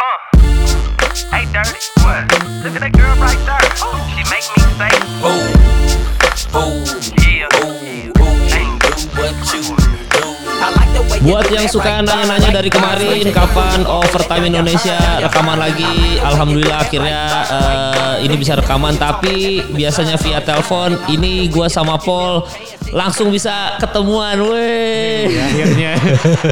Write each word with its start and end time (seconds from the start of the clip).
Hey, 0.00 1.44
dirty. 1.52 1.76
What? 2.00 2.24
Look 2.64 2.72
at 2.72 2.80
that 2.80 2.92
girl 2.96 3.12
right 3.20 3.36
there. 3.44 3.68
She 4.08 4.24
make 4.32 4.48
me 4.48 4.64
say, 4.80 4.92
Boom, 5.20 5.44
boom, 6.56 6.88
yeah. 7.20 7.44
boom, 7.60 8.08
boom. 8.16 8.36
Do 8.80 8.96
what 9.12 9.36
you 9.52 9.60
do. 9.76 10.24
I 10.56 10.72
like 10.72 10.90
the 10.96 11.02
way 11.04 11.20
you 11.20 11.28
Buat 11.36 11.52
yang 11.52 11.68
suka 11.68 12.00
nanya-nanya 12.00 12.48
dari 12.48 12.72
kemarin 12.72 13.28
kapan 13.28 13.84
overtime 13.84 14.48
Indonesia 14.48 15.20
rekaman 15.20 15.60
lagi, 15.60 16.16
alhamdulillah 16.24 16.80
akhirnya 16.80 17.20
eh, 17.52 18.14
ini 18.24 18.34
bisa 18.40 18.56
rekaman 18.56 18.96
tapi 18.96 19.60
biasanya 19.68 20.16
via 20.16 20.40
telepon. 20.40 20.96
Ini 21.12 21.52
gua 21.52 21.68
sama 21.68 22.00
Paul 22.00 22.48
langsung 22.90 23.28
bisa 23.28 23.76
ketemuan, 23.76 24.34
weh. 24.42 25.28
Ya, 25.28 25.44
akhirnya 25.46 25.92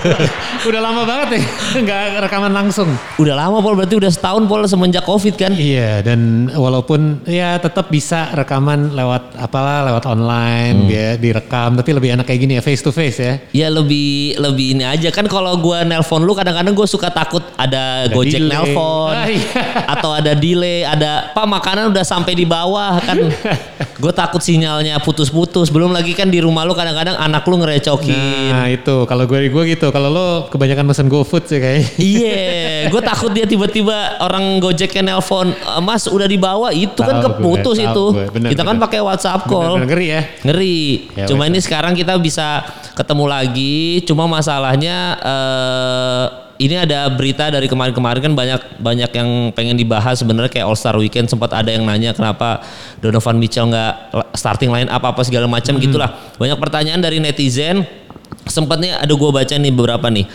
udah 0.68 0.80
lama 0.80 1.02
banget 1.02 1.28
ya 1.34 1.42
nggak 1.82 2.00
rekaman 2.20 2.52
langsung 2.52 2.88
Udah 3.16 3.34
lama 3.34 3.58
Paul 3.58 3.74
berarti 3.74 3.94
udah 3.94 4.06
setahun 4.06 4.44
Paul 4.44 4.62
semenjak 4.64 5.02
Covid 5.02 5.34
kan? 5.34 5.52
iya 5.52 5.98
dan 5.98 6.20
walaupun 6.48 7.22
ya 7.24 7.56
tetap 7.56 7.88
bisa 7.88 8.30
rekaman 8.32 8.92
lewat 8.92 9.34
apalah 9.36 9.82
lewat 9.84 10.04
online 10.06 10.46
Hmm. 10.68 10.84
ya 10.86 11.08
direkam 11.14 11.74
tapi 11.74 11.90
lebih 11.90 12.12
enak 12.12 12.24
kayak 12.24 12.40
gini 12.40 12.52
ya 12.54 12.62
face 12.62 12.80
to 12.80 12.90
face 12.90 13.18
ya 13.18 13.34
Ya 13.50 13.68
lebih 13.68 14.36
lebih 14.36 14.74
ini 14.74 14.84
aja 14.84 15.08
kan 15.08 15.24
kalau 15.24 15.56
gua 15.56 15.80
nelpon 15.80 16.20
lu 16.20 16.32
kadang-kadang 16.32 16.72
gue 16.72 16.84
suka 16.84 17.08
takut 17.08 17.40
ada, 17.54 18.04
Ada 18.04 18.12
Gojek 18.12 18.38
delay. 18.38 18.52
nelpon 18.52 19.10
Ah, 19.10 19.26
iya. 19.26 19.48
atau 19.94 20.10
ada 20.12 20.32
delay, 20.32 20.82
ada 20.82 21.30
Pak 21.30 21.46
makanan 21.46 21.88
udah 21.88 22.02
sampai 22.02 22.32
di 22.32 22.44
bawah 22.44 23.00
kan. 23.00 23.16
gue 23.94 24.12
takut 24.12 24.38
sinyalnya 24.38 24.98
putus-putus. 24.98 25.68
Belum 25.68 25.90
lagi 25.90 26.12
kan 26.18 26.26
di 26.26 26.42
rumah 26.42 26.66
lu 26.66 26.74
kadang-kadang 26.74 27.14
anak 27.14 27.46
lu 27.46 27.54
ngerecokin. 27.56 28.50
nah 28.50 28.66
itu 28.66 29.06
kalau 29.06 29.22
gue 29.24 29.46
gue 29.46 29.64
gitu 29.70 29.88
kalau 29.88 30.08
lo 30.08 30.26
kebanyakan 30.48 30.82
mesen 30.84 31.06
GoFood 31.06 31.46
sih 31.46 31.56
kayaknya 31.56 31.86
Iya, 31.94 32.42
gue 32.88 33.00
takut 33.00 33.30
dia 33.30 33.44
tiba-tiba 33.44 33.94
orang 34.18 34.58
Gojeknya 34.58 35.14
nelpon, 35.14 35.48
"Eh, 35.48 35.80
Mas 35.80 36.04
udah 36.04 36.26
dibawa, 36.26 36.68
itu 36.70 36.98
kan 36.98 37.14
Tahu 37.14 37.22
gue, 37.22 37.30
keputus 37.30 37.76
tahu 37.76 37.86
itu. 37.86 38.04
gue, 38.12 38.26
bener, 38.32 38.48
kita 38.50 38.62
kan 38.62 38.74
bener. 38.74 38.84
pakai 38.84 39.00
WhatsApp 39.00 39.42
call. 39.44 39.76
Bener-bener 39.76 39.86
ngeri 39.86 40.06
ya 40.08 40.22
Ngeri. 40.42 40.80
Ya, 41.14 41.26
cuma 41.26 41.44
wes. 41.44 41.50
ini 41.50 41.58
sekarang 41.60 41.92
kita 41.92 42.18
bisa 42.18 42.66
ketemu 42.92 43.24
lagi. 43.24 43.78
Cuma 44.02 44.26
masalahnya 44.26 44.96
eh 45.16 46.26
ini 46.58 46.74
ada 46.74 47.06
berita 47.14 47.54
dari 47.54 47.70
kemarin-kemarin 47.70 48.20
kan 48.20 48.34
banyak 48.34 48.60
banyak 48.82 49.10
yang 49.14 49.28
pengen 49.54 49.78
dibahas 49.78 50.18
sebenarnya 50.18 50.50
kayak 50.50 50.66
All 50.66 50.74
Star 50.74 50.98
Weekend 50.98 51.30
sempat 51.30 51.54
ada 51.54 51.70
yang 51.70 51.86
nanya 51.86 52.10
kenapa 52.10 52.66
Donovan 52.98 53.38
Mitchell 53.38 53.70
nggak 53.70 53.92
starting 54.34 54.74
line 54.74 54.90
apa 54.90 55.14
apa 55.14 55.22
segala 55.22 55.46
macam 55.46 55.78
gitulah. 55.78 56.10
Banyak 56.34 56.58
pertanyaan 56.58 56.98
dari 56.98 57.22
netizen. 57.22 57.86
Sempatnya 58.48 58.98
ada 58.98 59.12
gue 59.12 59.30
baca 59.30 59.54
nih 59.54 59.72
beberapa 59.72 60.06
nih. 60.10 60.26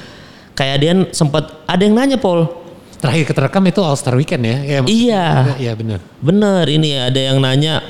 Kayak 0.54 0.78
dia 0.80 0.94
sempat 1.12 1.66
ada 1.68 1.82
yang 1.84 1.96
nanya 1.98 2.18
Paul. 2.18 2.64
terakhir 3.04 3.36
keterekam 3.36 3.68
itu 3.68 3.84
All 3.84 4.00
Star 4.00 4.16
Weekend 4.16 4.48
ya, 4.48 4.58
ya 4.64 4.80
Iya. 4.88 5.26
iya 5.60 5.72
benar 5.76 6.00
Bener 6.24 6.64
ini 6.72 6.96
ada 6.96 7.20
yang 7.20 7.44
nanya 7.44 7.84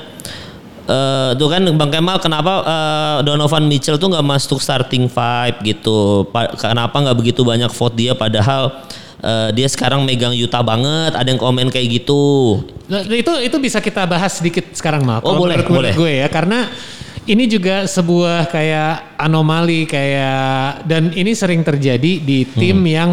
eh 0.84 1.30
tuh 1.34 1.48
kan 1.48 1.64
Bang 1.74 1.88
Kemal 1.88 2.20
kenapa 2.20 2.52
eh, 2.60 3.16
Donovan 3.24 3.64
Mitchell 3.64 3.96
tuh 3.96 4.12
nggak 4.12 4.22
masuk 4.22 4.58
starting 4.58 5.08
five 5.08 5.56
gitu? 5.60 6.28
Pa- 6.28 6.52
kenapa 6.52 6.92
nggak 7.00 7.16
begitu 7.16 7.40
banyak 7.40 7.68
vote 7.68 7.96
dia 7.96 8.12
padahal 8.12 8.84
eh, 9.18 9.48
dia 9.52 9.64
sekarang 9.64 10.04
megang 10.04 10.36
Utah 10.36 10.60
banget. 10.60 11.16
Ada 11.16 11.28
yang 11.28 11.40
komen 11.40 11.72
kayak 11.72 12.04
gitu. 12.04 12.60
Nah, 12.84 13.00
itu 13.00 13.32
itu 13.40 13.56
bisa 13.56 13.80
kita 13.80 14.04
bahas 14.04 14.36
sedikit 14.36 14.68
sekarang 14.72 15.00
mal. 15.02 15.24
Oh, 15.24 15.32
Kalau 15.32 15.48
boleh, 15.48 15.56
boleh. 15.64 15.92
gue 15.96 16.12
ya 16.20 16.28
karena 16.28 16.68
ini 17.24 17.48
juga 17.48 17.88
sebuah 17.88 18.52
kayak 18.52 19.16
anomali 19.16 19.88
kayak 19.88 20.84
dan 20.84 21.08
ini 21.16 21.32
sering 21.32 21.64
terjadi 21.64 22.20
di 22.20 22.44
tim 22.44 22.84
Hmm. 22.84 22.84
yang 22.84 23.10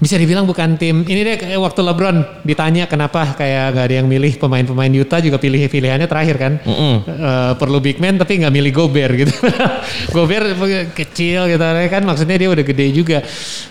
bisa 0.00 0.16
dibilang 0.16 0.48
bukan 0.48 0.80
tim. 0.80 1.04
Ini 1.04 1.20
deh 1.20 1.36
waktu 1.60 1.80
LeBron 1.84 2.40
ditanya 2.40 2.88
kenapa 2.88 3.36
kayak 3.36 3.76
gak 3.76 3.84
ada 3.84 3.94
yang 4.00 4.08
milih 4.08 4.40
pemain-pemain 4.40 4.88
Utah 4.96 5.20
juga 5.20 5.36
pilih 5.36 5.60
pilihannya 5.68 6.08
terakhir 6.08 6.36
kan. 6.40 6.52
Eh, 6.64 7.52
perlu 7.60 7.78
big 7.84 8.00
man 8.00 8.16
tapi 8.16 8.40
nggak 8.40 8.48
milih 8.50 8.72
Gobert 8.72 9.12
gitu. 9.12 9.34
Gobert 10.16 10.56
kecil 10.96 11.52
gitu 11.52 11.60
kan? 11.62 12.02
Maksudnya 12.08 12.40
dia 12.40 12.48
udah 12.48 12.64
gede 12.64 12.86
juga. 12.96 13.20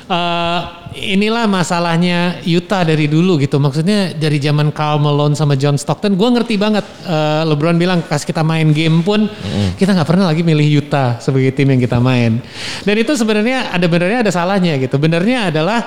Eh, 0.05 0.59
inilah 1.17 1.49
masalahnya 1.49 2.45
Utah 2.45 2.85
dari 2.85 3.09
dulu 3.09 3.41
gitu. 3.41 3.57
Maksudnya 3.57 4.13
dari 4.13 4.37
zaman 4.37 4.69
Karl 4.69 5.01
Malone 5.01 5.33
sama 5.33 5.57
John 5.57 5.81
Stockton 5.81 6.13
gue 6.13 6.29
ngerti 6.29 6.61
banget. 6.61 6.85
Eh, 7.09 7.41
LeBron 7.49 7.81
bilang 7.81 8.05
pas 8.05 8.21
kita 8.21 8.45
main 8.45 8.69
game 8.69 9.01
pun 9.01 9.25
kita 9.81 9.97
nggak 9.97 10.05
pernah 10.05 10.29
lagi 10.29 10.45
milih 10.45 10.85
Utah 10.85 11.17
sebagai 11.17 11.57
tim 11.57 11.73
yang 11.73 11.81
kita 11.81 11.97
main. 11.97 12.37
Dan 12.85 12.95
itu 13.01 13.17
sebenarnya 13.17 13.73
ada 13.73 13.89
benernya 13.89 14.21
ada 14.21 14.29
salahnya 14.29 14.77
gitu. 14.77 15.01
Benernya 15.01 15.49
adalah 15.49 15.81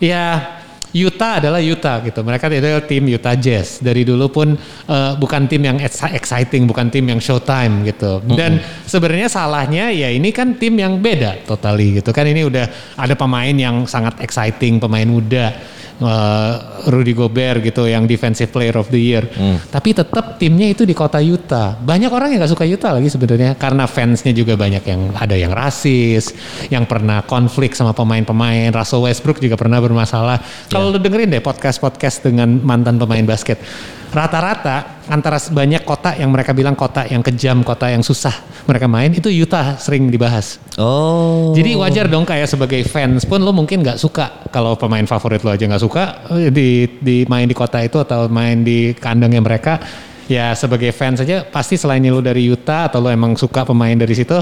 ya 0.00 0.56
Utah 0.96 1.44
adalah 1.44 1.60
Utah 1.60 2.00
gitu. 2.00 2.24
Mereka 2.24 2.48
adalah 2.48 2.80
tim 2.88 3.04
Utah 3.04 3.36
Jazz. 3.36 3.84
Dari 3.84 4.00
dulu 4.00 4.32
pun 4.32 4.56
eh, 4.88 5.12
bukan 5.20 5.44
tim 5.44 5.60
yang 5.60 5.76
ex- 5.76 6.08
exciting, 6.08 6.64
bukan 6.64 6.88
tim 6.88 7.04
yang 7.04 7.20
showtime 7.20 7.84
gitu. 7.84 8.24
Dan 8.32 8.64
sebenarnya 8.88 9.28
salahnya 9.28 9.92
ya 9.92 10.08
ini 10.08 10.32
kan 10.32 10.56
tim 10.56 10.80
yang 10.80 10.96
beda 11.04 11.44
totally 11.44 12.00
gitu 12.00 12.16
kan. 12.16 12.24
Ini 12.24 12.48
udah 12.48 12.96
ada 12.96 13.12
pemain 13.12 13.52
yang 13.52 13.84
sangat 13.84 14.16
exciting, 14.24 14.80
pemain 14.80 15.04
muda. 15.04 15.52
Eh, 16.00 16.54
Rudy 16.88 17.12
Gobert 17.16 17.64
gitu 17.64 17.88
yang 17.88 18.04
defensive 18.04 18.50
player 18.52 18.76
of 18.76 18.88
the 18.92 19.00
year. 19.00 19.24
Tapi 19.68 19.96
tetap 19.96 20.36
timnya 20.38 20.70
itu 20.70 20.86
di 20.86 20.92
kota 20.92 21.18
Utah. 21.18 21.74
Banyak 21.76 22.10
orang 22.12 22.34
yang 22.34 22.44
gak 22.44 22.52
suka 22.52 22.64
Utah 22.68 22.96
lagi 22.96 23.08
sebenarnya 23.10 23.58
karena 23.58 23.84
fansnya 23.88 24.32
juga 24.36 24.54
banyak 24.54 24.84
yang 24.86 25.00
ada 25.16 25.36
yang 25.36 25.52
rasis, 25.52 26.32
yang 26.68 26.84
pernah 26.84 27.24
konflik 27.24 27.74
sama 27.74 27.96
pemain-pemain. 27.96 28.70
Russell 28.70 29.04
Westbrook 29.04 29.40
juga 29.42 29.56
pernah 29.58 29.80
bermasalah. 29.82 30.38
Kalau 30.70 30.92
lu 30.92 30.98
dengerin 31.00 31.32
deh 31.32 31.42
podcast-podcast 31.42 32.26
dengan 32.28 32.60
mantan 32.62 33.00
pemain 33.00 33.24
basket, 33.24 33.60
rata-rata 34.14 35.06
antara 35.06 35.38
banyak 35.38 35.82
kota 35.86 36.18
yang 36.18 36.34
mereka 36.34 36.50
bilang 36.50 36.74
kota 36.74 37.06
yang 37.06 37.22
kejam, 37.22 37.62
kota 37.62 37.90
yang 37.90 38.02
susah 38.02 38.34
mereka 38.66 38.90
main 38.90 39.14
itu 39.14 39.30
Utah 39.30 39.78
sering 39.78 40.10
dibahas. 40.10 40.58
Oh. 40.76 41.54
Jadi 41.54 41.78
wajar 41.78 42.10
dong 42.10 42.26
kayak 42.26 42.50
sebagai 42.50 42.82
fans 42.84 43.22
pun 43.22 43.38
lo 43.40 43.54
mungkin 43.54 43.86
nggak 43.86 43.98
suka 43.98 44.50
kalau 44.50 44.74
pemain 44.74 45.06
favorit 45.06 45.40
lo 45.46 45.54
aja 45.54 45.64
nggak 45.64 45.82
suka 45.82 46.26
eh, 46.34 46.50
di 46.50 46.98
di 46.98 47.16
main 47.30 47.46
di 47.46 47.54
kota 47.54 47.80
itu 47.80 48.02
atau 48.02 48.26
main 48.26 48.66
di 48.66 48.92
kandangnya 48.98 49.40
mereka 49.40 49.78
ya 50.26 50.52
sebagai 50.52 50.90
fans 50.90 51.22
saja 51.22 51.46
pasti 51.46 51.78
selain 51.78 52.02
lo 52.02 52.18
dari 52.18 52.50
Utah 52.50 52.90
atau 52.90 52.98
lo 52.98 53.08
emang 53.08 53.38
suka 53.38 53.62
pemain 53.62 53.94
dari 53.94 54.10
situ 54.10 54.34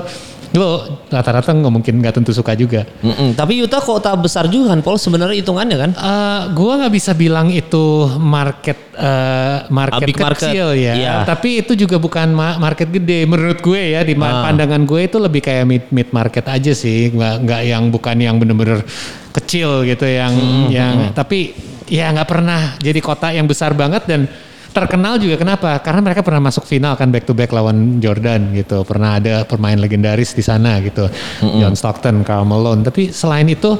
lo 0.54 1.02
rata-rata 1.10 1.50
nggak 1.50 1.72
mungkin 1.74 1.98
nggak 1.98 2.14
tentu 2.14 2.30
suka 2.30 2.54
juga. 2.54 2.86
Mm-mm. 3.02 3.34
Tapi 3.34 3.58
Utah 3.58 3.82
kota 3.82 4.14
besar 4.14 4.46
juga 4.46 4.70
kan 4.70 4.86
Paul 4.86 5.02
sebenarnya 5.02 5.42
hitungannya 5.42 5.74
kan. 5.74 5.90
Eh, 5.98 6.40
gua 6.54 6.78
nggak 6.78 6.94
bisa 6.94 7.10
bilang 7.10 7.50
itu 7.50 8.06
market 8.22 8.78
eh, 8.94 9.66
market 9.66 10.14
market, 10.14 10.54
kecil 10.54 10.78
ya, 10.78 10.94
iya. 10.94 11.14
tapi 11.26 11.58
itu 11.58 11.74
juga 11.74 11.98
bukan 11.98 12.30
ma- 12.30 12.54
market 12.62 12.86
gede 12.86 13.26
menurut 13.26 13.58
gue 13.58 13.98
ya 13.98 14.06
di 14.06 14.14
Ah. 14.14 14.46
pandangan 14.46 14.86
gue 14.86 15.10
itu 15.10 15.18
lebih 15.18 15.42
kayak 15.42 15.66
mid 15.66 15.84
mid 15.90 16.08
market 16.14 16.46
aja 16.46 16.70
sih, 16.70 17.10
nggak 17.10 17.34
nggak 17.42 17.60
yang 17.66 17.90
bukan 17.90 18.14
yang 18.22 18.38
bener-bener 18.38 18.86
kecil 19.34 19.82
gitu 19.82 20.06
yang 20.06 20.30
Hmm, 20.38 20.70
yang 20.70 20.94
tapi 21.10 21.50
ya 21.90 22.14
nggak 22.14 22.30
pernah 22.30 22.78
jadi 22.78 23.00
kota 23.02 23.34
yang 23.34 23.50
besar 23.50 23.74
banget 23.74 24.06
dan 24.06 24.30
terkenal 24.74 25.22
juga 25.22 25.38
kenapa? 25.38 25.78
Karena 25.78 26.02
mereka 26.02 26.26
pernah 26.26 26.50
masuk 26.50 26.66
final 26.66 26.98
kan 26.98 27.08
back 27.14 27.24
to 27.24 27.32
back 27.32 27.54
lawan 27.54 28.02
Jordan 28.02 28.50
gitu. 28.52 28.82
Pernah 28.82 29.22
ada 29.22 29.46
pemain 29.46 29.78
legendaris 29.78 30.34
di 30.34 30.42
sana 30.42 30.82
gitu. 30.82 31.06
John 31.40 31.78
Stockton, 31.78 32.26
Karl 32.26 32.42
Malone. 32.42 32.82
Tapi 32.82 33.14
selain 33.14 33.46
itu 33.46 33.78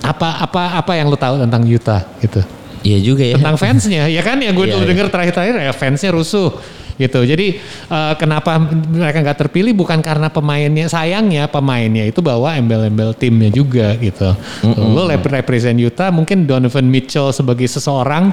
apa 0.00 0.40
apa 0.40 0.78
apa 0.80 0.92
yang 0.96 1.10
lu 1.10 1.18
tahu 1.18 1.42
tentang 1.42 1.66
Utah 1.66 2.06
gitu? 2.22 2.40
Iya 2.80 2.98
juga 3.04 3.26
ya. 3.26 3.36
Tentang 3.36 3.60
fansnya, 3.60 4.08
ya 4.08 4.22
kan 4.24 4.40
yang 4.40 4.56
gue 4.56 4.64
Iya, 4.64 4.72
dulu 4.78 4.84
iya. 4.86 4.90
denger 4.94 5.06
terakhir-terakhir 5.12 5.54
ya 5.68 5.72
fansnya 5.76 6.10
rusuh 6.16 6.48
gitu. 6.96 7.20
Jadi 7.24 7.60
eh, 7.92 8.14
kenapa 8.16 8.56
mereka 8.88 9.20
nggak 9.20 9.38
terpilih 9.44 9.76
bukan 9.76 10.00
karena 10.00 10.32
pemainnya, 10.32 10.88
sayangnya 10.88 11.44
pemainnya 11.52 12.08
itu 12.08 12.24
bawa 12.24 12.56
embel-embel 12.56 13.12
timnya 13.12 13.52
juga 13.52 13.92
gitu. 14.00 14.32
Lo 14.80 15.04
rep- 15.04 15.28
represent 15.28 15.76
Utah, 15.76 16.08
mungkin 16.08 16.48
Donovan 16.48 16.88
Mitchell 16.88 17.28
sebagai 17.36 17.68
seseorang 17.68 18.32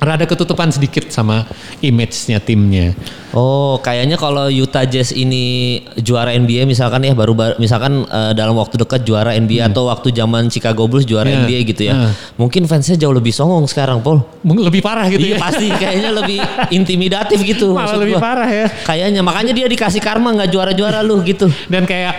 rada 0.00 0.24
ketutupan 0.24 0.68
sedikit 0.68 1.06
sama 1.08 1.44
image-nya 1.78 2.40
timnya. 2.40 2.96
Oh, 3.30 3.78
kayaknya 3.78 4.16
kalau 4.16 4.48
Utah 4.48 4.82
Jazz 4.82 5.12
ini 5.12 5.76
juara 5.94 6.32
NBA 6.32 6.64
misalkan 6.64 6.98
ya 7.00 7.12
baru 7.12 7.30
baru- 7.30 7.56
misalkan 7.56 8.02
eh, 8.02 8.32
dalam 8.32 8.56
waktu 8.56 8.74
dekat 8.76 9.04
juara 9.04 9.32
NBA 9.32 9.70
atau 9.70 9.86
waktu 9.86 10.10
zaman 10.10 10.48
Chicago 10.48 10.84
Bulls 10.84 11.04
juara 11.04 11.28
Iya. 11.28 11.38
NBA 11.40 11.60
gitu 11.66 11.82
ya. 11.84 11.94
Iya. 11.94 12.10
Mungkin 12.34 12.64
fansnya 12.64 12.96
jauh 12.96 13.12
lebih 13.12 13.30
songong 13.30 13.64
sekarang, 13.64 14.00
Paul. 14.00 14.24
Mungkin 14.40 14.64
lebih 14.64 14.80
parah 14.80 15.06
gitu 15.06 15.22
Iya 15.22 15.36
ya. 15.36 15.38
pasti 15.38 15.68
kayaknya 15.68 16.10
lebih 16.10 16.38
intimidatif 16.78 17.38
gitu. 17.40 17.70
Malah 17.70 17.94
lebih 17.96 18.16
gua. 18.16 18.24
parah 18.24 18.50
ya. 18.50 18.66
Kayaknya 18.82 19.20
makanya 19.20 19.52
dia 19.52 19.66
dikasih 19.66 20.00
karma 20.00 20.32
nggak 20.32 20.48
juara-juara 20.48 21.00
lu 21.00 21.20
gitu. 21.22 21.46
dan 21.68 21.84
kayak 21.84 22.16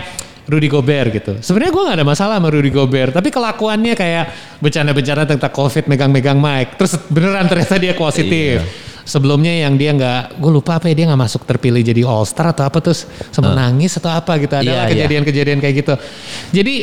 Rudy 0.51 0.68
Gobert 0.68 1.09
gitu. 1.15 1.39
Sebenarnya 1.39 1.71
gue 1.71 1.83
gak 1.88 1.98
ada 2.03 2.07
masalah 2.07 2.36
sama 2.38 2.51
Rudy 2.51 2.68
Gobert, 2.68 3.15
tapi 3.15 3.31
kelakuannya 3.31 3.95
kayak 3.95 4.25
bercanda-bercanda 4.59 5.24
tentang 5.24 5.51
COVID 5.56 5.88
megang-megang 5.88 6.36
mic. 6.36 6.75
Terus 6.75 7.00
beneran 7.07 7.48
ternyata 7.48 7.80
dia 7.80 7.95
positif. 7.95 8.59
Sebelumnya 9.01 9.50
yang 9.65 9.80
dia 9.81 9.98
nggak, 9.98 10.38
gue 10.38 10.51
lupa 10.53 10.77
apa 10.77 10.86
ya 10.86 10.94
dia 10.94 11.09
nggak 11.09 11.21
masuk 11.25 11.42
terpilih 11.48 11.81
jadi 11.81 12.06
All 12.06 12.21
Star 12.27 12.53
atau 12.53 12.69
apa 12.69 12.77
terus 12.83 13.09
sempat 13.33 13.57
nangis 13.57 13.98
atau 13.98 14.13
apa 14.13 14.38
gitu. 14.38 14.53
Ada 14.53 14.62
Iya, 14.62 14.77
iya. 14.77 14.89
kejadian-kejadian 14.94 15.57
kayak 15.57 15.75
gitu. 15.81 15.94
Jadi 16.53 16.75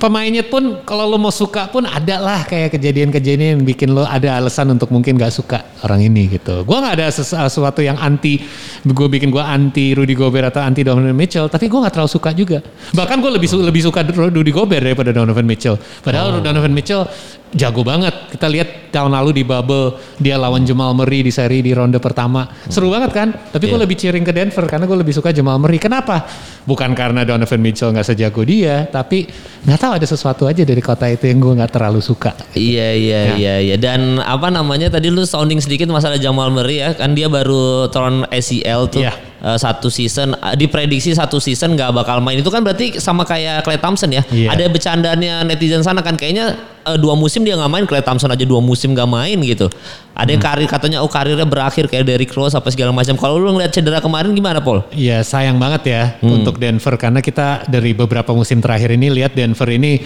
pemainnya 0.00 0.40
pun 0.40 0.80
kalau 0.88 1.04
lo 1.04 1.20
mau 1.20 1.28
suka 1.30 1.68
pun 1.68 1.84
ada 1.84 2.16
lah 2.16 2.40
kayak 2.48 2.72
kejadian-kejadian 2.74 3.60
yang 3.60 3.64
bikin 3.64 3.92
lo 3.92 4.08
ada 4.08 4.40
alasan 4.40 4.72
untuk 4.72 4.88
mungkin 4.88 5.20
gak 5.20 5.30
suka 5.30 5.62
orang 5.84 6.00
ini 6.00 6.32
gitu. 6.32 6.64
Gua 6.64 6.80
nggak 6.80 6.94
ada 6.96 7.06
ses- 7.12 7.36
sesuatu 7.36 7.84
yang 7.84 8.00
anti, 8.00 8.40
gue 8.82 9.06
bikin 9.12 9.28
gue 9.28 9.42
anti 9.42 9.92
Rudy 9.92 10.16
Gobert 10.16 10.50
atau 10.50 10.64
anti 10.64 10.80
Donovan 10.80 11.12
Mitchell, 11.12 11.46
tapi 11.52 11.68
gue 11.68 11.76
nggak 11.76 11.92
terlalu 11.92 12.10
suka 12.10 12.30
juga. 12.32 12.58
Bahkan 12.96 13.16
gue 13.20 13.30
lebih 13.36 13.48
su- 13.48 13.62
lebih 13.62 13.84
suka 13.84 14.00
Rudy 14.02 14.50
Gobert 14.50 14.80
daripada 14.82 15.12
Donovan 15.12 15.44
Mitchell. 15.44 15.76
Padahal 16.00 16.40
Donovan 16.40 16.72
Mitchell 16.72 17.04
jago 17.52 17.82
banget. 17.82 18.14
Kita 18.32 18.46
lihat 18.46 18.68
tahun 18.90 19.12
lalu 19.12 19.30
di 19.32 19.44
bubble 19.44 19.92
dia 20.16 20.34
lawan 20.34 20.64
Jamal 20.64 20.90
Murray 20.90 21.20
di 21.20 21.30
seri 21.30 21.60
di 21.60 21.70
ronde 21.70 21.98
pertama. 21.98 22.42
Seru 22.66 22.88
banget 22.88 23.12
kan? 23.12 23.28
Tapi 23.30 23.64
gue 23.64 23.72
Iya. 23.72 23.84
lebih 23.84 23.96
cheering 23.96 24.22
ke 24.22 24.32
Denver 24.32 24.64
karena 24.64 24.84
gue 24.84 24.96
lebih 24.96 25.12
suka 25.12 25.30
Jamal 25.30 25.56
Murray. 25.56 25.76
Kenapa? 25.76 26.24
Bukan 26.62 26.90
karena 26.92 27.22
Donovan 27.22 27.60
Mitchell 27.60 27.92
nggak 27.92 28.02
sejago 28.04 28.42
dia, 28.42 28.86
tapi 28.86 29.28
nggak 29.62 29.78
tahu 29.78 29.92
ada 29.94 30.06
sesuatu 30.06 30.42
aja 30.44 30.62
dari 30.62 30.80
kota 30.80 31.06
itu 31.06 31.26
yang 31.26 31.38
gue 31.38 31.52
nggak 31.54 31.70
terlalu 31.70 32.00
suka. 32.00 32.34
Iya 32.52 32.88
iya 32.92 33.20
Ya. 33.22 33.34
iya 33.36 33.54
iya 33.62 33.76
dan 33.76 34.18
apa 34.18 34.48
namanya 34.48 34.88
tadi 34.88 35.08
lu 35.08 35.22
sounding 35.22 35.60
sedikit 35.60 35.86
masalah 35.86 36.16
Jamal 36.16 36.50
Murray 36.50 36.80
ya 36.80 36.92
kan 36.92 37.12
dia 37.12 37.28
baru 37.28 37.86
turun 37.86 38.26
ACL 38.26 38.88
tuh 38.88 39.00
Iya. 39.00 39.12
Eh, 39.46 39.54
satu 39.56 39.86
season 39.86 40.34
eh, 40.34 40.54
diprediksi 40.54 41.14
satu 41.14 41.38
season 41.38 41.72
nggak 41.72 41.94
bakal 41.94 42.18
main 42.18 42.36
itu 42.36 42.50
kan 42.50 42.60
berarti 42.60 42.98
sama 42.98 43.22
kayak 43.22 43.62
Clay 43.62 43.78
Thompson 43.78 44.10
ya 44.10 44.26
Iya. 44.26 44.50
ada 44.50 44.66
bercandanya 44.66 45.40
netizen 45.42 45.80
sana 45.80 46.02
kan 46.02 46.14
kayaknya 46.14 46.58
eh, 46.82 46.98
dua 46.98 47.14
musim 47.14 47.40
dia 47.40 47.54
nggak 47.54 47.70
main 47.70 47.84
Clay 47.84 48.02
Thompson 48.02 48.26
aja 48.26 48.42
dua 48.42 48.58
musim 48.58 48.90
nggak 48.90 49.06
main 49.06 49.38
gitu 49.40 49.70
ada 50.12 50.26
yang 50.26 50.36
Hmm. 50.36 50.48
karir 50.48 50.66
katanya 50.66 50.98
oh 50.98 51.08
karirnya 51.08 51.44
berakhir 51.44 51.86
kayak 51.86 52.04
Derrick 52.04 52.32
Rose 52.32 52.52
apa 52.52 52.66
segala 52.68 52.90
macam 52.90 53.14
kalau 53.14 53.36
lu 53.36 53.52
ngeliat 53.52 53.70
cedera 53.70 54.00
kemarin 54.00 54.32
gimana 54.32 54.58
Paul? 54.58 54.82
Iya 54.90 55.20
sayang 55.22 55.56
banget 55.56 55.82
ya 55.86 56.02
Hmm. 56.18 56.40
untuk 56.40 56.56
Denver 56.56 56.96
karena 56.96 57.20
kita 57.20 57.64
dari 57.66 57.92
beberapa 57.92 58.32
musim 58.32 58.58
terakhir 58.58 58.90
ini 58.90 59.12
lihat 59.12 59.32
Denver 59.32 59.68
ini 59.68 60.00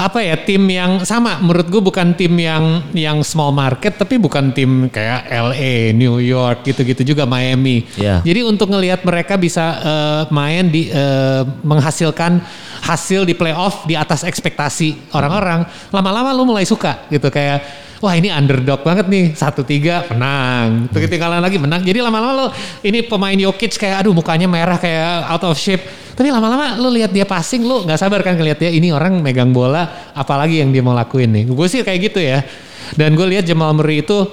apa 0.00 0.24
ya 0.24 0.32
tim 0.40 0.64
yang 0.64 1.04
sama 1.04 1.36
menurut 1.44 1.68
gue 1.68 1.82
bukan 1.84 2.16
tim 2.16 2.32
yang 2.40 2.80
yang 2.96 3.20
small 3.20 3.52
market 3.52 4.00
tapi 4.00 4.16
bukan 4.16 4.48
tim 4.56 4.88
kayak 4.88 5.28
LA, 5.28 5.92
New 5.92 6.16
York 6.16 6.64
gitu-gitu 6.64 7.12
juga 7.12 7.28
Miami. 7.28 7.84
Iya. 8.00 8.24
Jadi 8.24 8.40
untuk 8.40 8.72
ngelihat 8.72 9.04
mereka 9.04 9.36
bisa 9.36 9.76
eh, 9.84 10.22
main 10.32 10.72
di 10.72 10.88
eh, 10.88 11.44
menghasilkan 11.60 12.40
hasil 12.80 13.28
di 13.28 13.36
playoff 13.36 13.84
di 13.84 13.92
atas 13.92 14.24
ekspektasi 14.24 15.12
orang-orang, 15.12 15.68
lama-lama 15.92 16.32
lu 16.32 16.48
mulai 16.48 16.64
suka 16.64 17.04
gitu 17.12 17.28
kayak 17.28 17.89
wah 18.00 18.16
ini 18.16 18.32
underdog 18.32 18.80
banget 18.80 19.06
nih 19.06 19.36
satu 19.36 19.60
tiga 19.62 20.08
menang, 20.08 20.88
tuh 20.88 21.04
ketinggalan 21.04 21.38
lagi 21.44 21.60
menang. 21.60 21.84
Jadi 21.84 22.00
lama-lama 22.00 22.32
lo 22.32 22.46
ini 22.80 23.04
pemain 23.04 23.36
Jokic 23.36 23.76
kayak 23.76 24.04
aduh 24.04 24.16
mukanya 24.16 24.48
merah 24.48 24.80
kayak 24.80 25.28
out 25.28 25.44
of 25.44 25.56
shape. 25.60 25.84
Tapi 26.16 26.28
lama-lama 26.28 26.76
lu 26.80 26.92
lihat 26.92 27.12
dia 27.12 27.24
passing 27.24 27.64
lu 27.64 27.84
nggak 27.84 28.00
sabar 28.00 28.20
kan 28.24 28.36
ngeliat 28.36 28.60
dia 28.60 28.72
ini 28.72 28.92
orang 28.92 29.20
megang 29.20 29.52
bola 29.52 30.12
apalagi 30.16 30.60
yang 30.60 30.72
dia 30.72 30.80
mau 30.80 30.96
lakuin 30.96 31.28
nih. 31.32 31.44
Gue 31.48 31.68
sih 31.68 31.84
kayak 31.84 32.00
gitu 32.10 32.20
ya. 32.20 32.40
Dan 32.90 33.14
gue 33.14 33.22
lihat 33.22 33.46
Jamal 33.46 33.70
Murray 33.76 34.02
itu 34.02 34.26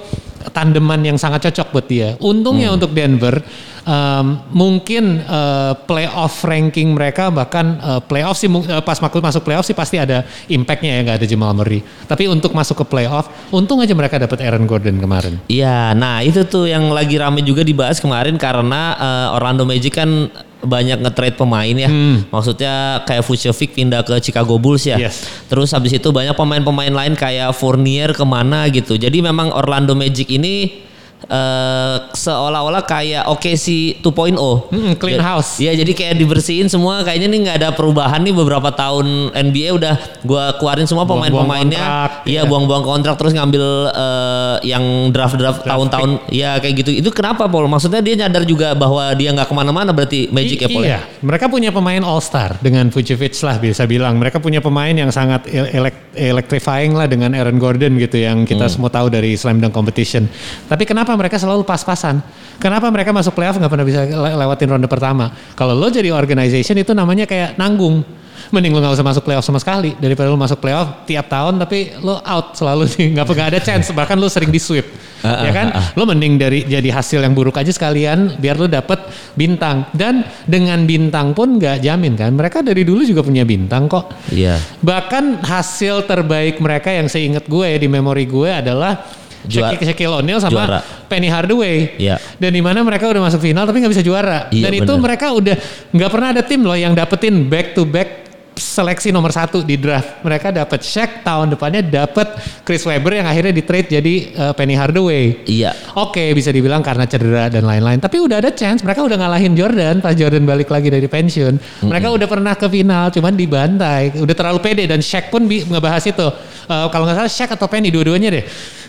tandeman 0.50 0.98
yang 1.04 1.20
sangat 1.20 1.48
cocok 1.48 1.68
buat 1.70 1.86
dia. 1.86 2.08
Untungnya 2.18 2.72
untuk 2.74 2.90
Denver 2.96 3.38
um, 3.84 4.42
mungkin 4.50 5.22
uh, 5.26 5.76
playoff 5.86 6.42
ranking 6.46 6.96
mereka 6.96 7.28
bahkan 7.28 7.78
uh, 7.78 8.00
playoff 8.02 8.40
sih 8.40 8.48
uh, 8.48 8.82
pas 8.82 8.98
masuk 8.98 9.20
masuk 9.20 9.42
playoff 9.44 9.66
sih 9.66 9.76
pasti 9.76 10.00
ada 10.00 10.24
impactnya 10.48 10.98
ya 10.98 11.00
nggak 11.04 11.16
ada 11.22 11.26
Jamal 11.28 11.52
Murray. 11.54 11.80
Tapi 12.08 12.26
untuk 12.26 12.56
masuk 12.56 12.82
ke 12.82 12.84
playoff, 12.88 13.28
untung 13.52 13.78
aja 13.84 13.92
mereka 13.92 14.18
dapat 14.18 14.40
Aaron 14.42 14.64
Gordon 14.64 14.96
kemarin. 14.98 15.38
Iya, 15.46 15.92
nah 15.94 16.24
itu 16.24 16.42
tuh 16.48 16.70
yang 16.70 16.88
lagi 16.90 17.20
rame 17.20 17.44
juga 17.44 17.62
dibahas 17.62 18.00
kemarin 18.00 18.40
karena 18.40 18.96
eh, 18.96 19.36
Orlando 19.36 19.68
Magic 19.68 19.92
kan 19.94 20.30
banyak 20.58 20.98
nge-trade 20.98 21.38
pemain 21.38 21.76
ya. 21.76 21.86
Maksudnya 22.34 23.06
kayak 23.06 23.22
Vucevic 23.22 23.78
pindah 23.78 24.02
ke 24.02 24.18
Chicago 24.18 24.58
Bulls 24.58 24.82
ya. 24.90 24.98
Yes. 24.98 25.22
Terus 25.46 25.70
habis 25.70 25.94
itu 25.94 26.10
banyak 26.10 26.34
pemain-pemain 26.34 26.90
lain 26.90 27.14
kayak 27.14 27.54
Fournier 27.54 28.10
ke 28.10 28.24
mana 28.26 28.66
gitu. 28.66 28.98
Jadi 28.98 29.22
memang 29.22 29.54
Orlando 29.54 29.94
Magic 29.94 30.26
ini 30.26 30.87
eh 31.20 31.96
seolah-olah 32.14 32.82
kayak 32.82 33.26
oke 33.26 33.50
si 33.54 33.98
2.0. 33.98 34.38
Mm, 34.70 34.92
clean 34.96 35.18
Ya- 35.18 35.26
house. 35.26 35.58
Iya, 35.58 35.74
jadi 35.76 35.92
kayak 35.92 36.14
dibersihin 36.16 36.66
semua 36.66 37.02
kayaknya 37.02 37.26
nih 37.26 37.38
nggak 37.42 37.56
ada 37.58 37.68
perubahan 37.70 38.22
nih 38.22 38.30
beberapa 38.30 38.70
tahun 38.70 39.34
NBA 39.34 39.74
udah 39.74 39.94
gua 40.22 40.54
keluarin 40.54 40.86
semua 40.86 41.04
pemain-pemainnya. 41.04 41.82
Iya, 42.22 42.42
ya. 42.42 42.42
buang-buang 42.44 42.80
kontrak 42.82 43.18
terus 43.18 43.34
ngambil 43.34 43.64
eh, 43.90 44.56
yang 44.68 44.84
draft-draft 45.10 45.64
tahun-tahun 45.64 46.30
ya 46.30 46.56
kayak 46.58 46.74
gitu. 46.80 46.90
Itu 46.94 47.10
kenapa 47.10 47.44
Paul? 47.44 47.66
Maksudnya 47.66 47.98
dia 47.98 48.14
nyadar 48.16 48.46
juga 48.46 48.72
bahwa 48.72 49.10
dia 49.12 49.34
nggak 49.34 49.46
ke 49.46 49.54
mana-mana 49.54 49.90
berarti 49.90 50.30
Magic 50.30 50.58
ya 50.60 50.68
I- 50.68 50.72
Paul. 50.72 50.82
ya? 50.82 50.88
Iya, 50.88 51.00
mereka 51.20 51.50
punya 51.50 51.70
pemain 51.70 52.00
All 52.00 52.22
Star 52.22 52.56
dengan 52.58 52.88
Vucevic 52.88 53.34
lah 53.42 53.56
bisa 53.56 53.84
bilang. 53.84 54.16
Mereka 54.16 54.38
punya 54.38 54.62
pemain 54.62 54.92
yang 54.92 55.10
sangat 55.10 55.44
el- 55.50 55.70
elek- 55.74 56.14
electrifying 56.16 56.92
lah 56.92 57.06
dengan 57.06 57.30
Aaron 57.32 57.56
Gordon 57.56 57.94
gitu 57.96 58.18
yang 58.18 58.42
kita 58.42 58.66
semua 58.66 58.88
tahu 58.88 59.06
dari 59.08 59.34
Slam 59.34 59.58
Dunk 59.58 59.70
Competition. 59.70 60.26
Tapi 60.66 60.82
kenapa 60.82 61.07
mereka 61.14 61.40
selalu 61.40 61.62
pas-pasan? 61.64 62.20
Kenapa 62.58 62.90
mereka 62.90 63.14
masuk 63.14 63.38
playoff 63.38 63.54
nggak 63.54 63.70
pernah 63.70 63.86
bisa 63.86 64.02
le- 64.04 64.36
lewatin 64.36 64.68
ronde 64.68 64.88
pertama? 64.90 65.30
Kalau 65.54 65.78
lo 65.78 65.86
jadi 65.88 66.10
organization 66.10 66.74
itu 66.74 66.92
namanya 66.92 67.24
kayak 67.24 67.54
nanggung. 67.54 68.02
Mending 68.48 68.70
lo 68.70 68.80
gak 68.80 68.96
usah 68.96 69.04
masuk 69.04 69.28
playoff 69.28 69.44
sama 69.44 69.60
sekali. 69.60 69.92
Daripada 69.98 70.30
lo 70.32 70.38
masuk 70.38 70.62
playoff 70.62 71.04
tiap 71.04 71.28
tahun 71.28 71.58
tapi 71.60 72.00
lo 72.00 72.22
out 72.22 72.56
selalu 72.56 72.88
nih 72.96 73.06
nggak 73.18 73.26
pernah 73.28 73.46
ada 73.50 73.60
chance. 73.60 73.92
Bahkan 73.92 74.16
lo 74.16 74.30
sering 74.30 74.48
di 74.48 74.56
sweep. 74.56 74.86
Ah, 75.20 75.42
ya 75.42 75.50
kan? 75.50 75.68
lo 75.98 76.06
mending 76.06 76.38
dari 76.38 76.62
jadi 76.62 76.94
hasil 76.94 77.18
yang 77.18 77.34
buruk 77.34 77.58
aja 77.58 77.74
sekalian 77.74 78.38
biar 78.38 78.56
lo 78.56 78.70
dapet 78.70 79.04
bintang. 79.34 79.90
Dan 79.92 80.22
dengan 80.46 80.86
bintang 80.86 81.34
pun 81.34 81.58
nggak 81.58 81.82
jamin 81.82 82.14
kan? 82.14 82.30
Mereka 82.32 82.62
dari 82.62 82.86
dulu 82.86 83.02
juga 83.04 83.20
punya 83.26 83.42
bintang 83.42 83.90
kok. 83.90 84.14
Iya. 84.30 84.56
bahkan 84.80 85.42
hasil 85.42 86.06
terbaik 86.06 86.62
mereka 86.62 86.88
yang 86.94 87.10
seingat 87.10 87.44
gue 87.50 87.66
ya 87.66 87.76
di 87.76 87.90
memori 87.90 88.24
gue 88.24 88.48
adalah 88.48 89.02
Juara- 89.44 89.70
Shaquille 89.70 89.86
Shaquille 89.86 90.14
O'Neal 90.16 90.38
sama 90.38 90.52
juara. 90.52 90.78
Penny 91.06 91.28
Hardaway 91.28 91.94
Iya. 91.96 92.16
dan 92.34 92.50
di 92.50 92.58
mana 92.58 92.80
mereka 92.80 93.06
udah 93.06 93.22
masuk 93.22 93.40
final 93.40 93.62
tapi 93.62 93.78
nggak 93.78 93.92
bisa 93.92 94.02
juara 94.02 94.48
Iya, 94.48 94.64
dan 94.64 94.72
itu 94.74 94.88
bener. 94.88 95.04
mereka 95.04 95.26
udah 95.30 95.56
nggak 95.88 96.10
pernah 96.10 96.28
ada 96.32 96.42
tim 96.42 96.60
loh 96.60 96.74
yang 96.74 96.92
dapetin 96.92 97.46
back 97.46 97.72
to 97.72 97.84
back 97.84 98.26
seleksi 98.54 99.08
nomor 99.08 99.30
satu 99.30 99.62
di 99.62 99.78
draft 99.78 100.18
mereka 100.20 100.50
dapat 100.50 100.82
Shaq 100.82 101.22
tahun 101.22 101.54
depannya 101.54 101.78
dapat 101.78 102.34
Chris 102.60 102.82
Webber 102.82 103.14
yang 103.14 103.22
akhirnya 103.24 103.54
di 103.54 103.62
trade 103.62 103.86
jadi 103.88 104.14
uh, 104.34 104.52
Penny 104.52 104.74
Hardaway 104.74 105.46
Iya. 105.46 105.70
Oke 105.94 106.34
bisa 106.34 106.50
dibilang 106.50 106.82
karena 106.82 107.06
cedera 107.06 107.46
dan 107.46 107.62
lain-lain. 107.62 107.98
Tapi 107.98 108.18
udah 108.18 108.38
ada 108.38 108.50
chance. 108.50 108.82
Mereka 108.82 108.98
udah 109.00 109.14
ngalahin 109.16 109.54
Jordan 109.54 109.98
pas 109.98 110.10
Jordan 110.12 110.42
balik 110.42 110.68
lagi 110.68 110.90
dari 110.90 111.06
pensiun. 111.06 111.54
Mereka 111.82 112.10
udah 112.10 112.26
pernah 112.26 112.54
ke 112.54 112.66
final 112.66 113.08
cuman 113.08 113.32
dibantai. 113.32 114.18
Udah 114.18 114.34
terlalu 114.34 114.58
pede 114.60 114.84
dan 114.84 114.98
Shaq 114.98 115.30
pun 115.30 115.46
bi- 115.46 115.62
ngebahas 115.62 116.02
itu. 116.04 116.26
Eh, 116.66 116.86
kalau 116.90 117.06
nggak 117.06 117.16
salah 117.16 117.30
Shaq 117.30 117.50
atau 117.54 117.66
Penny 117.66 117.88
dua-duanya 117.88 118.30
deh. 118.32 118.44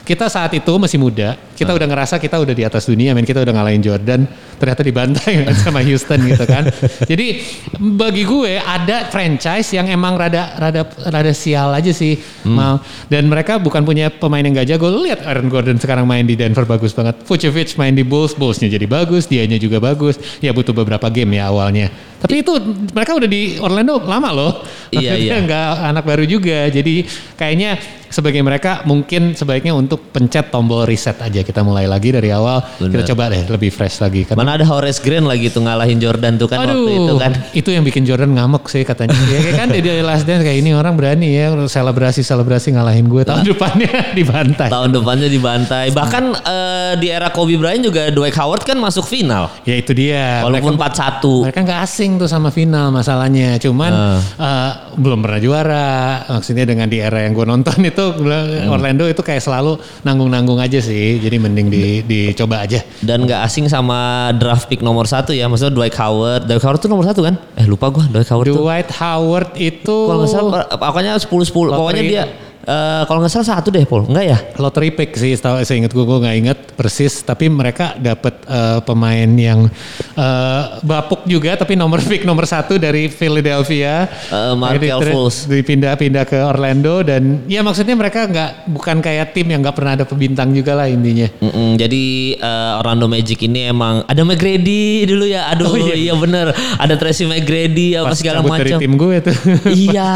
Kita 0.10 0.26
saat 0.26 0.50
itu 0.58 0.74
masih 0.82 0.98
muda. 0.98 1.38
Kita 1.54 1.70
udah 1.70 1.86
ngerasa 1.86 2.18
kita 2.18 2.42
udah 2.42 2.58
di 2.58 2.66
atas 2.66 2.90
dunia. 2.90 3.14
Men 3.14 3.30
kita 3.30 3.46
udah 3.46 3.54
ngalahin 3.54 3.78
Jordan. 3.78 4.26
Ternyata 4.58 4.82
dibantai 4.82 5.46
sama 5.62 5.86
Houston 5.86 6.26
gitu 6.26 6.50
kan. 6.50 6.66
Jadi 7.06 7.46
bagi 7.78 8.26
gue 8.26 8.58
ada 8.58 9.06
franchise 9.14 9.70
yang 9.78 9.86
emang 9.86 10.18
rada 10.18 10.58
rada 10.58 10.82
rada 11.14 11.30
sial 11.30 11.70
aja 11.78 11.94
sih. 11.94 12.18
Mal. 12.42 12.82
Dan 13.06 13.30
mereka 13.30 13.62
bukan 13.62 13.86
punya 13.86 14.10
pemain 14.10 14.42
yang 14.42 14.58
gak 14.58 14.74
jago. 14.74 14.90
Lu 14.90 15.06
lihat 15.06 15.22
Aaron 15.30 15.46
Gordon 15.46 15.78
sekarang 15.78 16.10
main 16.10 16.26
di 16.26 16.34
Denver 16.34 16.66
bagus 16.66 16.98
banget. 16.98 17.22
Vucevic 17.30 17.78
main 17.78 17.94
di 17.94 18.02
Bulls, 18.02 18.34
Bullsnya 18.34 18.66
jadi 18.66 18.90
bagus, 18.90 19.30
dianya 19.30 19.62
juga 19.62 19.78
bagus. 19.78 20.18
Ya 20.42 20.58
butuh 20.58 20.74
beberapa 20.74 21.06
game 21.14 21.38
ya 21.38 21.54
awalnya. 21.54 21.94
Tapi 22.20 22.44
itu 22.44 22.54
mereka 22.92 23.16
udah 23.16 23.30
di 23.30 23.56
Orlando 23.58 24.04
lama 24.04 24.30
loh. 24.36 24.52
Iya, 24.92 25.16
iya. 25.16 25.40
nggak 25.40 25.68
anak 25.96 26.04
baru 26.04 26.24
juga. 26.28 26.68
Jadi 26.68 27.08
kayaknya 27.40 27.80
sebagai 28.10 28.42
mereka 28.42 28.82
mungkin 28.90 29.38
sebaiknya 29.38 29.78
untuk 29.78 30.10
pencet 30.10 30.50
tombol 30.50 30.84
reset 30.90 31.16
aja 31.22 31.46
kita 31.46 31.62
mulai 31.62 31.86
lagi 31.86 32.10
dari 32.10 32.34
awal. 32.34 32.66
Bener. 32.82 33.00
Kita 33.00 33.14
coba 33.14 33.30
deh 33.30 33.46
lebih 33.46 33.70
fresh 33.70 34.02
lagi. 34.02 34.26
Karena 34.26 34.42
Mana 34.42 34.58
ada 34.58 34.66
Horace 34.66 35.00
Grant 35.00 35.30
lagi 35.30 35.54
tuh 35.54 35.64
ngalahin 35.64 36.02
Jordan 36.02 36.36
tuh 36.42 36.50
kan 36.50 36.66
waktu 36.66 36.74
Aduh, 36.74 36.90
itu 36.90 37.16
kan. 37.22 37.32
itu 37.54 37.70
yang 37.70 37.84
bikin 37.86 38.04
Jordan 38.04 38.34
ngamuk 38.34 38.66
sih 38.68 38.82
katanya. 38.82 39.14
ya 39.32 39.40
kayak 39.46 39.56
kan 39.56 39.68
di 39.70 39.80
Last 40.02 40.26
Dance 40.26 40.42
kayak 40.42 40.58
ini 40.60 40.74
orang 40.74 40.98
berani 40.98 41.38
ya 41.38 41.54
selebrasi 41.70 42.26
selebrasi 42.26 42.74
ngalahin 42.74 43.06
gue 43.06 43.24
tahun 43.24 43.46
depannya 43.54 43.94
dibantai. 44.18 44.70
Tahun 44.74 44.90
depannya 44.90 45.30
dibantai. 45.30 45.86
Bahkan 45.94 46.24
eh, 46.34 46.92
di 46.98 47.08
era 47.14 47.30
Kobe 47.30 47.56
Bryant 47.62 47.86
juga 47.86 48.10
Dwight 48.10 48.36
Howard 48.36 48.66
kan 48.66 48.76
masuk 48.82 49.06
final. 49.06 49.54
Ya 49.64 49.78
itu 49.78 49.94
dia. 49.94 50.42
Walaupun 50.44 50.76
mereka, 50.76 51.22
4-1. 51.22 51.46
mereka 51.46 51.60
nggak 51.62 51.80
asing 51.86 52.09
tuh 52.16 52.26
sama 52.26 52.50
final 52.50 52.90
masalahnya. 52.90 53.60
Cuman 53.60 53.92
Ah. 53.92 54.18
eh, 54.18 54.72
belum 54.96 55.20
pernah 55.20 55.38
juara. 55.38 55.90
Maksudnya 56.32 56.64
dengan 56.64 56.88
di 56.88 56.98
era 56.98 57.22
yang 57.22 57.36
gue 57.36 57.44
nonton 57.44 57.76
itu 57.84 58.06
Hmm. 58.16 58.72
Orlando 58.72 59.06
itu 59.06 59.20
kayak 59.20 59.44
selalu 59.44 59.76
nanggung-nanggung 60.02 60.58
aja 60.58 60.80
sih. 60.80 61.20
Jadi 61.20 61.36
mending 61.36 61.68
di, 61.68 61.84
dicoba 62.02 62.64
aja. 62.64 62.80
Dan 63.04 63.28
nggak 63.28 63.44
asing 63.44 63.68
sama 63.68 64.32
draft 64.34 64.66
pick 64.66 64.80
nomor 64.80 65.06
satu 65.06 65.30
ya. 65.30 65.46
Maksudnya 65.46 65.76
Dwight 65.76 65.94
Howard. 65.94 66.48
Dwight 66.48 66.64
Howard 66.64 66.80
tuh 66.80 66.90
nomor 66.90 67.04
satu 67.04 67.22
kan? 67.22 67.36
Eh 67.54 67.68
lupa 67.68 67.92
gua 67.92 68.08
Dwight 68.08 68.32
Howard 68.32 68.48
tuh. 68.48 68.58
Dwight 68.58 68.90
Howard 68.96 69.52
itu 69.56 69.98
Kalau 70.08 70.24
nggak 70.24 70.32
salah 70.32 70.64
pokoknya 70.72 71.12
10-10. 71.20 71.76
Pokoknya 71.76 72.04
dia 72.04 72.24
Eh, 72.70 73.04
kalau 73.04 73.20
nggak 73.20 73.34
salah 73.34 73.50
satu 73.52 73.68
deh, 73.68 73.82
Paul. 73.82 74.06
Enggak 74.06 74.26
ya? 74.28 74.38
lottery 74.56 74.92
pick 74.92 75.16
sih 75.16 75.32
setahu 75.32 75.58
saya 75.60 75.80
ingat 75.80 75.90
gue 75.90 76.04
gue 76.04 76.20
nggak 76.20 76.38
inget 76.38 76.60
persis 76.72 77.20
tapi 77.20 77.50
mereka 77.50 77.98
dapat 77.98 78.44
eh, 78.44 78.80
pemain 78.80 79.26
yang 79.32 79.66
eh, 80.14 80.62
bapuk 80.82 81.26
juga 81.26 81.56
tapi 81.56 81.74
nomor 81.74 81.98
pick 82.02 82.22
nomor 82.22 82.46
satu 82.46 82.76
dari 82.76 83.08
Philadelphia 83.08 84.06
Eh, 84.30 84.54
Markel 84.54 85.00
Fultz. 85.02 85.48
dipindah-pindah 85.48 86.24
ke 86.24 86.38
Orlando 86.38 87.02
dan 87.02 87.42
ya 87.46 87.60
maksudnya 87.60 87.96
mereka 87.96 88.28
nggak 88.28 88.70
bukan 88.70 89.00
kayak 89.00 89.32
tim 89.32 89.48
yang 89.48 89.60
nggak 89.60 89.74
pernah 89.74 89.96
ada 89.96 90.04
pembintang 90.04 90.52
juga 90.52 90.76
lah 90.76 90.86
intinya 90.86 91.26
Mm-mm, 91.40 91.74
jadi 91.74 92.04
eh, 92.36 92.74
Orlando 92.78 93.08
Magic 93.08 93.40
ini 93.42 93.66
emang 93.66 94.04
ada 94.04 94.22
McGrady 94.22 94.78
dulu 95.06 95.26
ya. 95.26 95.50
Aduh, 95.50 95.66
Oh, 95.66 95.78
iya. 95.80 95.96
iya. 95.96 96.14
bener. 96.14 96.52
Ada 96.76 96.94
Tracy 96.96 97.24
McGrady 97.24 97.96
apa 97.96 98.12
Pas 98.12 98.18
segala 98.18 98.42
macam. 98.42 98.78
tim 98.78 98.94
gue 98.94 99.16
tuh 99.22 99.36
iya 99.88 100.12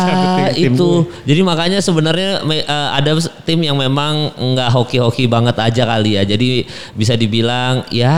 itu 0.52 0.76
gue. 1.02 1.24
jadi 1.24 1.42
makanya 1.42 1.80
sebenarnya 1.80 2.43
eh, 2.52 2.64
ada 2.68 3.12
tim 3.44 3.60
yang 3.60 3.76
memang 3.76 4.32
nggak 4.36 4.70
hoki-hoki 4.72 5.28
banget 5.28 5.56
aja 5.60 5.84
kali 5.88 6.20
ya. 6.20 6.24
Jadi 6.24 6.68
bisa 6.96 7.16
dibilang 7.16 7.88
ya 7.92 8.16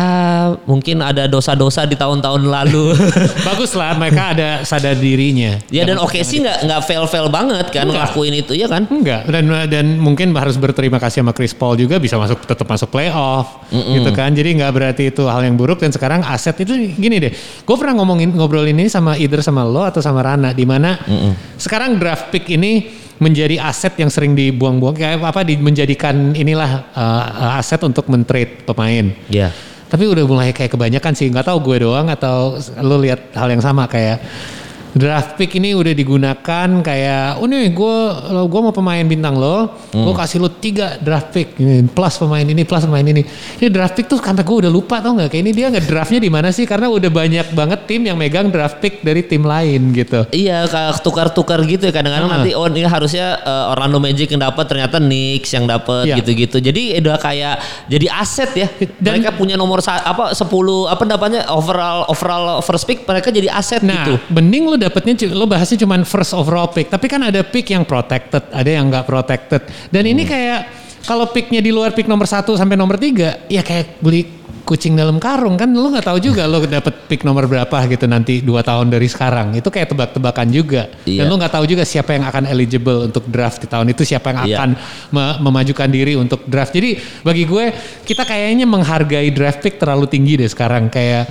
mungkin 0.66 1.02
ada 1.02 1.26
dosa-dosa 1.30 1.86
di 1.86 1.98
tahun-tahun 1.98 2.46
lalu. 2.46 2.94
Bagus 3.48 3.74
lah 3.78 3.98
mereka 3.98 4.34
ada 4.34 4.50
sadar 4.66 4.98
dirinya. 4.98 5.58
Ya 5.70 5.86
dan 5.86 6.02
oke 6.02 6.18
sih 6.22 6.42
nggak 6.42 6.66
nggak 6.66 6.82
fail-fail 6.86 7.28
banget 7.30 7.70
kan 7.74 7.86
Enggak. 7.90 8.14
ngelakuin 8.14 8.34
itu 8.42 8.54
ya 8.54 8.68
kan? 8.70 8.84
Enggak. 8.90 9.22
Dan 9.30 9.46
dan 9.70 9.86
mungkin 9.98 10.34
harus 10.34 10.58
berterima 10.58 10.98
kasih 11.02 11.22
sama 11.26 11.34
Chris 11.34 11.54
Paul 11.54 11.78
juga 11.78 11.98
bisa 11.98 12.18
masuk 12.18 12.46
tetap 12.46 12.66
masuk 12.66 12.90
playoff 12.90 13.66
gitu 13.72 14.10
kan. 14.14 14.34
Jadi 14.34 14.62
nggak 14.62 14.72
berarti 14.72 15.04
itu 15.10 15.24
hal 15.26 15.42
yang 15.46 15.58
buruk. 15.58 15.82
Dan 15.82 15.94
sekarang 15.94 16.22
aset 16.26 16.58
itu 16.62 16.74
gini 16.96 17.18
deh. 17.22 17.32
Gue 17.66 17.76
pernah 17.76 17.98
ngomongin 18.02 18.34
ngobrolin 18.34 18.78
ini 18.78 18.90
sama 18.90 19.18
either 19.18 19.42
sama 19.42 19.66
lo 19.66 19.84
atau 19.86 20.00
sama 20.02 20.22
Rana 20.22 20.52
di 20.54 20.66
mana 20.68 20.98
sekarang 21.56 21.98
draft 21.98 22.30
pick 22.30 22.48
ini 22.52 23.05
menjadi 23.18 23.64
aset 23.64 23.96
yang 23.96 24.12
sering 24.12 24.36
dibuang-buang 24.36 24.96
kayak 24.96 25.24
apa 25.24 25.42
di, 25.48 25.56
menjadikan 25.56 26.36
inilah 26.36 26.92
uh, 26.92 27.60
aset 27.60 27.80
untuk 27.84 28.08
mentrade 28.12 28.64
pemain. 28.68 29.12
Ya 29.32 29.52
tapi 29.86 30.10
udah 30.10 30.26
mulai 30.26 30.50
kayak 30.52 30.74
kebanyakan 30.74 31.14
sih 31.14 31.30
nggak 31.30 31.46
tahu 31.46 31.62
gue 31.72 31.86
doang 31.86 32.10
atau 32.10 32.58
lo 32.82 32.98
lihat 33.00 33.32
hal 33.38 33.48
yang 33.54 33.62
sama 33.62 33.86
kayak 33.86 34.18
draft 34.96 35.36
pick 35.36 35.52
ini 35.54 35.72
udah 35.72 35.92
digunakan 35.92 36.68
kayak 36.80 37.38
oh 37.38 37.46
nih 37.46 37.68
gue 37.70 37.98
lo 38.32 38.48
gue 38.48 38.62
mau 38.62 38.72
pemain 38.72 39.04
bintang 39.04 39.36
lo 39.36 39.76
gue 39.92 40.14
kasih 40.16 40.40
lo 40.40 40.48
tiga 40.50 40.96
draft 40.98 41.30
pick 41.30 41.60
ini 41.60 41.84
plus 41.84 42.16
pemain 42.16 42.42
ini 42.42 42.64
plus 42.64 42.82
pemain 42.82 43.04
ini 43.04 43.20
ini 43.60 43.68
draft 43.68 43.92
pick 43.94 44.08
tuh 44.08 44.18
karena 44.18 44.40
gue 44.40 44.56
udah 44.56 44.72
lupa 44.72 45.00
tau 45.00 45.12
nggak 45.12 45.28
kayak 45.28 45.44
ini 45.44 45.52
dia 45.52 45.68
nggak 45.68 45.86
draftnya 45.86 46.18
di 46.18 46.32
mana 46.32 46.48
sih 46.50 46.64
karena 46.64 46.88
udah 46.88 47.12
banyak 47.12 47.52
banget 47.52 47.80
tim 47.84 48.02
yang 48.04 48.16
megang 48.16 48.48
draft 48.48 48.80
pick 48.80 49.02
dari 49.02 49.20
tim 49.22 49.44
lain 49.44 49.92
gitu 49.92 50.24
Iya, 50.32 50.64
kayak 50.66 51.04
tukar-tukar 51.04 51.60
gitu 51.62 51.86
ya 51.86 51.94
kadang-kadang 51.94 52.24
Ah. 52.26 52.34
nanti 52.40 52.56
oh 52.56 52.66
ini 52.66 52.82
harusnya 52.82 53.36
eh, 53.38 53.72
Orlando 53.72 54.00
Magic 54.00 54.32
yang 54.32 54.42
dapat 54.42 54.64
ternyata 54.66 54.98
Knicks 54.98 55.52
yang 55.52 55.68
dapat 55.68 56.08
Iya. 56.08 56.16
gitu-gitu. 56.18 56.58
Jadi 56.58 56.98
udah 56.98 57.18
kayak 57.18 57.56
jadi 57.86 58.08
aset 58.10 58.50
ya. 58.54 58.68
Dan- 58.98 59.20
mereka 59.20 59.36
punya 59.36 59.56
nomor 59.56 59.84
apa 59.84 60.32
10 60.32 60.48
apa 60.88 61.04
dapatnya 61.04 61.52
overall 61.52 62.08
overall 62.08 62.60
first 62.62 62.86
pick 62.86 63.04
mereka 63.04 63.28
jadi 63.28 63.52
aset 63.52 63.84
Nah, 63.84 64.08
gitu. 64.08 64.16
mending 64.32 64.64
lo 64.66 64.76
dapetnya 64.86 65.14
cu- 65.18 65.34
lo 65.34 65.50
bahasnya 65.50 65.82
cuman 65.82 66.06
first 66.06 66.38
overall 66.38 66.70
pick, 66.70 66.94
tapi 66.94 67.10
kan 67.10 67.26
ada 67.26 67.42
pick 67.42 67.74
yang 67.74 67.82
protected, 67.84 68.46
ada 68.54 68.70
yang 68.70 68.94
nggak 68.94 69.10
protected. 69.10 69.66
Dan 69.90 70.06
ini 70.06 70.22
kayak 70.22 70.70
kalau 71.10 71.30
picknya 71.34 71.62
di 71.62 71.74
luar 71.74 71.94
pick 71.98 72.06
nomor 72.06 72.30
1 72.30 72.46
sampai 72.54 72.78
nomor 72.78 73.02
3, 73.02 73.50
ya 73.50 73.62
kayak 73.66 73.98
beli 74.02 74.45
kucing 74.62 74.98
dalam 74.98 75.18
karung 75.18 75.56
kan 75.56 75.70
lo 75.70 75.90
nggak 75.90 76.06
tahu 76.06 76.18
juga 76.18 76.50
lo 76.50 76.58
dapet 76.60 77.06
pick 77.06 77.22
nomor 77.22 77.46
berapa 77.46 77.86
gitu 77.86 78.06
nanti 78.06 78.42
dua 78.42 78.62
tahun 78.62 78.90
dari 78.90 79.06
sekarang. 79.06 79.54
Itu 79.54 79.70
kayak 79.70 79.94
tebak-tebakan 79.94 80.48
juga. 80.50 80.90
Iya. 81.06 81.22
dan 81.22 81.30
lo 81.30 81.38
nggak 81.38 81.54
tahu 81.54 81.66
juga 81.66 81.86
siapa 81.86 82.14
yang 82.14 82.26
akan 82.26 82.44
eligible 82.46 83.06
untuk 83.06 83.26
draft 83.26 83.62
di 83.62 83.68
tahun 83.68 83.94
itu 83.94 84.02
siapa 84.02 84.34
yang 84.34 84.40
Iya. 84.44 84.56
akan 84.58 84.70
me- 85.12 85.38
memajukan 85.40 85.86
diri 85.88 86.14
untuk 86.16 86.46
draft. 86.46 86.74
Jadi 86.74 86.98
bagi 87.22 87.46
gue 87.46 87.66
kita 88.02 88.24
kayaknya 88.24 88.66
menghargai 88.66 89.30
draft 89.30 89.62
pick 89.62 89.78
terlalu 89.78 90.10
tinggi 90.10 90.34
deh 90.36 90.50
sekarang. 90.50 90.90
Kayak 90.90 91.30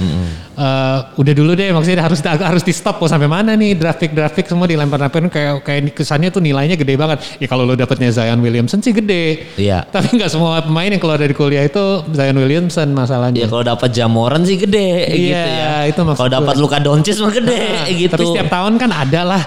eh, 0.54 0.98
udah 1.14 1.34
dulu 1.34 1.52
deh 1.52 1.70
maksudnya 1.70 2.06
harus 2.06 2.22
harus 2.22 2.62
di 2.62 2.70
stop 2.70 2.96
kok 2.96 3.10
sampai 3.10 3.26
mana 3.26 3.54
nih 3.54 3.74
draft 3.74 3.98
pick 3.98 4.12
draft 4.12 4.34
pick 4.34 4.46
semua 4.46 4.64
dilempar-lemparin 4.64 5.26
kayak 5.26 5.54
kayak 5.60 5.82
kesannya 5.90 6.30
tuh 6.30 6.38
nilainya 6.38 6.78
gede 6.78 6.94
banget. 6.94 7.18
Ya 7.38 7.46
kalau 7.46 7.66
lo 7.66 7.74
dapetnya 7.74 8.10
Zion 8.10 8.38
Williamson 8.38 8.78
sih 8.78 8.94
gede. 8.94 9.50
Iya. 9.56 9.86
tapi 9.86 10.14
nggak 10.14 10.30
semua 10.30 10.62
pemain 10.62 10.86
yang 10.86 10.98
keluar 10.98 11.16
dari 11.16 11.34
kuliah 11.34 11.62
itu 11.62 11.82
Zion 12.10 12.38
Williamson 12.38 12.94
masalahnya 13.04 13.38
Ya 13.38 13.46
kalau 13.46 13.62
dapat 13.62 13.88
Jamoran 13.88 14.42
sih 14.42 14.56
gede 14.56 14.88
Iya, 15.06 15.12
gitu 15.12 15.50
ya. 15.50 15.72
itu 15.86 16.00
maksud 16.02 16.18
Kalau 16.18 16.30
dapat. 16.32 16.54
Luka 16.56 16.78
Doncic 16.78 17.16
mah 17.18 17.30
gede 17.30 17.62
Nah, 17.62 17.86
gitu. 17.86 18.10
Tapi 18.10 18.24
setiap 18.26 18.48
tahun 18.50 18.72
kan 18.74 18.90
ada 18.90 19.20
lah 19.22 19.42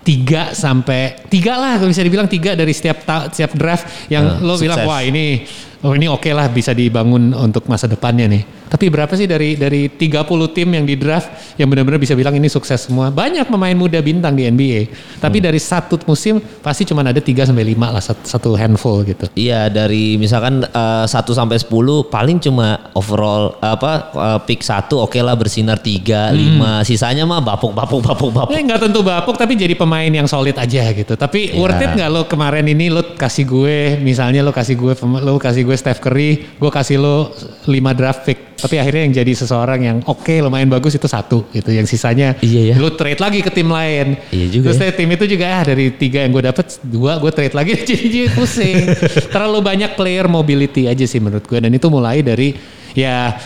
tiga 0.00 0.52
sampai 0.52 1.00
tiga 1.26 1.52
lah 1.54 1.76
kalau 1.76 1.88
bisa 1.88 2.00
dibilang 2.00 2.24
tiga 2.26 2.52
dari 2.52 2.70
setiap 2.70 3.02
ta- 3.02 3.28
setiap 3.28 3.52
draft 3.52 3.84
yang 4.06 4.24
Nah, 4.26 4.40
lo 4.42 4.54
bilang 4.56 4.78
sukses. 4.78 4.88
wah 4.88 5.00
ini 5.00 5.44
oh 5.80 5.92
ini 5.92 6.06
oke 6.06 6.28
lah 6.28 6.48
bisa 6.48 6.72
dibangun 6.72 7.32
untuk 7.32 7.64
masa 7.64 7.84
depannya 7.84 8.24
nih. 8.26 8.42
Tapi 8.68 8.86
berapa 8.88 9.10
sih 9.18 9.26
dari 9.26 9.58
dari 9.58 9.90
30 9.90 10.24
tim 10.54 10.68
yang 10.70 10.84
di 10.86 10.94
draft 10.94 11.58
yang 11.58 11.66
benar-benar 11.66 11.98
bisa 11.98 12.14
bilang 12.14 12.36
ini 12.38 12.46
sukses 12.46 12.86
semua? 12.86 13.10
Banyak 13.10 13.50
pemain 13.50 13.74
muda 13.74 13.98
bintang 13.98 14.38
di 14.38 14.46
NBA. 14.46 14.80
Hmm. 14.86 15.20
Tapi 15.26 15.42
dari 15.42 15.58
satu 15.58 15.98
musim 16.06 16.38
pasti 16.62 16.86
cuma 16.86 17.02
ada 17.02 17.18
3 17.18 17.50
sampai 17.50 17.64
5 17.74 17.94
lah 17.98 18.02
satu, 18.04 18.54
handful 18.54 19.02
gitu. 19.02 19.26
Iya 19.34 19.66
dari 19.66 20.14
misalkan 20.14 20.62
eh, 20.62 21.04
1 21.08 21.10
sampai 21.10 21.58
10 21.58 21.66
paling 22.12 22.38
cuma 22.38 22.92
overall 22.94 23.58
apa 23.58 24.14
eh, 24.14 24.38
pick 24.46 24.62
1 24.62 24.92
oke 24.94 25.18
lah 25.18 25.34
bersinar 25.34 25.82
3, 25.82 26.36
5. 26.36 26.86
Sisanya 26.86 27.26
mah 27.26 27.42
bapuk 27.42 27.74
bapuk 27.74 28.00
bapuk 28.04 28.30
bapuk. 28.30 28.54
Ya 28.54 28.62
nggak 28.62 28.80
tentu 28.86 29.02
bapuk 29.02 29.34
tapi 29.34 29.58
jadi 29.58 29.74
pemain 29.74 30.08
yang 30.08 30.30
solid 30.30 30.54
aja 30.54 30.92
gitu. 30.94 31.18
Tapi 31.18 31.48
Iya. 31.48 31.60
worth 31.60 31.82
it 31.82 31.90
nggak 31.96 32.10
lo 32.12 32.22
kemarin 32.28 32.66
ini 32.68 32.92
lo 32.92 33.16
kasih 33.16 33.44
gue 33.48 33.78
misalnya 33.98 34.44
lo 34.44 34.52
kasih 34.52 34.76
gue 34.76 34.92
lo 35.24 35.40
kasih 35.40 35.64
gue 35.64 35.76
Steph 35.76 35.98
Curry, 36.04 36.58
gue 36.60 36.70
kasih 36.70 37.00
lo 37.00 37.32
5 37.64 37.98
draft 37.98 38.22
pick. 38.28 38.38
Tapi 38.58 38.74
akhirnya 38.74 39.02
yang 39.06 39.14
jadi 39.22 39.32
seseorang 39.38 39.80
yang 39.86 39.96
oke 40.02 40.34
lumayan 40.42 40.66
bagus 40.66 40.98
itu 40.98 41.06
satu 41.06 41.46
gitu. 41.54 41.70
Yang 41.70 41.94
sisanya 41.94 42.34
Iya 42.42 42.74
ya. 42.74 42.76
lo 42.82 42.90
trade 42.92 43.22
lagi 43.22 43.38
ke 43.38 43.54
tim 43.54 43.70
lain. 43.70 44.18
Iya 44.34 44.46
juga 44.50 44.74
Terus 44.74 44.78
ya. 44.82 44.90
tim 44.98 45.08
itu 45.14 45.24
juga 45.30 45.44
ah 45.48 45.62
dari 45.62 45.94
tiga 45.94 46.26
yang 46.26 46.34
gue 46.34 46.44
dapet 46.50 46.66
dua 46.82 47.22
gue 47.22 47.30
trade 47.30 47.54
lagi 47.54 47.72
jadi, 47.88 48.34
pusing. 48.34 48.90
Terlalu 49.34 49.58
banyak 49.62 49.94
player 49.94 50.26
mobility 50.26 50.90
aja 50.90 51.06
sih 51.06 51.22
menurut 51.22 51.46
gue 51.46 51.58
dan 51.62 51.70
itu 51.70 51.86
mulai 51.86 52.18
dari 52.20 52.58
ya 52.98 53.38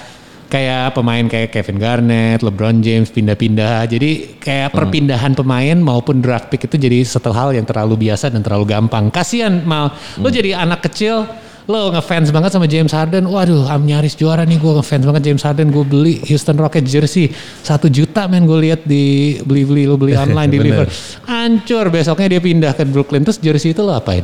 kayak 0.53 0.93
pemain 0.93 1.25
kayak 1.25 1.49
Kevin 1.49 1.81
Garnett, 1.81 2.45
LeBron 2.45 2.85
James 2.85 3.09
pindah-pindah. 3.09 3.89
Jadi 3.89 4.37
kayak 4.37 4.77
perpindahan 4.77 5.33
pemain 5.33 5.81
maupun 5.81 6.21
draft 6.21 6.53
pick 6.53 6.69
itu 6.69 6.77
jadi 6.77 7.01
satu 7.09 7.33
hal 7.33 7.57
yang 7.57 7.65
terlalu 7.65 8.09
biasa 8.09 8.29
dan 8.29 8.45
terlalu 8.45 8.69
gampang. 8.69 9.09
Kasihan 9.09 9.65
mal, 9.65 9.97
lo 10.21 10.29
jadi 10.29 10.61
anak 10.61 10.85
kecil 10.85 11.25
lo 11.73 11.89
ngefans 11.89 12.29
banget 12.29 12.53
sama 12.53 12.69
James 12.69 12.93
Harden, 12.93 13.25
waduh, 13.25 13.65
am 13.73 13.81
nyaris 13.89 14.13
juara 14.13 14.45
nih 14.45 14.61
gue 14.61 14.73
ngefans 14.77 15.09
banget 15.09 15.23
James 15.33 15.41
Harden, 15.41 15.73
gue 15.73 15.85
beli 15.89 16.21
Houston 16.29 16.61
Rockets 16.61 16.93
jersey 16.93 17.33
satu 17.65 17.89
juta 17.89 18.29
men 18.29 18.45
gue 18.45 18.59
lihat 18.69 18.85
di 18.85 19.41
beli-beli 19.41 19.89
lo 19.89 19.97
beli 19.97 20.13
online 20.25 20.53
di 20.53 20.59
Bener. 20.61 20.85
Liverpool, 20.85 21.25
hancur 21.25 21.89
besoknya 21.89 22.37
dia 22.37 22.41
pindah 22.45 22.77
ke 22.77 22.85
Brooklyn 22.85 23.25
terus 23.25 23.41
jersey 23.41 23.73
itu 23.73 23.81
lo 23.81 23.97
apain? 23.97 24.21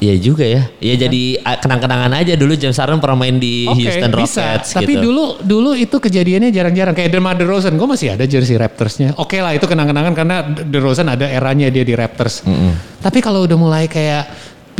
Iya 0.00 0.16
juga 0.16 0.48
ya. 0.48 0.64
Iya 0.80 1.04
jadi 1.04 1.44
kenang-kenangan 1.60 2.08
aja 2.24 2.32
dulu 2.32 2.56
James 2.56 2.72
Harden 2.80 3.04
pernah 3.04 3.20
main 3.20 3.36
di 3.36 3.68
Oke, 3.68 3.84
Houston 3.84 4.08
bisa. 4.16 4.56
Rockets 4.56 4.72
Tapi 4.72 4.92
gitu. 4.96 5.04
dulu 5.12 5.24
dulu 5.44 5.70
itu 5.76 5.92
kejadiannya 5.92 6.48
jarang-jarang. 6.48 6.96
Kayak 6.96 7.12
DeMar 7.12 7.36
DeRozan, 7.36 7.76
gue 7.76 7.84
masih 7.84 8.16
ada 8.16 8.24
jersey 8.24 8.56
Raptorsnya. 8.56 9.12
Oke 9.20 9.44
lah 9.44 9.52
itu 9.52 9.68
kenang-kenangan 9.68 10.16
karena 10.16 10.36
DeRozan 10.64 11.04
ada 11.04 11.28
eranya 11.28 11.68
dia 11.68 11.84
di 11.84 11.92
Raptors. 11.92 12.40
Tapi 13.04 13.20
kalau 13.20 13.44
udah 13.44 13.60
mulai 13.60 13.92
kayak 13.92 14.24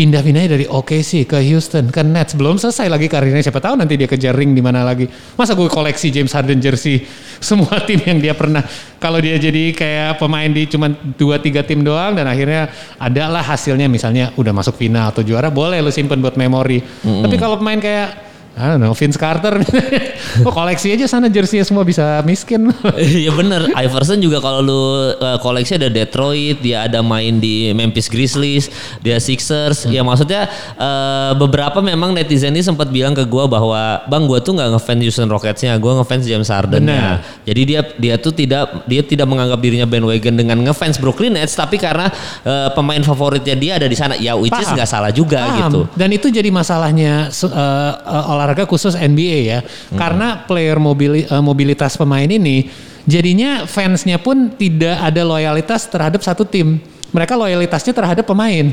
pindah-pindahnya 0.00 0.56
dari 0.56 0.64
OKC 0.64 1.28
ke 1.28 1.44
Houston. 1.44 1.92
Ke 1.92 2.00
Nets 2.00 2.32
belum 2.32 2.56
selesai 2.56 2.88
lagi 2.88 3.04
karirnya. 3.04 3.44
Siapa 3.44 3.60
tahu 3.60 3.76
nanti 3.76 4.00
dia 4.00 4.08
kejar 4.08 4.32
ring 4.32 4.56
di 4.56 4.64
mana 4.64 4.80
lagi. 4.80 5.04
Masa 5.36 5.52
gue 5.52 5.68
koleksi 5.68 6.08
James 6.08 6.32
Harden 6.32 6.56
jersey 6.56 7.04
semua 7.48 7.84
tim 7.84 8.00
yang 8.00 8.16
dia 8.16 8.32
pernah. 8.32 8.64
Kalau 8.96 9.20
dia 9.20 9.36
jadi 9.36 9.76
kayak 9.76 10.16
pemain 10.16 10.48
di 10.48 10.64
cuma 10.72 10.88
dua 11.20 11.36
tiga 11.36 11.60
tim 11.60 11.84
doang 11.84 12.16
dan 12.16 12.24
akhirnya 12.24 12.72
adalah 12.96 13.44
hasilnya. 13.44 13.92
Misalnya 13.92 14.32
udah 14.40 14.56
masuk 14.56 14.80
final 14.80 15.12
atau 15.12 15.20
juara 15.20 15.52
boleh 15.52 15.84
lu 15.84 15.92
simpen 15.92 16.24
buat 16.24 16.40
memori. 16.40 16.80
Tapi 17.04 17.36
kalau 17.36 17.60
pemain 17.60 17.76
kayak 17.76 18.29
I 18.58 18.74
don't 18.74 18.82
know, 18.82 18.92
Vince 18.92 19.16
Carter 19.16 19.62
oh, 20.46 20.52
koleksi 20.52 20.92
aja 20.92 21.06
sana 21.06 21.30
jersey 21.30 21.62
semua 21.62 21.86
bisa 21.86 22.20
miskin 22.26 22.70
Iya 22.98 23.32
bener, 23.32 23.70
Iverson 23.72 24.18
juga 24.20 24.42
kalau 24.42 24.60
lu 24.60 24.80
uh, 25.16 25.38
koleksi 25.40 25.76
ada 25.76 25.88
Detroit, 25.88 26.60
dia 26.60 26.86
ada 26.88 27.00
main 27.00 27.38
di 27.38 27.72
Memphis 27.72 28.08
Grizzlies, 28.10 28.68
dia 29.00 29.16
Sixers. 29.20 29.84
Hmm. 29.86 29.92
Ya 29.92 30.02
maksudnya 30.04 30.48
uh, 30.76 31.32
beberapa 31.36 31.80
memang 31.80 32.12
netizen 32.12 32.52
ini 32.52 32.64
sempat 32.64 32.88
bilang 32.88 33.12
ke 33.12 33.24
gua 33.24 33.46
bahwa 33.46 34.04
bang 34.08 34.24
gua 34.24 34.38
tuh 34.40 34.56
nggak 34.56 34.76
ngefans 34.76 35.00
Houston 35.06 35.28
Rocketsnya, 35.28 35.76
gua 35.80 36.00
ngefans 36.02 36.24
James 36.26 36.48
Harden. 36.48 36.82
Benar. 36.84 37.24
Jadi 37.44 37.60
dia 37.64 37.80
dia 37.96 38.14
tuh 38.20 38.32
tidak 38.34 38.84
dia 38.86 39.02
tidak 39.04 39.26
menganggap 39.28 39.58
dirinya 39.60 39.86
bandwagon 39.88 40.34
dengan 40.36 40.58
ngefans 40.66 40.98
Brooklyn 40.98 41.36
Nets, 41.36 41.56
tapi 41.56 41.76
karena 41.76 42.08
uh, 42.44 42.70
pemain 42.72 43.00
favoritnya 43.00 43.56
dia 43.56 43.72
ada 43.80 43.86
di 43.86 43.96
sana. 43.96 44.14
Ya 44.16 44.36
which 44.36 44.54
is 44.56 44.68
nggak 44.68 44.88
salah 44.88 45.12
juga 45.12 45.44
Paham. 45.44 45.58
gitu. 45.60 45.80
Dan 45.96 46.08
itu 46.12 46.26
jadi 46.28 46.48
masalahnya 46.50 47.30
eh, 47.30 47.92
eh, 47.94 48.24
olahraga 48.40 48.64
khusus 48.64 48.96
NBA 48.96 49.38
ya. 49.44 49.60
Karena 49.92 50.40
player 50.48 50.80
mobili- 50.80 51.28
eh, 51.28 51.42
mobilitas 51.44 52.00
pemain 52.00 52.24
ini 52.24 52.72
jadinya 53.04 53.68
fansnya 53.68 54.16
pun 54.16 54.56
tidak 54.56 54.96
ada 54.96 55.20
loyalitas 55.20 55.84
terhadap 55.86 56.24
satu 56.24 56.48
tim. 56.48 56.80
mereka 57.10 57.34
loyalitasnya 57.34 57.90
terhadap 57.90 58.22
pemain. 58.22 58.70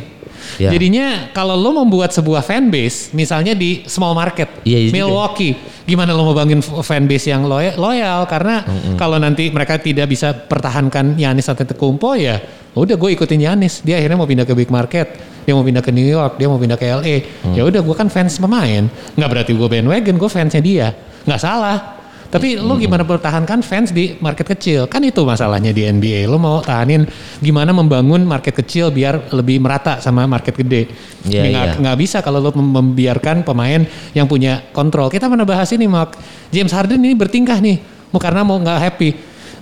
Ya. 0.61 0.69
Jadinya 0.69 1.33
kalau 1.33 1.57
lo 1.57 1.73
membuat 1.73 2.13
sebuah 2.13 2.45
fanbase, 2.45 3.09
misalnya 3.09 3.57
di 3.57 3.81
small 3.89 4.13
market, 4.13 4.61
Iya, 4.61 4.77
iya. 4.77 4.89
Milwaukee, 4.93 5.57
gimana 5.83 6.13
lo 6.13 6.21
mau 6.21 6.37
bangun 6.37 6.61
fanbase 6.61 7.33
yang 7.33 7.49
loyal? 7.49 7.73
loyal? 7.81 8.29
Karena 8.29 8.61
kalau 8.93 9.17
nanti 9.17 9.49
mereka 9.49 9.81
tidak 9.81 10.05
bisa 10.05 10.37
pertahankan 10.37 11.17
Yanis 11.17 11.49
Antetokounmpo 11.49 12.13
ya, 12.13 12.37
udah 12.77 12.93
gue 12.93 13.09
ikutin 13.17 13.41
Yanis. 13.41 13.81
Dia 13.81 13.97
akhirnya 13.97 14.21
mau 14.21 14.29
pindah 14.29 14.45
ke 14.45 14.53
big 14.53 14.69
market, 14.69 15.17
dia 15.47 15.55
mau 15.55 15.63
pindah 15.63 15.79
ke 15.79 15.95
New 15.95 16.03
York, 16.03 16.35
dia 16.35 16.51
mau 16.51 16.59
pindah 16.59 16.75
ke 16.75 16.83
LA. 16.83 17.15
Mm. 17.47 17.55
Ya 17.55 17.63
udah, 17.63 17.79
gue 17.79 17.95
kan 17.95 18.11
fans 18.11 18.35
pemain. 18.35 18.83
Nggak 19.15 19.29
berarti 19.31 19.51
gue 19.55 19.67
bandwagon, 19.71 20.15
gue 20.19 20.27
fansnya 20.27 20.59
dia. 20.59 20.87
Nggak 21.23 21.39
salah. 21.39 21.95
Tapi 22.27 22.59
lo 22.59 22.75
gimana 22.75 23.07
pertahankan 23.07 23.63
fans 23.63 23.95
di 23.95 24.19
market 24.19 24.43
kecil? 24.43 24.91
Kan 24.91 24.99
itu 25.07 25.23
masalahnya 25.23 25.71
di 25.71 25.87
NBA. 25.87 26.27
Lo 26.27 26.35
mau 26.35 26.59
tahanin 26.59 27.07
gimana 27.39 27.71
membangun 27.71 28.27
market 28.27 28.51
kecil 28.51 28.91
biar 28.91 29.31
lebih 29.31 29.63
merata 29.63 30.03
sama 30.03 30.27
market 30.27 30.51
gede. 30.51 30.91
Iya, 31.23 31.47
Nggak- 31.47 31.67
iya. 31.71 31.79
nggak 31.79 31.95
bisa 31.95 32.19
kalau 32.19 32.43
lo 32.43 32.51
mem- 32.51 32.83
membiarkan 32.83 33.47
pemain 33.47 33.79
yang 34.11 34.27
punya 34.27 34.59
kontrol. 34.75 35.07
Kita 35.07 35.31
pernah 35.31 35.47
bahas 35.47 35.71
ini, 35.71 35.87
Mark. 35.87 36.19
James 36.51 36.75
Harden 36.75 36.99
ini 36.99 37.15
bertingkah 37.15 37.63
nih, 37.63 37.79
mau 38.11 38.19
karena 38.19 38.43
mau 38.43 38.59
nggak 38.59 38.79
happy. 38.83 39.09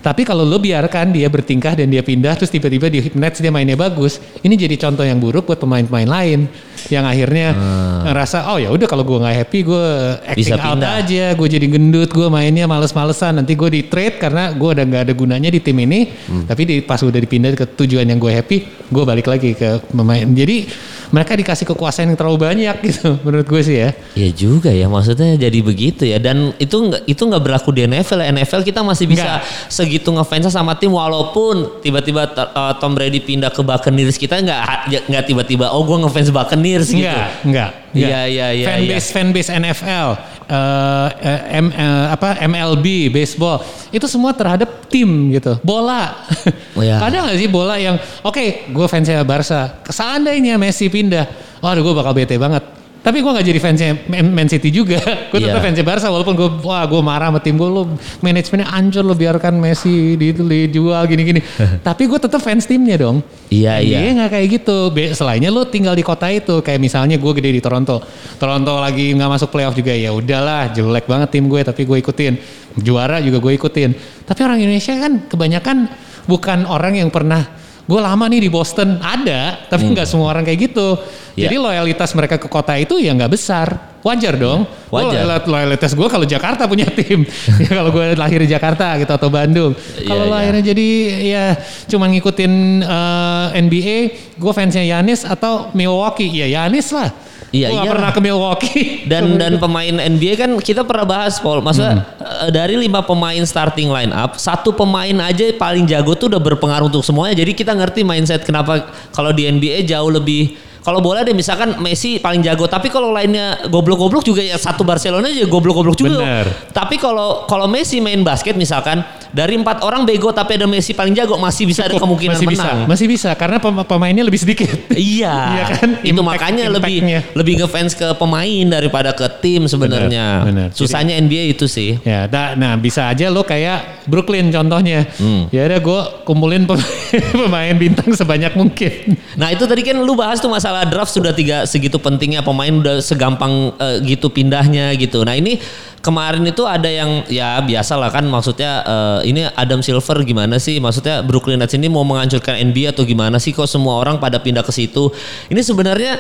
Tapi 0.06 0.22
kalau 0.22 0.46
lo 0.46 0.62
biarkan 0.62 1.10
dia 1.10 1.26
bertingkah 1.34 1.74
dan 1.74 1.90
dia 1.90 2.06
pindah, 2.06 2.38
terus 2.38 2.54
tiba-tiba 2.54 2.94
di 2.94 3.10
Nets 3.18 3.42
dia 3.42 3.50
mainnya 3.50 3.74
bagus, 3.74 4.22
ini 4.46 4.54
jadi 4.54 4.78
contoh 4.78 5.02
yang 5.02 5.18
buruk 5.18 5.50
buat 5.50 5.58
pemain-pemain 5.58 6.06
lain 6.06 6.46
yang 6.94 7.10
akhirnya 7.10 7.58
ngerasa 8.06 8.54
oh 8.54 8.62
ya 8.62 8.70
udah 8.70 8.86
kalau 8.86 9.02
gue 9.02 9.18
nggak 9.18 9.36
happy 9.42 9.66
gue 9.66 9.86
acting 10.30 10.54
Bisa 10.54 10.62
out 10.62 10.78
pindah. 10.78 11.02
aja, 11.02 11.26
gue 11.34 11.48
jadi 11.50 11.66
gendut, 11.66 12.14
gue 12.14 12.28
mainnya 12.30 12.70
males-malesan, 12.70 13.42
nanti 13.42 13.58
gue 13.58 13.70
di 13.74 13.82
trade 13.90 14.22
karena 14.22 14.54
gue 14.54 14.70
udah 14.78 14.86
nggak 14.86 15.04
ada 15.10 15.14
gunanya 15.18 15.50
di 15.50 15.58
tim 15.58 15.78
ini. 15.82 16.06
Tapi 16.46 16.62
di, 16.70 16.76
pas 16.86 17.02
udah 17.02 17.18
dipindah 17.18 17.58
ke 17.58 17.66
tujuan 17.74 18.06
yang 18.06 18.22
gue 18.22 18.30
happy, 18.30 18.58
gue 18.86 19.04
balik 19.10 19.26
lagi 19.26 19.58
ke 19.58 19.82
pemain. 19.90 20.22
Jadi 20.22 20.70
mereka 21.14 21.38
dikasih 21.38 21.66
kekuasaan 21.70 22.14
yang 22.14 22.18
terlalu 22.18 22.38
banyak 22.42 22.76
gitu, 22.86 23.16
menurut 23.26 23.46
gue 23.46 23.62
sih 23.62 23.78
ya. 23.82 23.90
Ya 24.18 24.30
juga 24.34 24.72
ya 24.74 24.90
maksudnya 24.90 25.38
jadi 25.38 25.60
begitu 25.62 26.06
ya 26.06 26.18
dan 26.18 26.54
itu 26.58 26.74
nggak 26.74 27.06
itu 27.06 27.22
nggak 27.22 27.44
berlaku 27.44 27.70
di 27.76 27.86
NFL 27.86 28.20
ya. 28.24 28.28
NFL 28.34 28.62
kita 28.66 28.82
masih 28.82 29.06
bisa 29.06 29.42
Nggak. 29.42 29.72
segitu 29.72 30.10
ngefans 30.10 30.50
sama 30.50 30.74
tim 30.80 30.94
walaupun 30.94 31.82
tiba-tiba 31.84 32.30
uh, 32.34 32.74
Tom 32.82 32.96
Brady 32.96 33.22
pindah 33.22 33.52
ke 33.52 33.62
Buccaneers 33.62 34.18
kita 34.18 34.42
nggak 34.42 34.90
nggak 35.12 35.24
tiba-tiba 35.28 35.70
oh 35.74 35.86
gue 35.86 35.98
ngefans 36.06 36.30
Buccaneers 36.34 36.90
gitu. 36.90 37.06
Enggak, 37.06 37.30
enggak. 37.46 37.72
Iya, 37.96 38.28
iya, 38.28 38.48
iya, 38.52 38.66
Fanbase, 38.68 39.10
fanbase 39.16 39.50
NFL, 39.56 40.08
eh, 40.52 41.08
eh, 41.24 41.60
M, 41.64 41.68
eh, 41.72 42.06
apa 42.12 42.36
MLB, 42.44 43.08
baseball, 43.08 43.64
itu 43.90 44.04
semua 44.12 44.36
terhadap 44.36 44.92
tim 44.92 45.32
gitu. 45.32 45.56
Bola. 45.64 46.28
Oh, 46.76 46.84
iya. 46.84 47.00
Ada 47.00 47.24
nggak 47.24 47.38
sih 47.40 47.48
bola 47.48 47.80
yang, 47.80 47.96
oke, 48.20 48.68
gue 48.68 48.88
fansnya 48.92 49.24
Barca. 49.24 49.80
Seandainya 49.88 50.60
Messi 50.60 50.92
pindah, 50.92 51.24
waduh 51.64 51.80
gue 51.80 51.94
bakal 51.96 52.12
bete 52.12 52.36
banget. 52.36 52.85
Tapi 53.06 53.22
gue 53.22 53.32
gak 53.38 53.46
jadi 53.46 53.60
fansnya 53.62 53.92
Man 54.10 54.50
City 54.50 54.74
juga. 54.74 54.98
gue 55.30 55.38
tetap 55.38 55.62
Iya. 55.62 55.66
fansnya 55.70 55.86
Barca 55.86 56.10
walaupun 56.10 56.34
gue 56.34 56.50
wah 56.66 56.82
gue 56.90 57.02
marah 57.06 57.30
sama 57.30 57.38
tim 57.38 57.54
gue 57.54 57.70
lo 57.70 57.94
manajemennya 58.26 58.66
hancur 58.66 59.06
lo 59.06 59.14
biarkan 59.14 59.62
Messi 59.62 60.18
di 60.18 60.34
itu 60.34 60.42
dijual 60.42 61.06
gini-gini. 61.06 61.38
Tapi 61.88 62.10
gue 62.10 62.18
tetap 62.18 62.42
fans 62.42 62.66
timnya 62.66 62.98
dong. 62.98 63.22
Iya, 63.54 63.78
NBA 63.78 64.02
iya. 64.02 64.12
nggak 64.18 64.30
kayak 64.34 64.48
gitu. 64.58 64.78
Selainnya 65.14 65.54
lu 65.54 65.70
tinggal 65.70 65.94
di 65.94 66.02
kota 66.02 66.34
itu, 66.34 66.66
kayak 66.66 66.82
misalnya 66.82 67.22
gue 67.22 67.32
gede 67.38 67.54
di 67.54 67.62
Toronto. 67.62 68.02
Toronto 68.42 68.74
lagi 68.82 69.14
nggak 69.14 69.30
masuk 69.38 69.54
playoff 69.54 69.78
juga 69.78 69.94
ya 69.94 70.10
udahlah, 70.10 70.74
jelek 70.74 71.06
banget 71.06 71.30
tim 71.30 71.46
gue 71.46 71.62
tapi 71.62 71.86
gue 71.86 72.02
ikutin. 72.02 72.34
Juara 72.82 73.22
juga 73.22 73.38
gue 73.38 73.54
ikutin. 73.54 73.94
Tapi 74.26 74.40
orang 74.42 74.58
Indonesia 74.58 74.98
kan 74.98 75.14
kebanyakan 75.30 75.78
bukan 76.26 76.66
orang 76.66 76.98
yang 76.98 77.14
pernah 77.14 77.46
gue 77.86 78.00
lama 78.02 78.26
nih 78.26 78.42
di 78.42 78.50
Boston 78.50 78.98
ada, 78.98 79.70
tapi 79.70 79.86
nggak 79.94 80.10
semua 80.10 80.34
orang 80.34 80.42
kayak 80.42 80.74
gitu. 80.74 80.98
Iya. 81.38 81.48
Jadi 81.50 81.56
loyalitas 81.62 82.10
mereka 82.18 82.42
ke 82.42 82.50
kota 82.50 82.74
itu 82.74 82.98
ya 82.98 83.14
nggak 83.14 83.30
besar. 83.30 83.98
Wajar 84.02 84.38
dong. 84.38 84.70
Wajar. 84.94 85.26
Loyal- 85.26 85.46
Loyalitas 85.50 85.94
gue 85.94 86.08
kalau 86.10 86.26
Jakarta 86.26 86.66
punya 86.66 86.86
tim. 86.90 87.26
ya 87.66 87.70
kalau 87.74 87.90
gue 87.90 88.14
lahir 88.14 88.42
di 88.42 88.50
Jakarta 88.50 88.98
gitu 88.98 89.10
atau 89.10 89.30
Bandung. 89.34 89.74
Iya, 89.74 90.06
Kalau 90.06 90.24
lo 90.30 90.34
iya. 90.34 90.42
akhirnya 90.46 90.64
jadi 90.74 90.88
ya 91.26 91.46
cuman 91.90 92.08
ngikutin 92.14 92.54
eh, 92.86 93.62
NBA, 93.66 93.98
gue 94.38 94.52
fansnya 94.54 94.86
Yanis 94.86 95.26
atau 95.26 95.74
Milwaukee, 95.74 96.30
ya 96.30 96.46
Yanis 96.46 96.90
lah. 96.94 97.10
Iya, 97.56 97.68
iya. 97.72 97.92
pernah 97.96 98.12
ke 98.12 98.20
Milwaukee. 98.20 98.84
Dan 99.12 99.40
dan 99.40 99.56
pemain 99.62 99.96
NBA 99.96 100.36
kan 100.36 100.52
kita 100.60 100.84
pernah 100.84 101.06
bahas 101.08 101.40
Paul. 101.40 101.64
Maksudnya 101.64 102.04
Hmm. 102.04 102.48
eh, 102.48 102.50
dari 102.52 102.76
lima 102.76 103.00
pemain 103.06 103.40
starting 103.46 103.88
line 103.88 104.12
up, 104.12 104.36
satu 104.36 104.76
pemain 104.76 105.14
aja 105.24 105.46
paling 105.56 105.88
jago 105.88 106.18
tuh 106.18 106.28
udah 106.28 106.42
berpengaruh 106.42 106.92
untuk 106.92 107.06
semuanya. 107.06 107.38
Jadi 107.40 107.56
kita 107.56 107.72
ngerti 107.72 108.04
mindset 108.04 108.44
kenapa 108.44 108.92
kalau 109.16 109.32
di 109.32 109.48
NBA 109.48 109.88
jauh 109.88 110.12
lebih 110.12 110.58
kalau 110.86 111.02
bola 111.02 111.20
deh 111.20 111.34
misalkan 111.34 111.82
Messi 111.82 112.22
paling 112.22 112.40
jago, 112.40 112.70
tapi 112.70 112.88
kalau 112.88 113.10
lainnya 113.10 113.58
goblok-goblok 113.66 114.22
juga 114.22 114.40
ya 114.40 114.54
satu 114.56 114.86
Barcelona 114.86 115.26
aja 115.26 115.42
goblok-goblok 115.44 115.98
juga. 115.98 116.22
Bener. 116.22 116.46
Tapi 116.70 116.96
kalau 116.96 117.44
kalau 117.44 117.66
Messi 117.66 117.98
main 117.98 118.22
basket 118.22 118.54
misalkan 118.54 119.02
dari 119.30 119.58
empat 119.58 119.82
orang 119.82 120.06
bego 120.06 120.30
tapi 120.30 120.56
ada 120.56 120.64
Messi 120.64 120.94
paling 120.94 121.12
jago 121.12 121.36
masih 121.36 121.66
bisa 121.66 121.84
ada 121.84 121.98
kemungkinan 122.06 122.38
masih 122.38 122.46
bisa, 122.48 122.62
menang. 122.64 122.80
masih 122.86 123.08
bisa 123.10 123.30
karena 123.34 123.58
pem- 123.58 123.82
pemainnya 123.84 124.22
lebih 124.22 124.38
sedikit. 124.38 124.70
Iya, 124.96 125.34
Iya 125.52 125.64
kan? 125.72 125.90
Itu 126.00 126.14
Impact- 126.14 126.28
makanya 126.30 126.66
lebih 126.70 126.96
lebih 127.34 127.54
ngefans 127.60 127.94
ke 127.94 128.14
pemain 128.14 128.66
daripada 128.70 129.10
ke 129.10 129.26
tim 129.40 129.66
sebenarnya. 129.66 130.46
benar. 130.46 130.68
Susahnya 130.70 131.18
NBA 131.18 131.52
itu 131.52 131.66
sih. 131.66 131.98
Ya, 132.02 132.28
da- 132.28 132.54
nah 132.54 132.78
bisa 132.78 133.08
aja 133.08 133.26
lo 133.28 133.42
kayak 133.42 134.06
Brooklyn 134.06 134.50
contohnya. 134.50 135.10
Hmm. 135.18 135.50
Ya 135.50 135.66
udah 135.66 135.80
gue 135.80 136.02
kumpulin 136.24 136.64
pemain, 136.64 136.94
pemain 137.42 137.74
bintang 137.74 138.12
sebanyak 138.12 138.54
mungkin. 138.54 139.18
Nah 139.34 139.50
itu 139.50 139.66
tadi 139.66 139.82
kan 139.82 139.98
lu 139.98 140.14
bahas 140.14 140.38
tuh 140.38 140.48
masalah 140.48 140.75
draft 140.84 141.16
sudah 141.16 141.32
tiga 141.32 141.64
segitu 141.64 141.96
pentingnya 141.96 142.44
pemain 142.44 142.74
udah 142.76 143.00
segampang 143.00 143.72
eh, 143.80 144.04
gitu 144.04 144.28
pindahnya 144.28 144.92
gitu. 145.00 145.24
Nah 145.24 145.40
ini 145.40 145.64
kemarin 146.04 146.44
itu 146.44 146.68
ada 146.68 146.92
yang 146.92 147.24
ya 147.32 147.64
biasa 147.64 147.96
lah 147.96 148.12
kan 148.12 148.28
maksudnya 148.28 148.84
eh, 148.84 149.20
ini 149.32 149.48
Adam 149.56 149.80
Silver 149.80 150.20
gimana 150.28 150.60
sih 150.60 150.84
maksudnya 150.84 151.24
Brooklyn 151.24 151.62
Nets 151.62 151.78
ini 151.78 151.88
mau 151.88 152.04
menghancurkan 152.04 152.60
NBA 152.60 152.92
atau 152.92 153.08
gimana 153.08 153.40
sih 153.40 153.56
kok 153.56 153.72
semua 153.72 154.02
orang 154.02 154.20
pada 154.20 154.42
pindah 154.44 154.66
ke 154.66 154.76
situ. 154.76 155.08
Ini 155.48 155.62
sebenarnya 155.64 156.20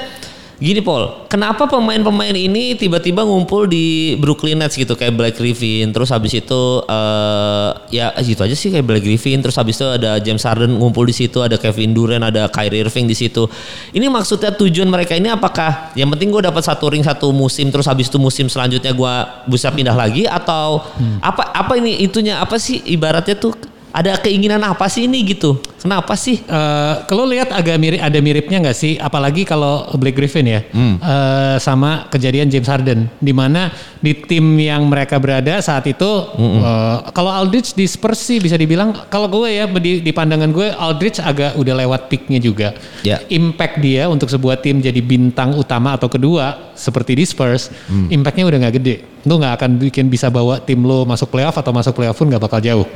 Gini 0.55 0.79
Paul, 0.79 1.27
kenapa 1.27 1.67
pemain-pemain 1.67 2.31
ini 2.31 2.79
tiba-tiba 2.79 3.27
ngumpul 3.27 3.67
di 3.67 4.15
Brooklyn 4.15 4.55
Nets 4.55 4.79
gitu 4.79 4.95
kayak 4.95 5.11
Black 5.11 5.35
Griffin, 5.35 5.91
terus 5.91 6.15
habis 6.15 6.31
itu 6.31 6.63
eh 6.87 7.69
ya 7.91 8.15
gitu 8.23 8.39
aja 8.39 8.55
sih 8.55 8.71
kayak 8.71 8.87
Black 8.87 9.03
Griffin, 9.03 9.43
terus 9.43 9.59
habis 9.59 9.75
itu 9.75 9.83
ada 9.83 10.15
James 10.23 10.39
Harden 10.39 10.79
ngumpul 10.79 11.03
di 11.03 11.11
situ, 11.11 11.43
ada 11.43 11.59
Kevin 11.59 11.91
Durant, 11.91 12.23
ada 12.23 12.47
Kyrie 12.47 12.87
Irving 12.87 13.03
di 13.03 13.19
situ. 13.19 13.51
Ini 13.91 14.07
maksudnya 14.07 14.55
tujuan 14.55 14.87
mereka 14.87 15.19
ini 15.19 15.27
apakah 15.27 15.91
yang 15.91 16.07
penting 16.15 16.31
gue 16.31 16.47
dapat 16.47 16.63
satu 16.63 16.87
ring 16.87 17.03
satu 17.03 17.35
musim, 17.35 17.67
terus 17.67 17.91
habis 17.91 18.07
itu 18.07 18.15
musim 18.15 18.47
selanjutnya 18.47 18.95
gue 18.95 19.13
bisa 19.51 19.67
pindah 19.75 19.91
lagi 19.93 20.23
atau 20.23 20.79
apa 21.19 21.51
apa 21.51 21.75
ini 21.75 21.99
itunya 21.99 22.39
apa 22.39 22.55
sih 22.55 22.79
ibaratnya 22.87 23.35
tuh 23.35 23.51
ada 23.91 24.15
keinginan 24.23 24.63
apa 24.63 24.87
sih 24.87 25.03
ini 25.03 25.19
gitu? 25.35 25.59
Kenapa 25.85 26.17
sih? 26.17 26.41
Eh, 26.41 26.93
kalau 27.05 27.29
lihat 27.29 27.53
agak 27.53 27.77
mirip 27.77 28.01
ada 28.01 28.17
miripnya 28.17 28.57
nggak 28.57 28.73
sih? 28.73 28.97
Apalagi 28.97 29.45
kalau 29.45 29.85
Blake 30.01 30.17
Griffin 30.17 30.49
ya 30.49 30.61
Eh, 30.97 31.57
sama 31.61 32.09
kejadian 32.09 32.49
James 32.49 32.65
Harden 32.65 33.05
di 33.21 33.29
mana 33.29 33.69
di 34.01 34.17
tim 34.17 34.57
yang 34.57 34.89
mereka 34.89 35.21
berada 35.21 35.61
saat 35.61 35.85
itu 35.85 36.09
eh, 36.41 36.97
kalau 37.13 37.29
Aldridge 37.29 37.77
di 37.77 37.85
Spurs 37.85 38.17
sih 38.17 38.41
bisa 38.41 38.57
dibilang 38.57 39.05
kalau 39.13 39.29
gue 39.29 39.53
ya 39.53 39.69
di, 39.69 40.01
di 40.01 40.09
pandangan 40.09 40.49
gue 40.49 40.73
Aldridge 40.73 41.21
agak 41.21 41.53
udah 41.53 41.73
lewat 41.85 42.09
peaknya 42.09 42.41
juga. 42.41 42.73
Ya. 43.05 43.21
impact 43.29 43.85
dia 43.85 44.09
untuk 44.09 44.33
sebuah 44.33 44.57
tim 44.65 44.81
jadi 44.81 44.97
bintang 45.05 45.53
utama 45.53 45.93
atau 45.93 46.09
kedua 46.09 46.73
seperti 46.73 47.13
di 47.13 47.29
Spurs 47.29 47.69
impactnya 48.09 48.49
udah 48.49 48.57
nggak 48.65 48.75
gede. 48.81 48.95
Lu 49.29 49.37
nggak 49.37 49.61
akan 49.61 49.77
bikin 49.77 50.09
bisa 50.09 50.33
bawa 50.33 50.57
tim 50.57 50.81
lo 50.81 51.05
masuk 51.05 51.29
playoff 51.29 51.53
atau 51.61 51.69
masuk 51.69 51.93
playoff 51.93 52.17
pun 52.17 52.25
nggak 52.25 52.41
bakal 52.41 52.57
jauh. 52.57 52.87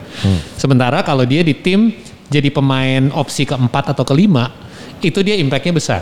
Sementara 0.57 1.05
kalau 1.05 1.21
dia 1.21 1.45
di 1.45 1.53
tim 1.53 1.93
jadi 2.29 2.49
pemain 2.53 3.09
opsi 3.11 3.43
keempat 3.43 3.91
atau 3.91 4.05
kelima 4.05 4.53
itu 5.01 5.19
dia 5.25 5.35
impactnya 5.35 5.73
besar 5.75 6.01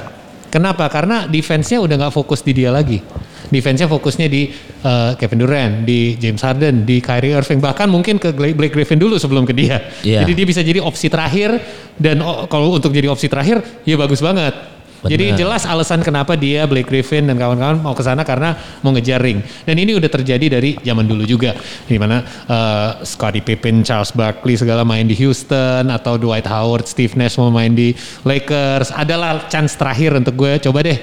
kenapa 0.51 0.87
karena 0.91 1.25
defense-nya 1.27 1.81
udah 1.81 1.95
nggak 2.07 2.13
fokus 2.13 2.43
di 2.43 2.53
dia 2.53 2.69
lagi 2.71 2.99
defense-nya 3.47 3.87
fokusnya 3.87 4.27
di 4.27 4.51
eh, 4.83 5.11
Kevin 5.15 5.39
Durant 5.39 5.73
di 5.87 6.19
James 6.19 6.43
Harden 6.43 6.83
di 6.83 6.99
Kyrie 6.99 7.31
Irving 7.31 7.63
bahkan 7.63 7.87
mungkin 7.87 8.19
ke 8.19 8.35
Blake 8.35 8.75
Griffin 8.75 8.99
dulu 8.99 9.15
sebelum 9.15 9.47
ke 9.47 9.55
dia 9.55 9.79
Iya. 10.03 10.27
jadi 10.27 10.31
dia 10.35 10.45
bisa 10.45 10.61
jadi 10.63 10.83
opsi 10.83 11.07
terakhir 11.07 11.55
dan 11.95 12.19
oh, 12.21 12.45
kalau 12.51 12.75
untuk 12.75 12.91
jadi 12.91 13.07
opsi 13.09 13.25
terakhir 13.31 13.63
ya 13.87 13.97
bagus 13.97 14.21
banget. 14.21 14.76
Jadi 15.05 15.29
Benar. 15.29 15.37
jelas 15.37 15.63
alasan 15.69 16.01
kenapa 16.01 16.33
dia 16.33 16.65
Blake 16.65 16.89
Griffin 16.89 17.29
dan 17.29 17.37
kawan-kawan 17.37 17.77
mau 17.77 17.93
ke 17.93 18.01
sana 18.01 18.25
karena 18.25 18.57
mau 18.81 18.89
ngejar 18.89 19.21
ring. 19.21 19.45
Dan 19.61 19.77
ini 19.77 19.93
udah 19.93 20.09
terjadi 20.09 20.57
dari 20.57 20.73
zaman 20.81 21.05
dulu 21.05 21.21
juga. 21.29 21.53
Di 21.85 22.01
mana 22.01 22.25
eh, 22.25 22.89
Scottie 23.05 23.45
Pippen, 23.45 23.85
Charles 23.85 24.09
Barkley 24.17 24.57
segala 24.57 24.81
main 24.81 25.05
di 25.05 25.13
Houston 25.21 25.93
atau 25.93 26.17
Dwight 26.17 26.49
Howard, 26.49 26.89
Steve 26.89 27.13
Nash 27.13 27.37
mau 27.37 27.53
main 27.53 27.77
di 27.77 27.93
Lakers. 28.25 28.89
Adalah 28.89 29.45
chance 29.45 29.77
terakhir 29.77 30.17
untuk 30.17 30.33
gue 30.33 30.57
coba 30.57 30.81
deh 30.81 30.97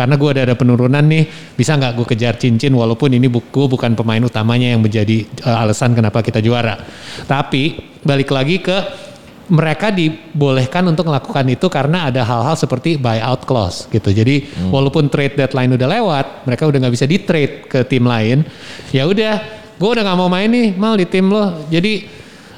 karena 0.00 0.16
gue 0.16 0.28
udah 0.32 0.44
ada 0.48 0.56
penurunan 0.56 1.04
nih 1.04 1.28
bisa 1.52 1.76
nggak 1.76 1.92
gue 1.92 2.06
kejar 2.16 2.40
cincin 2.40 2.72
walaupun 2.72 3.12
ini 3.12 3.28
buku 3.28 3.68
bukan 3.68 3.92
pemain 3.92 4.22
utamanya 4.24 4.72
yang 4.72 4.80
menjadi 4.80 5.28
eh, 5.28 5.56
alasan 5.60 5.92
kenapa 5.92 6.24
kita 6.24 6.40
juara 6.40 6.80
tapi 7.28 7.76
balik 8.00 8.32
lagi 8.32 8.64
ke 8.64 9.09
mereka 9.50 9.90
dibolehkan 9.90 10.86
untuk 10.86 11.10
melakukan 11.10 11.42
itu 11.50 11.66
karena 11.66 12.06
ada 12.06 12.22
hal-hal 12.22 12.54
seperti 12.54 12.94
buyout 12.94 13.42
clause 13.42 13.90
gitu. 13.90 14.14
Jadi 14.14 14.46
walaupun 14.70 15.10
trade 15.10 15.34
deadline 15.34 15.74
udah 15.74 15.88
lewat, 15.90 16.26
mereka 16.46 16.70
udah 16.70 16.78
nggak 16.86 16.94
bisa 16.94 17.06
di 17.10 17.18
trade 17.18 17.66
ke 17.66 17.82
tim 17.82 18.06
lain. 18.06 18.46
Ya 18.94 19.10
udah, 19.10 19.42
gue 19.74 19.90
udah 19.90 20.02
nggak 20.06 20.18
mau 20.18 20.30
main 20.30 20.46
nih, 20.46 20.68
mal 20.78 20.94
di 20.94 21.06
tim 21.10 21.26
lo. 21.26 21.66
Jadi 21.66 22.06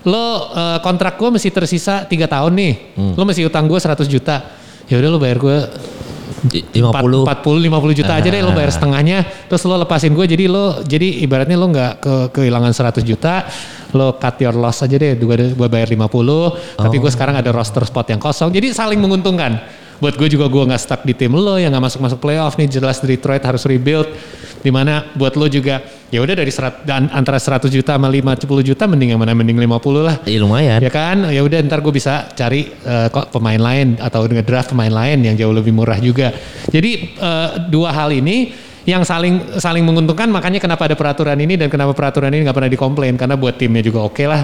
lo 0.05 0.53
eh, 0.53 0.79
kontrak 0.85 1.17
gue 1.17 1.29
masih 1.33 1.49
tersisa 1.49 2.05
tiga 2.05 2.29
tahun 2.29 2.53
nih, 2.53 2.73
lo 3.17 3.25
masih 3.25 3.49
utang 3.49 3.65
gue 3.65 3.81
100 3.81 4.05
juta. 4.05 4.45
Ya 4.87 5.01
udah 5.01 5.09
lo 5.09 5.17
bayar 5.17 5.41
gue 5.41 5.59
50 6.43 6.75
40 6.75 7.71
50 7.71 7.99
juta 8.03 8.13
aja 8.19 8.29
deh 8.29 8.43
lo 8.43 8.51
bayar 8.51 8.73
setengahnya. 8.75 9.23
Terus 9.47 9.63
lo 9.67 9.79
lepasin 9.79 10.13
gue 10.17 10.27
jadi 10.27 10.51
lo 10.51 10.83
jadi 10.83 11.23
ibaratnya 11.23 11.55
lo 11.55 11.71
nggak 11.71 11.93
ke 12.03 12.15
kehilangan 12.35 12.73
100 12.75 13.07
juta 13.07 13.47
lo 13.95 14.17
cut 14.19 14.41
your 14.43 14.57
loss 14.59 14.83
aja 14.83 14.97
deh. 14.99 15.15
Gue 15.19 15.55
gue 15.55 15.69
bayar 15.71 15.89
50 15.91 16.81
tapi 16.83 16.97
gue 16.99 17.11
sekarang 17.11 17.39
ada 17.39 17.51
roster 17.55 17.87
spot 17.87 18.11
yang 18.11 18.19
kosong. 18.19 18.51
Jadi 18.51 18.75
saling 18.75 18.99
menguntungkan 18.99 19.82
buat 20.03 20.19
gue 20.19 20.35
juga 20.35 20.51
gue 20.51 20.67
nggak 20.67 20.83
stuck 20.83 21.07
di 21.07 21.15
tim 21.15 21.31
lo 21.31 21.55
yang 21.55 21.71
nggak 21.71 21.85
masuk 21.87 22.01
masuk 22.03 22.19
playoff 22.19 22.59
nih. 22.59 22.67
Jelas 22.67 22.99
Detroit 22.99 23.39
harus 23.47 23.63
rebuild. 23.63 24.11
Di 24.63 24.71
mana 24.71 25.07
buat 25.15 25.35
lo 25.39 25.47
juga 25.47 25.83
ya 26.11 26.23
udah 26.23 26.39
dari 26.39 26.51
serat, 26.51 26.87
dan 26.87 27.11
antara 27.11 27.39
100 27.39 27.67
juta 27.71 27.99
sama 27.99 28.07
50 28.07 28.47
juta 28.63 28.87
mending 28.91 29.15
yang 29.15 29.21
mana? 29.23 29.35
Mending 29.35 29.59
50 29.59 30.03
lah. 30.03 30.17
Iya 30.27 30.39
lumayan. 30.43 30.79
ya 30.83 30.91
kan? 30.91 31.31
Ya 31.31 31.43
udah 31.47 31.63
ntar 31.67 31.79
gue 31.83 31.95
bisa 31.95 32.27
cari 32.35 32.67
eh, 32.71 33.09
kok 33.15 33.31
pemain 33.31 33.59
lain 33.59 33.99
atau 34.03 34.27
ngedraft 34.27 34.75
pemain 34.75 34.91
lain 34.91 35.23
yang 35.23 35.39
jauh 35.39 35.55
lebih 35.55 35.71
murah 35.71 36.03
juga. 36.03 36.35
Jadi 36.67 37.15
eh, 37.15 37.49
dua 37.71 37.95
hal 37.95 38.11
ini 38.11 38.51
yang 38.83 39.07
saling 39.07 39.59
saling 39.63 39.87
menguntungkan 39.87 40.27
makanya 40.27 40.59
kenapa 40.59 40.91
ada 40.91 40.99
peraturan 40.99 41.39
ini 41.39 41.55
dan 41.55 41.71
kenapa 41.71 41.95
peraturan 41.95 42.35
ini 42.35 42.43
nggak 42.43 42.57
pernah 42.57 42.73
dikomplain 42.73 43.15
karena 43.15 43.39
buat 43.39 43.55
timnya 43.55 43.83
juga 43.83 44.07
oke 44.07 44.25
lah. 44.27 44.43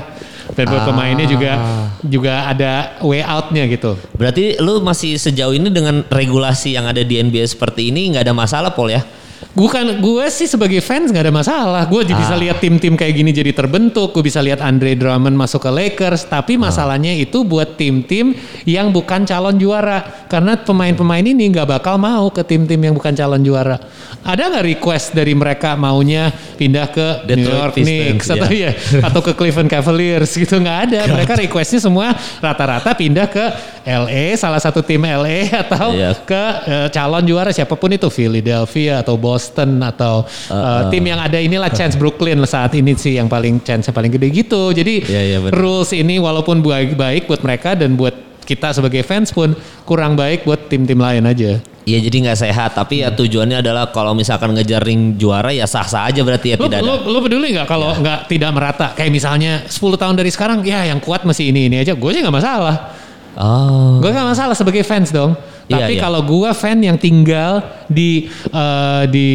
Dan 0.49 0.65
buat 0.65 0.89
pemainnya 0.89 1.29
juga 1.29 1.53
juga 2.01 2.49
ada 2.49 2.97
way 3.05 3.21
outnya 3.21 3.69
gitu. 3.69 4.01
Berarti 4.17 4.57
lu 4.63 4.81
masih 4.81 5.21
sejauh 5.21 5.53
ini 5.53 5.69
dengan 5.69 6.01
regulasi 6.09 6.73
yang 6.73 6.89
ada 6.89 7.05
di 7.05 7.21
NBA 7.21 7.45
seperti 7.45 7.93
ini 7.93 8.15
nggak 8.15 8.25
ada 8.25 8.35
masalah 8.35 8.73
Pol 8.73 8.89
ya? 8.89 9.05
Bukan 9.53 9.99
gue 9.99 10.25
sih 10.29 10.47
sebagai 10.47 10.79
fans 10.79 11.11
nggak 11.11 11.25
ada 11.25 11.35
masalah. 11.35 11.83
Gue 11.87 12.03
Ah. 12.05 12.15
bisa 12.15 12.35
lihat 12.35 12.59
tim-tim 12.59 12.95
kayak 12.95 13.11
gini 13.13 13.31
jadi 13.31 13.51
terbentuk. 13.51 14.11
Gue 14.11 14.23
bisa 14.23 14.39
lihat 14.39 14.59
Andre 14.59 14.95
Drummond 14.95 15.35
masuk 15.35 15.63
ke 15.63 15.71
Lakers. 15.71 16.27
Tapi 16.27 16.55
Ah. 16.55 16.71
masalahnya 16.71 17.11
itu 17.13 17.43
buat 17.43 17.75
tim-tim 17.75 18.35
yang 18.65 18.91
bukan 18.91 19.23
calon 19.25 19.55
juara. 19.57 20.27
Karena 20.27 20.55
pemain-pemain 20.55 21.23
ini 21.23 21.49
nggak 21.49 21.69
bakal 21.69 21.97
mau 21.97 22.29
ke 22.29 22.43
tim-tim 22.43 22.79
yang 22.79 22.95
bukan 22.95 23.15
calon 23.15 23.41
juara. 23.41 23.79
Ada 24.21 24.43
nggak 24.49 24.65
request 24.69 25.07
dari 25.13 25.33
mereka 25.33 25.75
maunya 25.75 26.29
pindah 26.55 26.87
ke 26.89 27.07
New 27.25 27.39
Detroit 27.39 27.55
York 27.55 27.75
Pistons, 27.75 27.89
Knicks 27.89 28.27
atau 28.29 28.49
ya. 28.51 28.71
atau 29.01 29.21
ke 29.21 29.33
Cleveland 29.33 29.71
Cavaliers 29.71 30.31
gitu 30.31 30.55
nggak 30.55 30.79
ada. 30.87 31.01
Mereka 31.09 31.33
requestnya 31.39 31.79
semua 31.79 32.13
rata-rata 32.39 32.91
pindah 32.93 33.27
ke 33.27 33.45
LA 33.85 34.37
salah 34.37 34.59
satu 34.59 34.83
tim 34.83 35.01
LA 35.01 35.49
atau 35.65 35.95
Iya. 35.95 36.13
ke 36.21 36.43
eh, 36.67 36.89
calon 36.91 37.25
juara 37.25 37.49
siapa 37.49 37.73
pun 37.73 37.89
itu 37.89 38.07
Philadelphia 38.09 39.01
atau 39.01 39.15
Boston 39.17 39.28
atau 39.37 40.25
eh, 40.49 40.83
tim 40.89 41.05
yang 41.05 41.21
ada 41.21 41.37
inilah 41.37 41.69
chance 41.69 41.99
Brooklyn 42.01 42.41
saat 42.49 42.73
ini 42.73 42.97
sih 42.97 43.19
yang 43.19 43.29
paling 43.29 43.61
chance 43.61 43.91
yang 43.91 43.97
paling 43.97 44.09
gede 44.15 44.33
gitu. 44.33 44.73
Jadi 44.73 45.05
Iya, 45.05 45.23
iya, 45.27 45.39
benar. 45.43 45.59
rules 45.59 45.91
ini 45.93 46.17
walaupun 46.17 46.65
baik 46.65 46.97
baik 46.97 47.23
buat 47.29 47.43
mereka 47.45 47.75
dan 47.77 47.99
buat 47.99 48.15
kita 48.47 48.73
sebagai 48.73 49.05
fans 49.05 49.29
pun 49.29 49.53
kurang 49.85 50.17
baik 50.17 50.49
buat 50.49 50.73
tim-tim 50.73 50.97
lain 50.97 51.27
aja. 51.27 51.61
Iya 51.89 51.99
jadi 52.05 52.17
nggak 52.29 52.39
sehat 52.39 52.71
tapi 52.77 53.01
ya 53.01 53.09
tujuannya 53.09 53.65
adalah 53.65 53.89
kalau 53.89 54.13
misalkan 54.13 54.53
ngejar 54.53 54.85
ring 54.85 55.17
juara 55.17 55.49
ya 55.53 55.65
sah-sah 55.65 56.05
aja 56.13 56.21
berarti 56.21 56.53
ya 56.53 56.57
Lu, 56.61 56.69
tidak 56.69 56.85
lu, 56.85 56.93
ada. 57.01 57.09
lu 57.09 57.19
peduli 57.25 57.49
nggak 57.57 57.65
kalau 57.65 57.97
nggak 57.97 58.29
tidak 58.29 58.51
merata? 58.53 58.87
Kayak 58.93 59.13
misalnya 59.13 59.53
10 59.65 59.97
tahun 59.97 60.15
dari 60.17 60.29
sekarang, 60.29 60.59
ya 60.69 60.85
yang 60.85 61.01
kuat 61.01 61.25
masih 61.25 61.49
ini 61.49 61.73
ini 61.73 61.77
aja. 61.81 61.97
Gue 61.97 62.13
sih 62.13 62.21
nggak 62.21 62.37
masalah. 62.37 62.93
Oh. 63.39 64.03
Gue 64.03 64.11
gak 64.11 64.27
masalah 64.27 64.53
sebagai 64.59 64.83
fans 64.83 65.15
dong. 65.15 65.39
Iya, 65.69 65.85
Tapi 65.85 65.93
iya. 65.97 66.01
kalau 66.01 66.21
gue 66.25 66.51
fan 66.57 66.81
yang 66.81 66.97
tinggal 66.97 67.61
di 67.93 68.25
eh, 68.49 69.03
di 69.13 69.29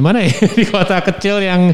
mana 0.00 0.24
ya 0.24 0.32
di 0.58 0.64
kota 0.64 1.04
kecil 1.04 1.44
yang 1.44 1.70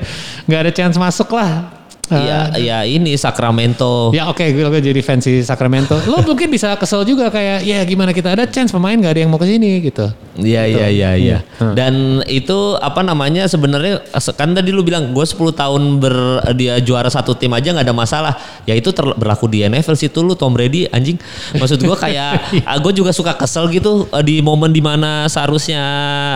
nggak 0.50 0.60
ada 0.68 0.72
chance 0.74 0.98
masuk 0.98 1.30
lah. 1.38 1.81
Iya, 2.10 2.40
iya 2.58 2.78
ini 2.82 3.14
Sacramento. 3.14 4.10
Ya 4.10 4.26
oke, 4.26 4.42
gue 4.42 4.80
jadi 4.82 5.00
fans 5.00 5.22
di 5.22 5.40
Sacramento. 5.46 5.94
Lo 6.10 6.20
mungkin 6.28 6.50
bisa 6.50 6.74
kesel 6.74 7.06
juga 7.06 7.30
kayak, 7.30 7.62
ya 7.62 7.78
gimana 7.86 8.10
kita 8.10 8.34
ada 8.34 8.44
chance 8.50 8.74
pemain 8.74 8.98
nggak 8.98 9.12
ada 9.14 9.20
yang 9.22 9.30
mau 9.30 9.38
ke 9.38 9.46
sini 9.46 9.78
gitu. 9.80 10.10
Iya 10.36 10.66
iya 10.66 10.86
iya 10.90 11.10
iya. 11.14 11.38
Hmm. 11.62 11.78
Dan 11.78 11.94
itu 12.26 12.74
apa 12.80 13.06
namanya 13.06 13.46
sebenarnya 13.46 14.02
kan 14.34 14.50
tadi 14.50 14.74
lu 14.74 14.82
bilang 14.82 15.14
gue 15.14 15.24
10 15.24 15.54
tahun 15.54 15.82
ber 16.02 16.42
dia 16.58 16.82
juara 16.82 17.06
satu 17.06 17.38
tim 17.38 17.54
aja 17.54 17.70
nggak 17.70 17.86
ada 17.86 17.96
masalah. 17.96 18.34
Ya 18.66 18.74
itu 18.74 18.90
ter- 18.90 19.16
berlaku 19.16 19.46
di 19.46 19.62
NFL 19.62 19.94
situ 19.94 20.20
lu 20.26 20.34
Tom 20.34 20.52
Brady 20.52 20.90
anjing. 20.90 21.16
Maksud 21.54 21.80
gue 21.80 21.96
kayak 21.96 22.50
gue 22.84 22.92
juga 22.92 23.14
suka 23.14 23.38
kesel 23.38 23.70
gitu 23.70 24.10
eh, 24.10 24.24
di 24.26 24.42
momen 24.42 24.74
di 24.74 24.82
mana 24.82 25.30
seharusnya 25.30 25.84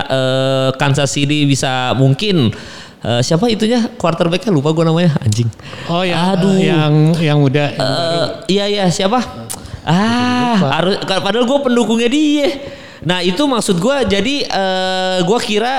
eh, 0.07 0.68
Kansas 0.79 1.11
City 1.11 1.42
bisa 1.42 1.90
mungkin 1.98 2.55
eh, 3.04 3.20
siapa 3.20 3.50
itunya 3.50 3.90
quarterbacknya 3.96 4.52
lupa 4.54 4.72
gue 4.72 4.85
namanya 4.87 5.12
anjing. 5.20 5.48
Oh 5.90 6.06
ya, 6.06 6.37
Aduh. 6.37 6.56
yang 6.56 7.12
yang 7.20 7.38
udah. 7.42 7.68
Eh, 7.76 8.26
iya 8.52 8.64
iya 8.70 8.85
siapa? 8.88 9.20
Ah, 9.87 10.82
harus 10.82 10.98
padahal 11.06 11.46
gue 11.46 11.59
pendukungnya 11.62 12.11
dia. 12.11 12.48
Nah 13.06 13.22
itu 13.22 13.38
maksud 13.46 13.78
gue 13.78 13.96
jadi 14.11 14.35
eh 14.42 15.18
gue 15.22 15.38
kira 15.46 15.74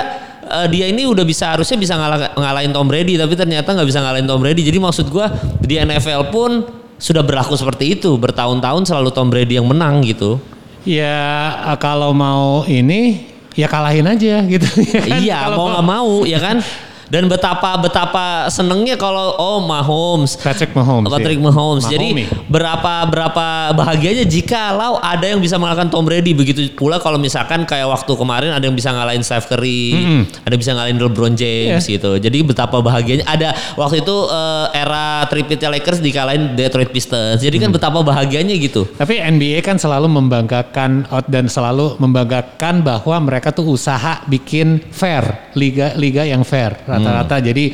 eh, 0.48 0.68
dia 0.72 0.88
ini 0.88 1.04
udah 1.04 1.28
bisa 1.28 1.52
harusnya 1.52 1.76
bisa 1.76 2.00
ngalah, 2.00 2.32
ngalahin 2.40 2.72
Tom 2.72 2.88
Brady 2.88 3.20
tapi 3.20 3.36
ternyata 3.36 3.76
nggak 3.76 3.88
bisa 3.88 4.00
ngalahin 4.00 4.28
Tom 4.30 4.40
Brady. 4.40 4.64
Jadi 4.64 4.80
maksud 4.80 5.12
gue 5.12 5.26
di 5.60 5.76
NFL 5.76 6.32
pun 6.32 6.64
sudah 6.98 7.22
berlaku 7.22 7.54
seperti 7.54 8.00
itu 8.00 8.16
bertahun-tahun 8.18 8.88
selalu 8.88 9.10
Tom 9.14 9.28
Brady 9.30 9.60
yang 9.60 9.68
menang 9.68 10.02
gitu. 10.08 10.40
ya 10.88 11.52
kalau 11.84 12.16
mau 12.16 12.64
ini 12.64 13.28
ya 13.58 13.68
kalahin 13.68 14.08
aja 14.08 14.40
gitu. 14.48 14.64
ya 14.96 15.02
kan? 15.04 15.20
iya 15.20 15.38
Kalau 15.50 15.58
mau 15.60 15.68
nggak 15.76 15.86
mau 15.86 16.12
ya 16.24 16.40
kan. 16.40 16.58
Dan 17.08 17.28
betapa 17.28 17.80
betapa 17.80 18.26
senengnya 18.48 18.96
kalau 18.96 19.32
oh 19.36 19.60
Mahomes 19.62 20.36
Patrick 20.36 20.72
Mahomes. 20.72 21.08
Patrick 21.08 21.40
ya. 21.40 21.46
Mahomes. 21.46 21.84
Jadi 21.86 22.08
Mahomes. 22.26 22.48
berapa 22.48 22.94
berapa 23.08 23.46
bahagianya 23.74 24.24
jika 24.24 24.72
lau 24.72 25.00
ada 25.00 25.24
yang 25.24 25.40
bisa 25.40 25.56
mengalahkan 25.56 25.88
Tom 25.88 26.04
Brady 26.04 26.36
begitu 26.36 26.68
pula 26.74 27.00
kalau 27.00 27.16
misalkan 27.16 27.64
kayak 27.64 27.88
waktu 27.88 28.12
kemarin 28.12 28.52
ada 28.52 28.64
yang 28.64 28.76
bisa 28.76 28.92
ngalahin 28.92 29.24
Steph 29.24 29.48
Curry, 29.48 29.96
ada 30.44 30.52
yang 30.52 30.62
bisa 30.62 30.72
ngalahin 30.72 30.98
LeBron 30.98 31.34
James 31.34 31.84
Iya. 31.84 31.96
gitu. 31.98 32.12
Jadi 32.18 32.44
betapa 32.44 32.80
bahagianya 32.80 33.24
ada 33.24 33.50
waktu 33.76 34.02
itu 34.02 34.16
eh, 34.28 34.66
era 34.76 35.24
tripitnya 35.26 35.72
Lakers 35.72 36.00
dikalahin 36.00 36.54
Detroit 36.54 36.92
Pistons. 36.92 37.40
Jadi 37.40 37.56
kan 37.58 37.72
betapa 37.72 38.04
bahagianya 38.04 38.56
gitu. 38.58 38.84
Tapi 38.86 39.18
NBA 39.18 39.64
kan 39.64 39.80
selalu 39.80 40.12
membanggakan 40.12 41.08
out 41.08 41.28
dan 41.28 41.48
selalu 41.48 41.96
membanggakan 41.98 42.84
bahwa 42.84 43.16
mereka 43.22 43.50
tuh 43.50 43.68
usaha 43.70 44.22
bikin 44.26 44.84
fair, 44.92 45.24
liga 45.54 45.96
liga 45.96 46.24
yang 46.24 46.44
fair 46.44 46.76
rata-rata. 46.98 47.36
Jadi 47.40 47.66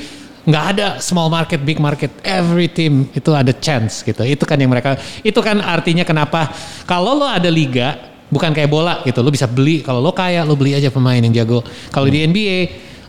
nggak 0.44 0.66
ada 0.76 0.88
small 1.00 1.32
market, 1.32 1.64
big 1.64 1.80
market, 1.80 2.12
every 2.28 2.68
team 2.68 3.08
itu 3.16 3.32
ada 3.32 3.56
chance 3.56 4.04
gitu. 4.04 4.28
Itu 4.28 4.44
kan 4.44 4.60
yang 4.60 4.70
mereka, 4.70 5.00
itu 5.24 5.40
kan 5.40 5.64
artinya 5.64 6.04
kenapa 6.04 6.52
kalau 6.84 7.16
lo 7.16 7.28
ada 7.28 7.48
liga 7.48 8.12
bukan 8.28 8.52
kayak 8.52 8.68
bola 8.68 9.00
gitu, 9.08 9.24
lo 9.24 9.32
bisa 9.32 9.48
beli. 9.48 9.80
Kalau 9.80 10.04
lo 10.04 10.12
kaya, 10.12 10.44
lo 10.44 10.60
beli 10.60 10.76
aja 10.76 10.92
pemain 10.92 11.22
yang 11.22 11.32
jago. 11.32 11.64
Kalau 11.94 12.12
di 12.12 12.28
NBA 12.28 12.58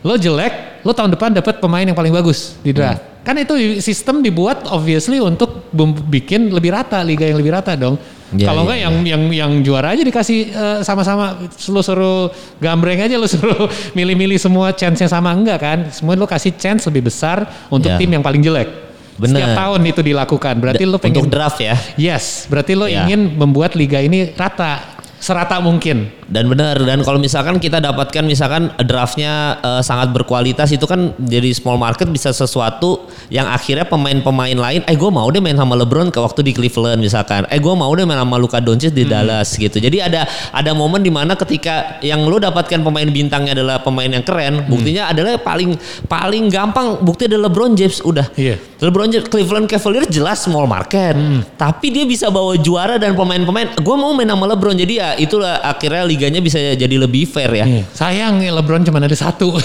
lo 0.04 0.14
jelek, 0.14 0.84
lo 0.86 0.92
tahun 0.92 1.16
depan 1.16 1.34
dapat 1.34 1.58
pemain 1.58 1.82
yang 1.82 1.96
paling 1.96 2.12
bagus 2.12 2.60
di 2.62 2.70
draft. 2.70 3.24
Kan 3.24 3.40
itu 3.40 3.80
sistem 3.80 4.20
dibuat 4.20 4.68
obviously 4.68 5.16
untuk 5.16 5.72
bikin 6.12 6.52
lebih 6.52 6.76
rata, 6.76 7.00
liga 7.00 7.24
yang 7.24 7.40
lebih 7.40 7.56
rata 7.56 7.72
dong. 7.72 7.96
Iya, 8.34 8.50
Kalau 8.50 8.66
iya, 8.66 8.66
enggak 8.66 8.78
yang 8.82 8.94
yang 9.06 9.22
yang 9.30 9.52
juara 9.62 9.94
aja 9.94 10.02
dikasih 10.02 10.38
eh, 10.50 10.78
sama-sama 10.82 11.38
lu 11.70 11.80
suruh 11.80 12.28
gambreng 12.58 12.98
aja 12.98 13.14
lu 13.14 13.30
suruh 13.34 13.70
milih-milih 13.94 14.36
semua 14.36 14.74
chance-nya 14.74 15.06
sama 15.06 15.30
enggak 15.30 15.58
kan? 15.62 15.78
Semua 15.94 16.18
lu 16.18 16.26
kasih 16.26 16.50
chance 16.58 16.82
lebih 16.90 17.06
besar 17.06 17.46
untuk 17.70 17.94
Iya. 17.94 17.98
tim 18.02 18.10
yang 18.10 18.24
paling 18.26 18.42
jelek. 18.42 18.68
Bener. 19.14 19.38
Setiap 19.38 19.50
tahun 19.54 19.80
itu 19.86 20.00
dilakukan. 20.02 20.54
Berarti 20.58 20.82
lu 20.82 20.98
pengen 20.98 21.22
untuk 21.22 21.30
draft 21.30 21.62
ya. 21.62 21.78
Yes, 21.94 22.50
berarti 22.50 22.74
lo 22.74 22.90
Iya. 22.90 23.06
ingin 23.06 23.38
membuat 23.38 23.78
liga 23.78 24.02
ini 24.02 24.34
rata, 24.34 24.82
serata 25.22 25.62
mungkin. 25.62 26.10
Dan 26.24 26.48
benar 26.48 26.80
dan 26.80 27.04
kalau 27.04 27.20
misalkan 27.20 27.60
kita 27.60 27.80
dapatkan 27.80 28.24
misalkan 28.24 28.72
draftnya 28.80 29.60
eh, 29.60 29.82
sangat 29.84 30.10
berkualitas 30.10 30.72
itu 30.72 30.84
kan 30.88 31.12
jadi 31.20 31.52
small 31.52 31.76
market 31.76 32.08
bisa 32.08 32.32
sesuatu 32.32 33.06
yang 33.28 33.44
akhirnya 33.48 33.84
pemain-pemain 33.84 34.56
lain 34.56 34.80
eh 34.88 34.96
gue 34.96 35.10
mau 35.12 35.28
deh 35.28 35.40
main 35.40 35.56
sama 35.56 35.76
LeBron 35.76 36.08
ke 36.08 36.18
waktu 36.20 36.40
di 36.46 36.52
Cleveland 36.56 37.00
misalkan. 37.04 37.44
Eh 37.52 37.60
gue 37.60 37.74
mau 37.76 37.92
deh 37.92 38.08
main 38.08 38.20
sama 38.20 38.36
Luka 38.40 38.58
Doncic 38.58 38.96
di 38.96 39.04
Dallas 39.04 39.52
gitu. 39.54 39.76
Jadi 39.76 40.00
ada 40.00 40.24
ada 40.52 40.70
momen 40.72 41.04
di 41.04 41.12
mana 41.12 41.36
ketika 41.36 42.00
yang 42.00 42.24
lo 42.24 42.40
dapatkan 42.40 42.80
pemain 42.80 43.08
bintangnya 43.08 43.52
adalah 43.56 43.80
pemain 43.84 44.08
yang 44.08 44.24
keren 44.24 44.64
buktinya 44.66 45.12
adalah 45.12 45.36
paling 45.40 45.76
paling 46.08 46.48
gampang 46.48 47.00
bukti 47.04 47.28
adalah 47.28 47.52
LeBron 47.52 47.72
James 47.76 48.00
udah. 48.00 48.26
Iya. 48.36 48.56
LeBron 48.84 49.08
James 49.08 49.28
Cleveland 49.32 49.66
Cavaliers 49.68 50.08
jelas 50.12 50.44
small 50.44 50.68
market 50.68 51.16
tapi 51.56 51.88
dia 51.88 52.04
bisa 52.04 52.28
bawa 52.28 52.54
juara 52.60 53.00
dan 53.00 53.16
pemain-pemain 53.16 53.72
gue 53.80 53.96
mau 53.96 54.12
main 54.12 54.28
sama 54.28 54.44
LeBron 54.52 54.76
jadi 54.76 54.94
ya 54.94 55.08
itulah 55.16 55.62
akhirnya 55.64 56.04
liganya 56.14 56.38
bisa 56.38 56.56
jadi 56.56 56.96
lebih 56.96 57.26
fair 57.26 57.50
ya. 57.50 57.66
Iya. 57.66 57.82
Sayang 57.90 58.38
LeBron 58.40 58.86
cuma 58.86 59.02
ada 59.02 59.18
satu. 59.18 59.50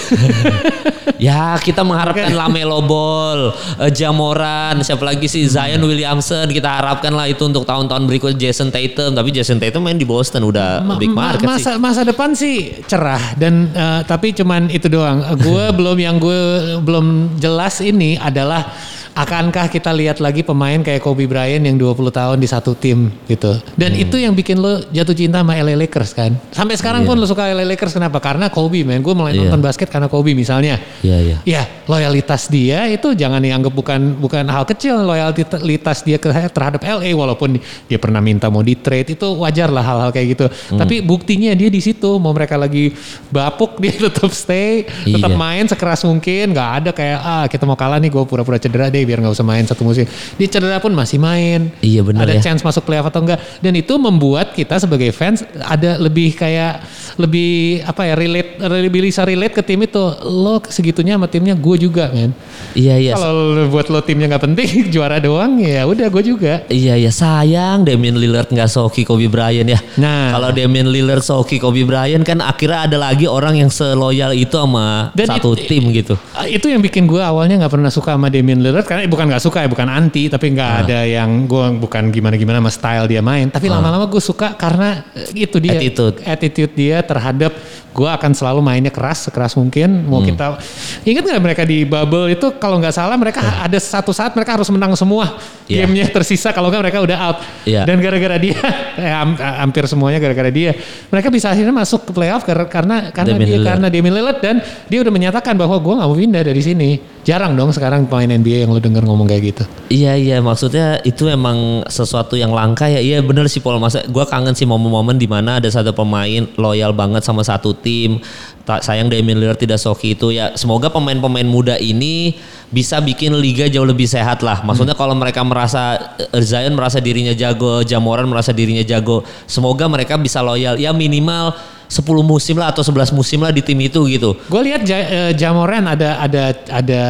Ya 1.20 1.52
kita 1.60 1.84
mengharapkan 1.84 2.32
Lamelo 2.32 2.80
Ball, 2.80 3.52
eh, 3.76 3.92
Jamoran, 3.92 4.80
siapa 4.80 5.04
lagi 5.04 5.28
sih 5.28 5.44
Zion 5.44 5.84
Williamson. 5.84 6.48
Kita 6.48 6.80
harapkan 6.80 7.12
lah 7.12 7.28
itu 7.28 7.44
untuk 7.44 7.68
tahun-tahun 7.68 8.08
berikut 8.08 8.40
Jason 8.40 8.72
Tatum. 8.72 9.12
Tapi 9.12 9.28
Jason 9.28 9.60
Tatum 9.60 9.84
main 9.84 10.00
di 10.00 10.08
Boston 10.08 10.48
udah 10.48 10.80
Ma- 10.80 10.96
big 10.96 11.12
ma- 11.12 11.36
market 11.36 11.44
masa, 11.44 11.76
sih. 11.76 11.76
Masa 11.76 12.00
depan 12.08 12.32
sih 12.32 12.72
cerah 12.88 13.36
dan 13.36 13.68
eh, 13.68 14.00
tapi 14.08 14.32
cuman 14.32 14.72
itu 14.72 14.88
doang. 14.88 15.20
Gue 15.36 15.68
belum 15.78 16.00
yang 16.00 16.16
gue 16.16 16.40
belum 16.80 17.36
jelas 17.36 17.84
ini 17.84 18.16
adalah 18.16 18.72
akankah 19.20 19.68
kita 19.68 19.90
lihat 19.90 20.16
lagi 20.18 20.40
pemain 20.40 20.78
kayak 20.78 20.98
Kobe 20.98 21.24
Bryant 21.24 21.60
yang 21.60 21.76
20 21.76 22.08
tahun 22.10 22.36
di 22.36 22.46
satu 22.46 22.72
tim 22.72 23.12
gitu. 23.26 23.52
Dan 23.74 23.92
Hmm. 23.92 24.02
itu 24.02 24.16
yang 24.16 24.32
bikin 24.32 24.56
lo 24.56 24.80
jatuh 24.86 25.12
cinta 25.12 25.40
sama 25.40 25.54
LA 25.54 25.76
Lakers 25.76 26.12
kan. 26.12 26.32
Sampai 26.50 26.74
sekarang 26.74 27.04
pun 27.04 27.14
lo 27.14 27.24
suka 27.24 27.44
LA 27.46 27.66
Lakers 27.66 27.92
kenapa? 27.92 28.16
Karena 28.18 28.48
Kobe 28.48 28.80
man. 28.80 29.00
Gue 29.00 29.12
mulai 29.12 29.32
Iya. 29.32 29.46
nonton 29.46 29.60
basket 29.60 29.86
karena 29.86 30.06
Kobe 30.06 30.32
misalnya. 30.32 30.80
Iya 31.00 31.18
iya. 31.20 31.36
Ya, 31.44 31.62
loyalitas 31.84 32.46
dia 32.46 32.86
itu 32.86 33.12
jangan 33.12 33.38
dianggap 33.38 33.70
bukan 33.70 34.00
bukan 34.16 34.44
hal 34.46 34.64
kecil 34.64 34.96
loyalitas 35.02 36.00
dia 36.00 36.16
terhadap 36.16 36.80
LA 36.80 37.12
walaupun 37.12 37.60
dia 37.86 37.98
pernah 37.98 38.18
minta 38.18 38.48
mau 38.48 38.62
di 38.62 38.74
trade 38.74 39.12
itu 39.12 39.26
wajar 39.36 39.68
lah 39.68 39.82
hal-hal 39.82 40.10
kayak 40.10 40.26
gitu. 40.32 40.46
Hmm. 40.46 40.78
Tapi 40.78 41.02
buktinya 41.02 41.52
dia 41.52 41.68
di 41.68 41.78
situ 41.78 42.16
mau 42.16 42.32
mereka 42.32 42.56
lagi 42.56 42.94
bapuk 43.28 43.76
dia 43.82 43.92
tetap 43.92 44.30
stay, 44.30 44.86
tetap 44.86 45.28
Iya. 45.28 45.36
main 45.36 45.64
sekeras 45.66 46.02
mungkin, 46.02 46.52
nggak 46.52 46.70
ada 46.78 46.90
kayak 46.90 47.18
ah 47.20 47.44
kita 47.44 47.64
mau 47.64 47.74
kalah 47.74 47.98
nih 47.98 48.08
gue 48.08 48.22
pura-pura 48.24 48.56
cedera 48.56 48.88
deh 48.88 49.02
biar 49.10 49.18
nggak 49.18 49.34
usah 49.34 49.42
main 49.42 49.66
satu 49.66 49.82
musim. 49.82 50.06
Dia 50.38 50.46
cedera 50.46 50.78
pun 50.78 50.94
masih 50.94 51.18
main. 51.18 51.74
Iya, 51.80 52.00
benar 52.00 52.22
Ada 52.22 52.38
ya. 52.38 52.42
chance 52.44 52.62
masuk 52.62 52.84
playoff 52.84 53.04
atau 53.04 53.20
enggak 53.20 53.42
dan 53.58 53.74
itu 53.74 53.98
membuat 53.98 54.54
kita 54.54 54.78
sebagai 54.78 55.10
fans 55.10 55.42
ada 55.58 55.98
lebih 55.98 56.30
kayak 56.32 56.86
lebih 57.16 57.50
apa 57.82 58.02
ya 58.04 58.14
relate 58.14 58.50
lebih 58.62 59.00
bisa 59.02 59.22
relate 59.22 59.50
ke 59.52 59.62
tim 59.62 59.80
itu 59.80 59.98
lo 60.22 60.62
segitunya 60.64 61.16
sama 61.16 61.26
timnya 61.26 61.52
gue 61.52 61.76
juga 61.76 62.08
men 62.08 62.30
Iya 62.72 62.94
iya. 62.96 63.12
kalau 63.12 63.66
buat 63.66 63.88
lo 63.88 63.98
timnya 64.00 64.30
nggak 64.30 64.44
penting 64.44 64.68
juara 64.94 65.18
doang 65.18 65.58
ya 65.58 65.82
udah 65.82 66.06
gue 66.06 66.22
juga 66.22 66.62
Iya 66.66 66.94
iya 66.94 67.10
sayang 67.10 67.82
Damian 67.82 68.14
Lillard 68.14 68.46
nggak 68.46 68.68
soki 68.68 69.02
Kobe 69.02 69.26
Bryant 69.26 69.66
ya. 69.66 69.80
Nah. 69.96 70.30
kalau 70.30 70.48
Damian 70.50 70.86
Lillard 70.86 71.20
soki 71.20 71.58
Kobe 71.58 71.82
Bryant 71.82 72.22
kan 72.22 72.38
akhirnya 72.40 72.86
ada 72.86 72.96
lagi 72.96 73.24
orang 73.24 73.56
yang 73.56 73.68
seloyal 73.68 74.30
itu 74.32 74.52
sama 74.52 75.10
Dan 75.12 75.26
satu 75.26 75.54
it- 75.54 75.66
tim 75.66 75.90
gitu. 75.90 76.14
Itu 76.46 76.66
yang 76.66 76.80
bikin 76.80 77.04
gue 77.04 77.18
awalnya 77.18 77.58
nggak 77.58 77.72
pernah 77.72 77.88
suka 77.88 78.14
sama 78.14 78.28
Damian 78.28 78.60
Lillard 78.60 78.86
karena 78.90 79.06
bukan 79.06 79.30
nggak 79.30 79.38
suka 79.40 79.62
ya 79.62 79.68
bukan 79.70 79.86
anti 79.86 80.26
tapi 80.26 80.50
nggak 80.50 80.66
Ah. 80.68 80.82
ada 80.82 80.98
yang 81.06 81.46
gue 81.46 81.78
bukan 81.78 82.10
gimana 82.10 82.34
gimana 82.34 82.58
sama 82.58 82.70
style 82.70 83.06
dia 83.06 83.22
main 83.22 83.46
tapi 83.46 83.70
lama-lama 83.70 84.02
gue 84.04 84.18
suka 84.18 84.50
karena 84.52 85.06
eh, 85.14 85.46
itu 85.46 85.56
dia 85.56 85.78
Attitude. 85.78 86.18
attitude 86.26 86.72
dia 86.74 86.98
terhadap 87.00 87.54
gue 87.90 88.06
akan 88.06 88.30
selalu 88.32 88.58
mainnya 88.60 88.90
keras 88.90 89.24
sekeras 89.24 89.54
mungkin 89.54 90.02
Hmm. 90.02 90.06
mau 90.06 90.18
kita 90.20 90.58
ingat 91.04 91.22
nggak 91.22 91.38
mereka 91.40 91.62
di 91.62 91.82
bubble 91.82 92.26
itu 92.28 92.50
kalau 92.56 92.78
nggak 92.78 92.90
salah 92.90 93.14
mereka 93.14 93.38
ada 93.60 93.78
satu 93.78 94.10
saat 94.10 94.30
mereka 94.32 94.54
harus 94.54 94.66
menang 94.68 94.94
semua 94.94 95.38
Iya. 95.64 95.86
gamenya 95.86 96.06
tersisa 96.08 96.50
kalau 96.50 96.66
nggak 96.68 96.82
mereka 96.84 96.98
udah 97.00 97.18
out 97.20 97.38
Iya. 97.62 97.86
dan 97.86 97.98
gara-gara 97.98 98.36
dia 98.36 98.58
eh, 98.98 99.06
ham- 99.08 99.38
hampir 99.38 99.86
semuanya 99.86 100.18
gara-gara 100.18 100.50
dia 100.50 100.74
mereka 101.06 101.30
bisa 101.30 101.46
akhirnya 101.48 101.70
masuk 101.72 102.04
ke 102.04 102.12
playoff 102.12 102.42
kar- 102.42 102.66
karena 102.66 103.10
karena 103.10 103.34
Damian 103.34 103.42
dia 103.44 103.54
Lillard. 103.54 103.68
karena 103.70 103.86
Damian 103.86 104.14
Lillard 104.16 104.38
dan 104.40 104.56
dia 104.86 104.98
udah 104.98 105.12
menyatakan 105.12 105.54
bahwa 105.54 105.76
gue 105.76 105.92
nggak 105.92 106.08
mau 106.08 106.16
pindah 106.16 106.42
dari 106.42 106.58
sini 106.60 106.90
jarang 107.30 107.54
dong 107.54 107.70
sekarang 107.70 108.10
pemain 108.10 108.26
NBA 108.26 108.66
yang 108.66 108.74
lo 108.74 108.82
denger 108.82 109.06
ngomong 109.06 109.30
kayak 109.30 109.54
gitu 109.54 109.64
Iya 109.90 110.14
iya 110.14 110.38
maksudnya 110.38 111.02
itu 111.02 111.26
emang 111.26 111.82
sesuatu 111.90 112.38
yang 112.38 112.54
langka 112.54 112.86
ya. 112.86 113.02
Iya 113.02 113.26
bener 113.26 113.50
sih 113.50 113.58
Paul 113.58 113.82
masa 113.82 114.06
gue 114.06 114.24
kangen 114.30 114.54
sih 114.54 114.62
momen-momen 114.62 115.18
di 115.18 115.26
mana 115.26 115.58
ada 115.58 115.66
satu 115.66 115.90
pemain 115.90 116.46
loyal 116.54 116.94
banget 116.94 117.26
sama 117.26 117.42
satu 117.42 117.74
tim. 117.74 118.22
Tak 118.62 118.86
sayang 118.86 119.10
Damian 119.10 119.42
Lillard 119.42 119.58
tidak 119.58 119.82
soki 119.82 120.14
itu 120.14 120.30
ya. 120.30 120.54
Semoga 120.54 120.94
pemain-pemain 120.94 121.42
muda 121.42 121.74
ini 121.74 122.38
bisa 122.70 123.02
bikin 123.02 123.34
liga 123.34 123.66
jauh 123.66 123.82
lebih 123.82 124.06
sehat 124.06 124.46
lah. 124.46 124.62
Maksudnya 124.62 124.94
kalau 124.94 125.18
mereka 125.18 125.42
merasa 125.42 126.14
eh, 126.22 126.38
Zion 126.38 126.78
merasa 126.78 127.02
dirinya 127.02 127.34
jago, 127.34 127.82
Jamoran 127.82 128.30
merasa 128.30 128.54
dirinya 128.54 128.86
jago. 128.86 129.26
Semoga 129.50 129.90
mereka 129.90 130.14
bisa 130.22 130.38
loyal 130.38 130.78
ya 130.78 130.94
minimal 130.94 131.50
10 131.90 132.06
musim 132.22 132.54
lah 132.54 132.70
atau 132.70 132.86
11 132.86 133.10
musim 133.10 133.42
lah 133.42 133.50
di 133.50 133.66
tim 133.66 133.74
itu 133.82 134.06
gitu. 134.06 134.38
gue 134.38 134.60
lihat 134.62 134.86
ja, 134.86 134.98
eh, 135.02 135.32
Jamoran 135.34 135.90
ada 135.90 136.22
ada 136.22 136.54
ada 136.70 137.02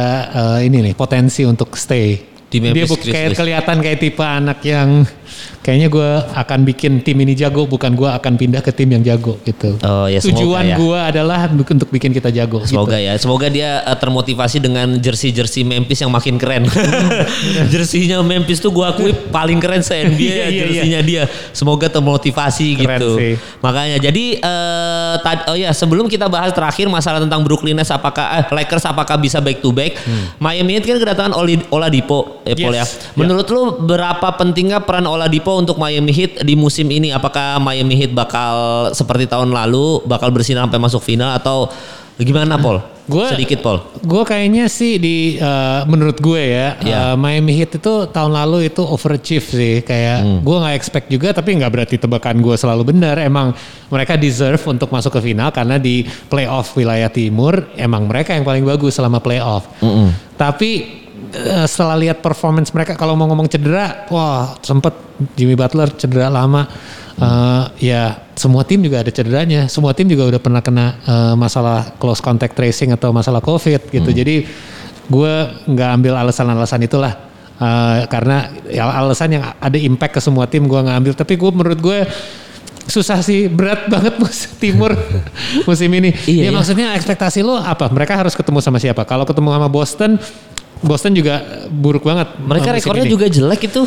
eh, 0.57 0.65
ini 0.65 0.89
nih 0.89 0.93
potensi 0.97 1.45
untuk 1.45 1.77
stay 1.77 2.17
Di 2.51 2.57
dia 2.59 2.73
Memphis 2.73 2.89
buk- 2.89 3.05
kayak 3.05 3.37
kelihatan 3.37 3.77
kayak 3.79 3.99
tipe 4.01 4.25
anak 4.25 4.59
yang 4.65 5.05
kayaknya 5.61 5.87
gue 5.87 6.09
akan 6.31 6.59
bikin 6.63 6.91
tim 6.99 7.17
ini 7.17 7.33
jago 7.33 7.63
bukan 7.63 7.93
gue 7.93 8.07
akan 8.07 8.33
pindah 8.35 8.59
ke 8.59 8.69
tim 8.69 8.89
yang 8.89 9.01
jago 9.01 9.37
gitu 9.41 9.77
Oh, 9.81 10.05
ya, 10.05 10.19
tujuan 10.19 10.65
ya. 10.65 10.75
gue 10.75 10.99
adalah 10.99 11.45
untuk 11.47 11.87
bikin 11.87 12.11
kita 12.11 12.29
jago 12.29 12.61
Semoga 12.63 12.97
gitu. 12.97 13.07
ya, 13.07 13.13
semoga 13.15 13.47
dia 13.47 13.81
eh, 13.81 13.95
termotivasi 13.95 14.57
dengan 14.57 14.97
jersey-jersey 14.97 15.61
Memphis 15.61 15.99
yang 15.99 16.09
makin 16.09 16.35
keren. 16.35 16.65
Jersinya 17.71 18.19
Memphis 18.21 18.59
tuh 18.59 18.69
gua 18.69 18.91
akui 18.91 19.13
paling 19.29 19.57
keren 19.57 19.79
se 19.79 19.95
NBA 19.95 20.19
Iya, 20.21 20.35
ya 20.35 20.47
iya, 20.47 20.61
jersinya 20.61 20.99
dia. 21.01 21.23
Semoga 21.51 21.87
termotivasi 21.87 22.67
Keren 22.75 22.99
gitu. 22.99 23.09
sih. 23.15 23.33
Makanya 23.59 23.97
jadi 23.99 24.25
eh 24.37 25.13
tad- 25.21 25.45
oh 25.47 25.55
ya 25.55 25.71
sebelum 25.71 26.05
kita 26.05 26.27
bahas 26.27 26.51
terakhir 26.51 26.87
masalah 26.87 27.19
tentang 27.19 27.41
Brooklyn 27.41 27.73
Nets 27.73 27.89
apakah 27.89 28.41
eh, 28.41 28.45
Lakers 28.51 28.83
apakah 28.83 29.15
bisa 29.15 29.39
back 29.39 29.59
to 29.59 29.71
back? 29.71 29.95
Miami 30.37 30.75
Heat 30.75 30.85
kan 30.85 30.97
kedatangan 30.97 31.33
Oladipo 31.69 32.41
ya 32.43 32.53
Paul 32.53 32.73
ya. 32.73 32.83
Hmm. 32.83 32.91
Yes. 32.91 33.13
Menurut 33.13 33.47
lu 33.47 33.61
berapa 33.83 34.27
pentingnya 34.33 34.81
peran 34.81 35.03
Oladipo 35.03 35.30
untuk 35.39 35.77
Miami 35.77 36.11
Heat 36.11 36.41
di 36.41 36.53
musim 36.53 36.83
ini? 36.87 37.09
Apakah 37.09 37.55
Miami 37.57 37.95
Heat 37.95 38.11
bakal 38.11 38.53
seperti 38.91 39.23
tahun 39.23 39.47
lalu 39.47 40.03
bakal 40.03 40.27
bersinar 40.27 40.65
sampai 40.65 40.81
masuk 40.81 40.99
final 40.99 41.31
atau 41.31 41.71
gimana 42.17 42.57
Paul? 42.57 42.83
Gua- 43.01 43.27
Sedikit 43.27 43.59
Paul. 43.59 43.81
Gue 43.99 44.23
kayaknya 44.23 44.67
sih 44.67 44.95
di 44.95 45.35
eh, 45.35 45.81
menurut 45.85 46.15
gue 46.15 46.37
ya 46.39 46.77
Iya. 46.77 46.95
eh, 47.03 47.15
Miami 47.15 47.51
Heat 47.53 47.75
itu 47.75 47.93
tahun 48.05 48.31
lalu 48.31 48.67
itu 48.67 48.79
overachieve 48.79 49.41
sih 49.43 49.75
kayak 49.81 50.17
Hmm. 50.21 50.39
gue 50.39 50.55
nggak 50.55 50.75
expect 50.75 51.07
juga 51.07 51.33
tapi 51.33 51.57
nggak 51.57 51.71
berarti 51.71 51.95
tebakan 51.97 52.39
gue 52.39 52.53
selalu 52.53 52.93
benar 52.93 53.17
emang 53.17 53.51
mereka 53.87 54.15
deserve 54.15 54.61
untuk 54.63 54.87
masuk 54.87 55.11
ke 55.11 55.21
final 55.23 55.49
karena 55.49 55.75
di 55.75 56.01
playoff 56.27 56.71
wilayah 56.71 57.09
timur 57.09 57.73
emang 57.73 58.05
mereka 58.05 58.31
yang 58.31 58.45
paling 58.45 58.63
bagus 58.63 58.93
selama 58.93 59.17
playoff. 59.17 59.65
Tapi 60.37 61.00
eh, 61.31 61.65
setelah 61.67 61.97
lihat 61.97 62.19
performance 62.19 62.71
mereka 62.75 62.95
kalau 62.99 63.15
mau 63.15 63.27
ngomong 63.31 63.47
cedera, 63.47 64.07
wah 64.11 64.55
sempet 64.61 64.93
Jimmy 65.35 65.55
Butler 65.55 65.91
cedera 65.95 66.27
lama. 66.27 66.67
Eh, 67.21 67.63
ya 67.91 68.17
semua 68.33 68.65
tim 68.65 68.81
juga 68.81 69.05
ada 69.05 69.11
cederanya. 69.13 69.69
Semua 69.69 69.93
tim 69.93 70.09
juga 70.09 70.25
udah 70.31 70.41
pernah 70.41 70.61
kena 70.63 70.97
eh, 71.05 71.35
masalah 71.37 71.93
close 72.01 72.23
contact 72.23 72.57
tracing 72.57 72.89
atau 72.95 73.13
masalah 73.13 73.43
COVID 73.43 73.93
gitu. 73.93 74.09
Jadi 74.09 74.47
gue 75.11 75.33
nggak 75.69 75.89
ambil 76.01 76.13
alasan-alasan 76.17 76.81
itulah. 76.87 77.13
Eh, 77.61 78.09
karena 78.09 78.49
ya 78.65 78.89
alasan 78.89 79.37
yang 79.37 79.43
ada 79.53 79.77
impact 79.77 80.17
ke 80.17 80.21
semua 80.23 80.49
tim 80.49 80.65
gue 80.65 80.79
nggak 80.81 80.97
ambil. 80.97 81.13
Tapi 81.13 81.33
gue 81.37 81.51
menurut 81.53 81.79
gue 81.79 81.99
susah 82.89 83.21
sih 83.21 83.45
berat 83.45 83.85
banget 83.85 84.17
musim 84.23 84.51
timur 84.57 84.97
musim 85.69 85.89
ini. 85.93 86.09
Iya, 86.25 86.49
ya 86.49 86.49
iya. 86.49 86.49
maksudnya 86.49 86.87
ekspektasi 86.97 87.45
lo 87.45 87.53
apa? 87.59 87.85
Mereka 87.93 88.17
harus 88.17 88.33
ketemu 88.33 88.65
sama 88.65 88.81
siapa? 88.81 89.05
Kalau 89.05 89.29
ketemu 89.29 89.53
sama 89.53 89.69
Boston, 89.69 90.17
Boston 90.79 91.11
juga 91.13 91.67
buruk 91.67 92.07
banget. 92.07 92.39
Mereka 92.39 92.67
uh, 92.67 92.73
musim 92.73 92.79
rekornya 92.79 93.05
ini. 93.05 93.13
juga 93.13 93.25
jelek 93.27 93.61
itu. 93.67 93.83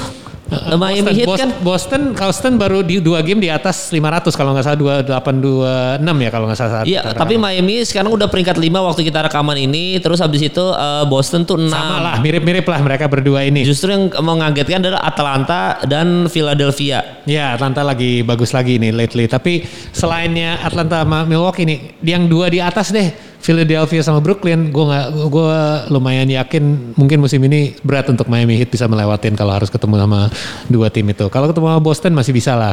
Miami 0.77 1.09
Boston, 1.09 1.16
Heat 1.16 1.27
Boston, 1.27 1.40
kan 1.40 1.51
Boston, 1.64 2.03
Boston 2.12 2.53
baru 2.61 2.79
di 2.85 3.01
dua 3.01 3.25
game 3.25 3.40
di 3.40 3.49
atas 3.49 3.88
500 3.88 4.29
kalau 4.37 4.53
nggak 4.53 4.64
salah 4.64 4.79
2826 5.09 6.25
ya 6.25 6.31
kalau 6.31 6.44
nggak 6.47 6.59
salah. 6.59 6.85
Iya, 6.85 7.01
tapi. 7.16 7.35
Miami 7.40 7.83
sekarang 7.83 8.14
udah 8.14 8.29
peringkat 8.31 8.57
5 8.57 8.70
waktu 8.70 9.01
kita 9.05 9.27
rekaman 9.27 9.59
ini, 9.59 9.99
terus 9.99 10.23
habis 10.23 10.44
itu 10.44 10.62
eh, 10.62 11.05
Boston 11.09 11.42
tuh 11.49 11.59
6. 11.59 11.73
sama 11.73 11.97
lah 12.01 12.14
mirip-mirip 12.23 12.64
lah 12.64 12.81
mereka 12.81 13.11
berdua 13.11 13.42
ini. 13.44 13.66
Justru 13.66 13.90
yang 13.90 14.12
mengagetkan 14.23 14.85
adalah 14.85 15.03
Atlanta 15.03 15.81
dan 15.85 16.29
Philadelphia. 16.31 17.25
Ya 17.25 17.57
Atlanta 17.57 17.81
lagi 17.83 18.20
bagus 18.23 18.55
lagi 18.55 18.77
nih 18.79 18.92
lately. 18.94 19.27
Tapi 19.27 19.64
selainnya 19.90 20.61
Atlanta 20.62 21.03
sama 21.03 21.25
Milwaukee 21.25 21.64
nih, 21.66 21.79
yang 22.05 22.29
dua 22.31 22.53
di 22.53 22.61
atas 22.61 22.92
deh. 22.94 23.34
Philadelphia 23.44 24.00
sama 24.00 24.24
Brooklyn, 24.24 24.72
gue 24.72 24.85
nggak, 24.88 25.07
gue 25.28 25.57
lumayan 25.92 26.24
yakin 26.24 26.96
mungkin 26.96 27.20
musim 27.20 27.44
ini 27.44 27.76
berat 27.85 28.09
untuk 28.09 28.24
Miami 28.33 28.57
Heat 28.57 28.72
bisa 28.72 28.88
melewatin 28.88 29.37
kalau 29.37 29.52
harus 29.52 29.68
ketemu 29.68 30.00
sama 30.00 30.33
dua 30.72 30.88
tim 30.88 31.04
itu. 31.12 31.28
Kalau 31.28 31.52
ketemu 31.52 31.76
sama 31.76 31.80
Boston 31.85 32.16
masih 32.16 32.33
bisa 32.33 32.57
lah. 32.57 32.72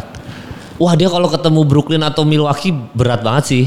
Wah 0.80 0.96
dia 0.96 1.12
kalau 1.12 1.28
ketemu 1.28 1.68
Brooklyn 1.68 2.00
atau 2.08 2.24
Milwaukee 2.24 2.72
berat 2.72 3.20
banget 3.20 3.44
sih. 3.52 3.64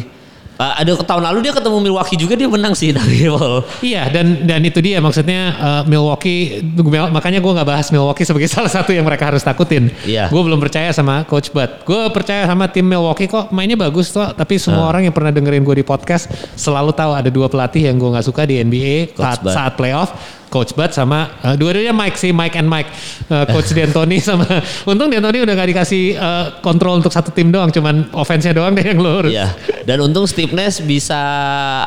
Eh, 0.55 0.75
ada 0.87 0.95
tahun 1.03 1.23
lalu 1.27 1.51
dia 1.51 1.53
ketemu 1.53 1.83
Milwaukee 1.83 2.15
juga 2.15 2.39
dia 2.39 2.47
menang 2.47 2.79
sih 2.79 2.95
tapi 2.95 3.27
Paul. 3.27 3.67
Iya 3.91 4.07
dan 4.07 4.47
dan 4.47 4.63
itu 4.63 4.79
dia 4.79 5.03
maksudnya 5.03 5.41
uh, 5.59 5.83
Milwaukee 5.83 6.63
makanya 7.11 7.43
gue 7.43 7.53
nggak 7.59 7.67
bahas 7.67 7.91
Milwaukee 7.91 8.23
sebagai 8.23 8.47
salah 8.55 8.71
satu 8.71 8.95
yang 8.95 9.03
mereka 9.03 9.35
harus 9.35 9.43
takutin. 9.43 9.91
Iya. 10.07 10.31
Gue 10.31 10.43
belum 10.47 10.63
percaya 10.63 10.95
sama 10.95 11.27
Coach 11.27 11.51
Bud. 11.51 11.83
Gue 11.83 12.07
percaya 12.15 12.47
sama 12.47 12.71
tim 12.71 12.87
Milwaukee 12.87 13.27
kok 13.27 13.51
mainnya 13.51 13.75
bagus 13.75 14.15
tuh. 14.15 14.31
Tapi 14.31 14.55
semua 14.63 14.87
orang 14.87 15.11
yang 15.11 15.15
pernah 15.15 15.35
dengerin 15.35 15.67
gue 15.67 15.83
di 15.83 15.85
podcast 15.87 16.31
selalu 16.55 16.95
tahu 16.95 17.19
ada 17.19 17.35
dua 17.35 17.51
pelatih 17.51 17.91
yang 17.91 17.99
gue 17.99 18.15
nggak 18.15 18.27
suka 18.27 18.47
di 18.47 18.63
NBA 18.63 19.19
Coach 19.19 19.27
saat 19.27 19.39
Bud. 19.43 19.55
saat 19.59 19.73
playoff. 19.75 20.11
Coach 20.55 20.79
Bud 20.79 20.95
sama 20.95 21.35
uh, 21.43 21.59
dua-duanya 21.59 21.91
Mike 21.91 22.15
sih, 22.15 22.31
Mike 22.31 22.55
and 22.55 22.71
Mike. 22.71 22.87
Uh, 23.27 23.43
Coach 23.51 23.75
D'Antoni 23.75 24.23
sama 24.31 24.47
untung 24.87 25.11
D'Antoni 25.11 25.43
udah 25.43 25.55
gak 25.59 25.69
dikasih 25.75 26.15
uh, 26.15 26.45
kontrol 26.63 27.03
untuk 27.03 27.11
satu 27.11 27.35
tim 27.35 27.51
doang, 27.51 27.75
cuman 27.75 28.07
offense-nya 28.15 28.55
doang 28.55 28.79
deh 28.79 28.87
yang 28.87 29.03
lurus. 29.03 29.35
Iya. 29.35 29.51
Dan 29.83 30.07
untung 30.07 30.31
Steve 30.31 30.55
Nash 30.55 30.79
bisa 30.79 31.19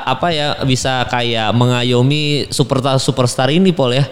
apa 0.03 0.35
ya 0.35 0.59
bisa 0.67 1.07
kayak 1.07 1.55
mengayomi 1.55 2.51
superstar 2.51 2.99
superstar 2.99 3.47
ini 3.47 3.71
Paul 3.71 3.95
ya. 3.95 4.05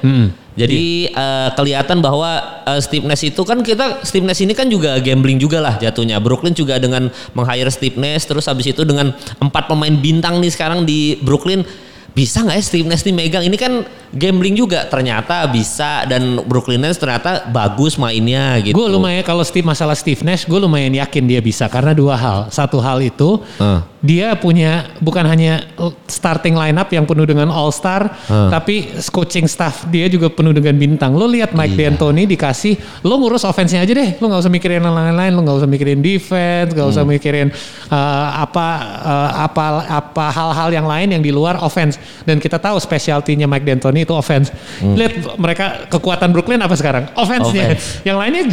Jadi 0.56 1.12
eh, 1.12 1.50
kelihatan 1.52 2.00
bahwa 2.00 2.64
eh, 2.64 2.80
Steve 2.80 3.04
Nash 3.04 3.28
itu 3.28 3.44
kan 3.44 3.60
kita 3.60 4.02
Steve 4.08 4.24
Nash 4.24 4.40
ini 4.40 4.56
kan 4.56 4.72
juga 4.72 4.96
gambling 5.04 5.36
juga 5.36 5.60
lah 5.60 5.76
jatuhnya. 5.76 6.18
Brooklyn 6.24 6.56
juga 6.56 6.80
dengan 6.80 7.12
meng-hire 7.36 7.68
Steve 7.70 8.00
Nash 8.00 8.24
terus 8.24 8.48
habis 8.48 8.72
itu 8.72 8.88
dengan 8.88 9.12
empat 9.44 9.68
pemain 9.68 9.92
bintang 9.92 10.40
nih 10.40 10.52
sekarang 10.56 10.88
di 10.88 11.20
Brooklyn 11.20 11.68
bisa 12.16 12.40
nggak 12.42 12.56
ya 12.56 12.64
Steve 12.64 12.88
Nash 12.88 13.04
megang 13.04 13.44
ini 13.44 13.60
kan 13.60 13.84
gambling 14.16 14.56
juga 14.56 14.88
ternyata 14.88 15.44
bisa 15.52 16.08
dan 16.08 16.40
Brooklyn 16.48 16.80
Nets 16.80 16.96
ternyata 16.96 17.44
bagus 17.52 18.00
mainnya 18.00 18.56
gitu. 18.64 18.72
Gue 18.72 18.88
lumayan 18.88 19.20
kalau 19.22 19.44
Steve 19.44 19.68
masalah 19.68 19.92
Steve 20.00 20.24
Nash, 20.24 20.48
gue 20.48 20.56
lumayan 20.56 20.96
yakin 20.96 21.28
dia 21.28 21.44
bisa 21.44 21.68
karena 21.68 21.92
dua 21.92 22.16
hal. 22.16 22.40
Satu 22.48 22.80
hal 22.80 23.04
itu 23.04 23.44
Hmm. 23.60 23.84
dia 24.00 24.32
punya 24.40 24.88
bukan 25.04 25.28
hanya 25.28 25.68
starting 26.08 26.56
lineup 26.56 26.88
yang 26.88 27.04
penuh 27.04 27.28
dengan 27.28 27.52
all 27.52 27.76
star, 27.76 28.08
Hmm. 28.32 28.48
tapi 28.48 28.96
coaching 29.12 29.44
staff 29.44 29.84
dia 29.92 30.08
juga 30.08 30.32
penuh 30.32 30.56
dengan 30.56 30.80
bintang. 30.80 31.12
Lo 31.12 31.28
lihat 31.28 31.52
Mike 31.52 31.76
Iya. 31.76 31.92
D'Antoni 31.92 32.24
dikasih, 32.24 33.04
lo 33.04 33.20
ngurus 33.20 33.44
offense-nya 33.44 33.84
aja 33.84 33.92
deh. 33.92 34.16
Lo 34.24 34.32
nggak 34.32 34.40
usah 34.40 34.54
mikirin 34.54 34.80
yang 34.80 34.96
lain-lain, 34.96 35.36
lo 35.36 35.44
nggak 35.44 35.58
usah 35.60 35.68
mikirin 35.68 36.00
defense, 36.00 36.72
nggak 36.72 36.88
usah 36.88 37.04
Hmm. 37.04 37.12
mikirin 37.12 37.48
uh, 37.92 38.28
apa 38.40 38.68
uh, 39.04 39.30
apa 39.44 39.64
apa 39.92 40.26
hal-hal 40.32 40.70
yang 40.72 40.88
lain 40.88 41.20
yang 41.20 41.20
di 41.20 41.36
luar 41.36 41.60
offense. 41.60 42.00
Dan 42.24 42.42
kita 42.42 42.58
tahu 42.58 42.78
specialty-nya 42.78 43.46
Mike 43.46 43.66
D'Antoni 43.66 44.06
itu 44.06 44.14
offense. 44.16 44.50
Lihat 44.82 45.38
mereka 45.38 45.90
kekuatan 45.90 46.32
Brooklyn 46.32 46.62
apa 46.62 46.76
sekarang? 46.78 47.10
Offense-nya. 47.14 47.66
Hmm. 47.66 47.76
Offense. 47.78 48.06
Yang 48.08 48.18
lainnya 48.18 48.44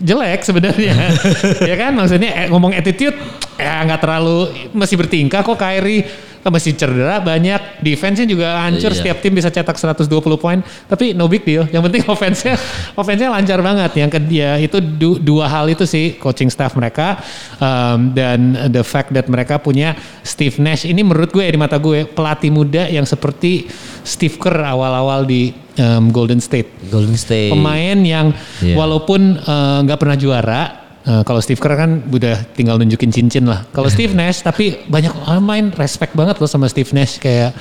jelek 0.00 0.40
sebenarnya. 0.42 0.94
ya 1.70 1.74
kan 1.78 1.92
maksudnya 1.94 2.30
eh, 2.34 2.46
ngomong 2.48 2.72
attitude 2.74 3.16
ya 3.60 3.84
nggak 3.84 4.00
terlalu 4.00 4.38
masih 4.72 4.96
bertingkah 4.96 5.44
kok 5.44 5.58
Kyrie 5.60 6.29
masih 6.42 6.72
cedera 6.72 7.20
banyak. 7.20 7.84
Defense-nya 7.84 8.24
juga 8.24 8.64
hancur. 8.64 8.88
Iya. 8.88 8.96
setiap 8.96 9.18
tim 9.20 9.32
bisa 9.32 9.48
cetak 9.48 9.76
120 9.76 10.08
poin. 10.36 10.58
Tapi 10.86 11.12
no 11.12 11.26
big 11.26 11.44
deal. 11.44 11.68
Yang 11.68 11.82
penting 11.86 12.02
offense-nya 12.14 12.54
offense-nya 12.94 13.28
lancar 13.28 13.60
banget. 13.60 13.92
Yang 13.94 14.10
kedua 14.16 14.50
itu 14.56 14.78
du- 14.80 15.20
dua 15.20 15.44
hal 15.44 15.68
itu 15.68 15.84
sih 15.84 16.16
coaching 16.16 16.48
staff 16.48 16.72
mereka 16.72 17.20
um, 17.56 18.12
dan 18.12 18.38
the 18.68 18.80
fact 18.80 19.12
that 19.12 19.26
mereka 19.26 19.56
punya 19.56 19.92
Steve 20.22 20.56
Nash. 20.56 20.84
Ini 20.84 21.00
menurut 21.00 21.28
gue 21.28 21.44
di 21.44 21.58
mata 21.58 21.76
gue 21.76 22.06
pelatih 22.06 22.48
muda 22.48 22.86
yang 22.86 23.04
seperti 23.04 23.68
Steve 24.00 24.36
Kerr 24.36 24.62
awal-awal 24.62 25.26
di 25.26 25.50
um, 25.76 26.08
Golden 26.08 26.40
State. 26.40 26.88
Golden 26.88 27.16
State. 27.16 27.50
pemain 27.50 27.98
yang 27.98 28.32
Iya. 28.60 28.76
walaupun 28.76 29.36
eh, 29.36 29.78
nggak 29.82 29.98
pernah 29.98 30.16
juara 30.16 30.62
eh, 31.06 31.22
kalau 31.22 31.40
Steve 31.40 31.60
Kerr 31.60 31.76
kan 31.76 32.04
udah 32.08 32.36
tinggal 32.56 32.76
nunjukin 32.76 33.12
cincin 33.12 33.48
lah. 33.48 33.64
Kalau 33.70 33.88
Steve 33.94 34.12
Nash 34.12 34.42
tapi 34.44 34.84
banyak 34.88 35.12
orang 35.28 35.44
main 35.44 35.66
respect 35.76 36.12
banget 36.12 36.36
loh 36.40 36.50
sama 36.50 36.66
Steve 36.66 36.90
Nash. 36.92 37.20
Kayak 37.20 37.56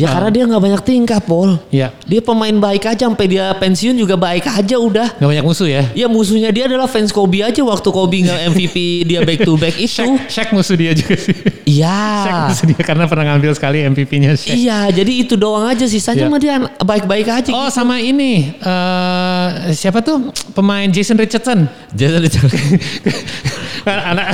Ya 0.00 0.08
karena 0.08 0.30
dia 0.30 0.44
nggak 0.44 0.62
banyak 0.62 0.82
tingkah, 0.82 1.20
Paul. 1.20 1.60
ya 1.68 1.92
Dia 2.02 2.18
pemain 2.18 2.50
baik 2.52 2.88
aja 2.88 3.04
sampai 3.04 3.28
dia 3.28 3.52
pensiun 3.52 3.92
juga 3.94 4.16
baik 4.16 4.48
aja 4.48 4.76
udah. 4.76 5.08
nggak 5.14 5.28
banyak 5.28 5.44
musuh 5.44 5.68
ya 5.68 5.84
Ya 5.92 6.06
musuhnya 6.06 6.48
dia 6.48 6.64
adalah 6.64 6.88
fans 6.88 7.12
Kobe 7.12 7.40
aja 7.40 7.60
waktu 7.60 7.88
Kobe 7.88 8.24
nggak 8.24 8.40
MVP 8.50 8.76
dia 9.04 9.20
back 9.20 9.40
to 9.40 9.54
back 9.54 9.76
itu. 9.76 9.92
Shaq, 9.92 10.08
Shaq 10.26 10.48
musuh 10.50 10.74
dia 10.74 10.90
juga 10.90 11.14
sih 11.14 11.36
Shaq 11.36 11.68
Iya. 11.68 12.48
musuh 12.48 12.66
dia 12.66 12.80
karena 12.80 13.04
pernah 13.04 13.24
ngambil 13.28 13.52
sekali 13.52 13.84
MVP-nya 13.84 14.32
Shaq 14.34 14.52
Iya, 14.52 14.78
jadi 14.90 15.12
itu 15.18 15.34
doang 15.34 15.66
aja 15.66 15.82
Iya. 15.82 15.92
sisanya 15.92 16.24
mah 16.26 16.38
dia 16.38 16.54
baik-baik 16.80 17.28
aja. 17.28 17.50
Oh 17.50 17.68
sama 17.68 17.98
ini 17.98 18.56
eh 18.56 19.46
siapa 19.70 20.00
tuh 20.00 20.24
pemain 20.50 20.88
Jason 20.88 21.14
Richardson 21.14 21.68
Jason 21.90 22.24
anak 23.82 24.26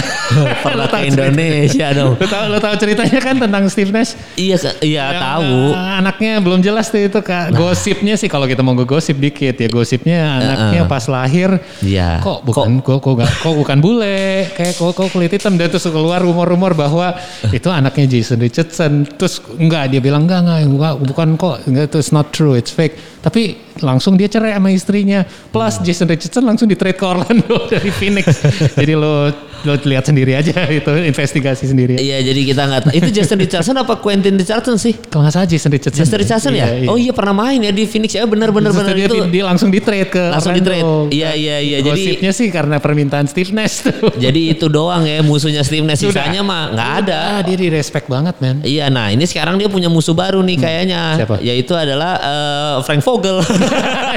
pernah 0.61 0.77
Lo 0.79 0.87
tahu 0.87 1.01
ke 1.01 1.09
Indonesia 1.09 1.87
dong. 1.93 2.13
Lo 2.15 2.27
tahu 2.27 2.45
lo 2.49 2.59
tahu 2.59 2.75
ceritanya 2.77 3.19
kan 3.19 3.35
tentang 3.37 3.65
Steve 3.67 3.91
Nash 3.91 4.19
Iya, 4.35 4.57
iya 4.81 5.05
Yang, 5.09 5.23
tahu. 5.23 5.53
eh, 5.71 5.93
anaknya 5.97 6.33
belum 6.39 6.61
jelas 6.61 6.87
tuh 6.87 7.01
itu 7.01 7.19
kak. 7.19 7.53
Gosipnya 7.53 8.15
sih 8.15 8.27
kalau 8.27 8.45
kita 8.45 8.61
mau 8.61 8.75
gosip 8.79 9.17
dikit 9.17 9.55
ya 9.55 9.69
gosipnya 9.69 10.19
anaknya 10.39 10.83
pas 10.85 11.05
lahir. 11.07 11.57
Iya. 11.79 12.21
Kok 12.21 12.39
bukan 12.43 12.81
kok 12.81 12.99
kok, 12.99 13.13
nggak- 13.15 13.35
kok 13.39 13.55
bukan 13.57 13.79
bule 13.79 14.21
kayak 14.53 14.75
kok 14.75 14.93
kok 14.93 15.09
kulit 15.09 15.31
hitam 15.31 15.55
dan 15.55 15.69
terus 15.69 15.87
keluar 15.87 16.19
rumor-rumor 16.19 16.73
bahwa 16.73 17.15
itu 17.49 17.69
anaknya 17.69 18.07
Jason 18.09 18.39
Richardson. 18.39 18.93
Terus 19.09 19.39
enggak 19.55 19.89
dia 19.89 20.01
bilang 20.01 20.25
enggak 20.25 20.43
enggak 20.43 20.59
enggak 20.65 20.95
bukan 21.05 21.29
kok 21.37 21.57
enggak 21.65 21.85
itu 21.89 21.99
not 22.11 22.29
true 22.31 22.53
it's 22.53 22.71
fake. 22.71 22.97
Tapi 23.27 23.59
langsung 23.83 24.15
dia 24.15 24.31
cerai 24.31 24.55
sama 24.55 24.71
istrinya. 24.71 25.27
Plus 25.27 25.83
Jason 25.83 26.07
Richardson 26.07 26.47
langsung 26.47 26.71
di 26.71 26.79
trade 26.79 26.95
ke 26.95 27.03
Orlando 27.03 27.67
dari 27.75 27.91
Phoenix. 27.91 28.39
Jadi 28.79 28.95
lo 28.95 29.07
lo 29.27 29.35
lihat 29.65 30.05
sendiri 30.05 30.35
aja 30.35 30.53
itu 30.79 30.91
investigasi 30.91 31.65
sendiri. 31.67 31.97
Iya, 31.97 32.21
jadi 32.23 32.41
kita 32.45 32.63
nggak 32.65 32.81
tahu. 32.85 32.93
Itu 32.93 33.09
Justin 33.11 33.39
Richardson 33.41 33.77
apa 33.77 33.97
Quentin 33.97 34.37
Richardson 34.37 34.77
sih? 34.77 34.93
Kalau 35.09 35.25
nggak 35.25 35.35
salah 35.35 35.49
Jason 35.49 35.71
Richardson. 35.71 35.99
Justin 35.99 36.19
Richardson 36.21 36.53
ya? 36.53 36.67
Iya, 36.67 36.77
iya. 36.83 36.89
Oh 36.89 36.97
iya 36.97 37.13
pernah 37.13 37.33
main 37.33 37.61
ya 37.61 37.71
di 37.71 37.85
Phoenix 37.85 38.13
ya 38.13 38.27
Terus 38.27 38.53
bener 38.53 38.97
dia, 38.97 39.07
itu. 39.07 39.17
dia 39.31 39.45
langsung 39.45 39.69
di 39.71 39.81
trade 39.81 40.09
ke 40.09 40.23
Langsung 40.29 40.53
Orlando. 40.53 40.71
di-trade. 40.71 41.15
Iya, 41.15 41.31
iya, 41.35 41.57
iya. 41.59 41.79
Jadi- 41.81 42.05
Gosipnya 42.07 42.33
sih 42.33 42.49
karena 42.51 42.77
permintaan 42.79 43.27
Steve 43.27 43.51
Nash 43.51 43.83
tuh. 43.83 44.13
Jadi 44.25 44.53
itu 44.53 44.67
doang 44.67 45.03
ya 45.03 45.21
musuhnya 45.21 45.63
Steve 45.63 45.83
Nash 45.83 46.03
sisanya 46.03 46.43
mah 46.43 46.73
nggak 46.73 46.91
ada. 47.03 47.19
Ah, 47.37 47.41
dia 47.41 47.57
di 47.57 47.69
respect 47.69 48.07
banget 48.07 48.37
men. 48.39 48.61
Iya, 48.63 48.89
nah 48.89 49.09
ini 49.09 49.25
sekarang 49.25 49.57
dia 49.57 49.67
punya 49.67 49.87
musuh 49.87 50.13
baru 50.13 50.41
nih 50.43 50.57
kayaknya, 50.57 51.01
Hmm. 51.07 51.19
Siapa? 51.19 51.37
yaitu 51.41 51.73
adalah 51.73 52.13
eh, 52.19 52.75
Frank 52.83 53.03
Vogel. 53.03 53.39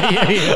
Iya, 0.10 0.23
iya. 0.25 0.54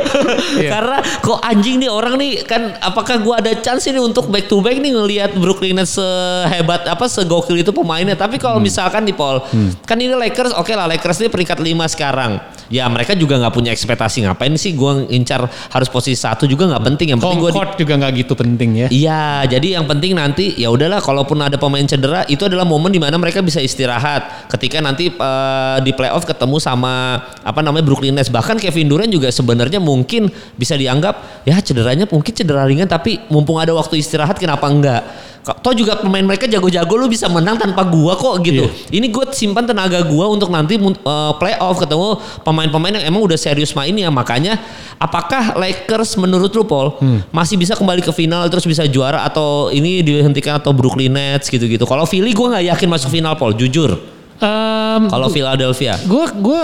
Iya. 0.58 0.70
Karena 0.72 0.98
kok 1.20 1.38
anjing 1.40 1.78
nih 1.78 1.92
orang 1.92 2.16
nih 2.16 2.42
kan, 2.42 2.74
apakah 2.80 3.20
gua 3.20 3.38
ada 3.38 3.54
chance 3.56 3.86
ini 3.86 4.00
untuk 4.00 4.26
back 4.28 4.48
to 4.48 4.60
back 4.60 4.73
nih 4.76 4.92
ngelihat 4.92 5.32
Brooklyn 5.34 5.76
Nets 5.76 5.94
sehebat 5.94 6.86
apa 6.86 7.06
segokil 7.06 7.58
itu 7.58 7.70
pemainnya. 7.70 8.14
Tapi 8.14 8.38
kalau 8.38 8.58
Hmm. 8.58 8.66
misalkan 8.66 9.02
di 9.02 9.12
Paul, 9.12 9.42
kan 9.84 9.96
ini 9.96 10.12
Lakers, 10.12 10.54
oke 10.54 10.72
lah 10.72 10.86
Lakers 10.86 11.20
ini 11.20 11.28
peringkat 11.28 11.58
5 11.58 11.86
sekarang. 11.88 12.38
Ya 12.68 12.88
mereka 12.88 13.14
juga 13.14 13.38
nggak 13.38 13.54
punya 13.54 13.70
ekspektasi 13.70 14.24
ngapain 14.24 14.50
sih 14.56 14.74
gua 14.74 15.04
ngincar 15.04 15.46
harus 15.46 15.86
posisi 15.88 16.16
satu 16.16 16.44
juga 16.44 16.66
nggak 16.66 16.84
penting. 16.84 17.08
Yang 17.12 17.22
penting 17.22 17.40
di- 17.40 17.54
court 17.54 17.74
juga 17.76 17.94
nggak 17.96 18.12
gitu 18.18 18.34
penting 18.34 18.70
ya. 18.76 18.88
Iya, 18.90 19.24
jadi 19.48 19.68
yang 19.78 19.86
penting 19.86 20.12
nanti 20.14 20.56
ya 20.56 20.68
udahlah 20.68 20.98
kalaupun 20.98 21.38
ada 21.40 21.54
pemain 21.56 21.84
cedera 21.84 22.26
itu 22.26 22.42
adalah 22.42 22.64
momen 22.64 22.90
di 22.90 22.98
mana 22.98 23.14
mereka 23.16 23.40
bisa 23.40 23.60
istirahat 23.60 24.50
ketika 24.50 24.80
nanti 24.80 25.08
eh, 25.08 25.78
di 25.82 25.92
playoff 25.92 26.24
ketemu 26.24 26.58
sama 26.58 26.94
apa 27.38 27.60
namanya 27.60 27.84
Brooklyn 27.84 28.16
Nets. 28.16 28.28
Bahkan 28.28 28.58
Kevin 28.58 28.88
Durant 28.88 29.12
juga 29.12 29.30
sebenarnya 29.30 29.78
mungkin 29.78 30.26
bisa 30.56 30.74
dianggap 30.74 31.44
ya 31.44 31.60
cederanya 31.60 32.06
mungkin 32.06 32.34
cedera 32.34 32.64
ringan 32.64 32.88
tapi 32.88 33.22
mumpung 33.28 33.60
ada 33.60 33.72
waktu 33.72 33.98
istirahat 33.98 34.36
kenapa 34.36 34.63
enggak? 34.68 35.04
Kok- 35.44 35.60
Toh 35.60 35.76
juga 35.76 36.00
pemain 36.00 36.24
mereka 36.24 36.48
jago-jago 36.48 36.96
lu 36.96 37.12
bisa 37.12 37.28
menang 37.28 37.60
tanpa 37.60 37.84
gua 37.84 38.16
kok 38.16 38.40
gitu. 38.42 38.64
Ini 38.90 39.12
gue 39.12 39.28
simpan 39.32 39.64
tenaga 39.64 40.00
gua 40.04 40.32
untuk 40.32 40.48
nanti 40.48 40.80
eh, 40.80 41.32
playoff 41.36 41.78
ketemu 41.78 42.16
pemain-pemain 42.42 42.96
yang 42.96 43.12
emang 43.12 43.22
udah 43.22 43.36
serius 43.36 43.76
mainnya. 43.76 44.08
Makanya 44.08 44.56
apakah 44.96 45.52
Lakers 45.54 46.16
menurut 46.16 46.48
lu 46.50 46.64
Paul 46.64 46.96
masih 47.30 47.60
bisa 47.60 47.76
kembali 47.76 48.00
ke 48.00 48.12
final 48.12 48.48
terus 48.48 48.64
bisa 48.64 48.88
juara 48.88 49.24
atau 49.24 49.68
ini 49.68 50.00
dihentikan 50.00 50.56
atau 50.56 50.72
Brooklyn 50.72 51.12
Nets 51.12 51.52
gitu-gitu. 51.52 51.84
Kalau 51.84 52.08
Philly 52.08 52.32
gua 52.32 52.56
nggak 52.56 52.66
yakin 52.72 52.88
masuk 52.88 53.12
final 53.12 53.36
Paul, 53.36 53.52
jujur. 53.52 54.00
Em, 54.44 55.02
Kalau 55.08 55.28
Philadelphia. 55.28 55.96
gue 55.98 56.26
gue 56.36 56.64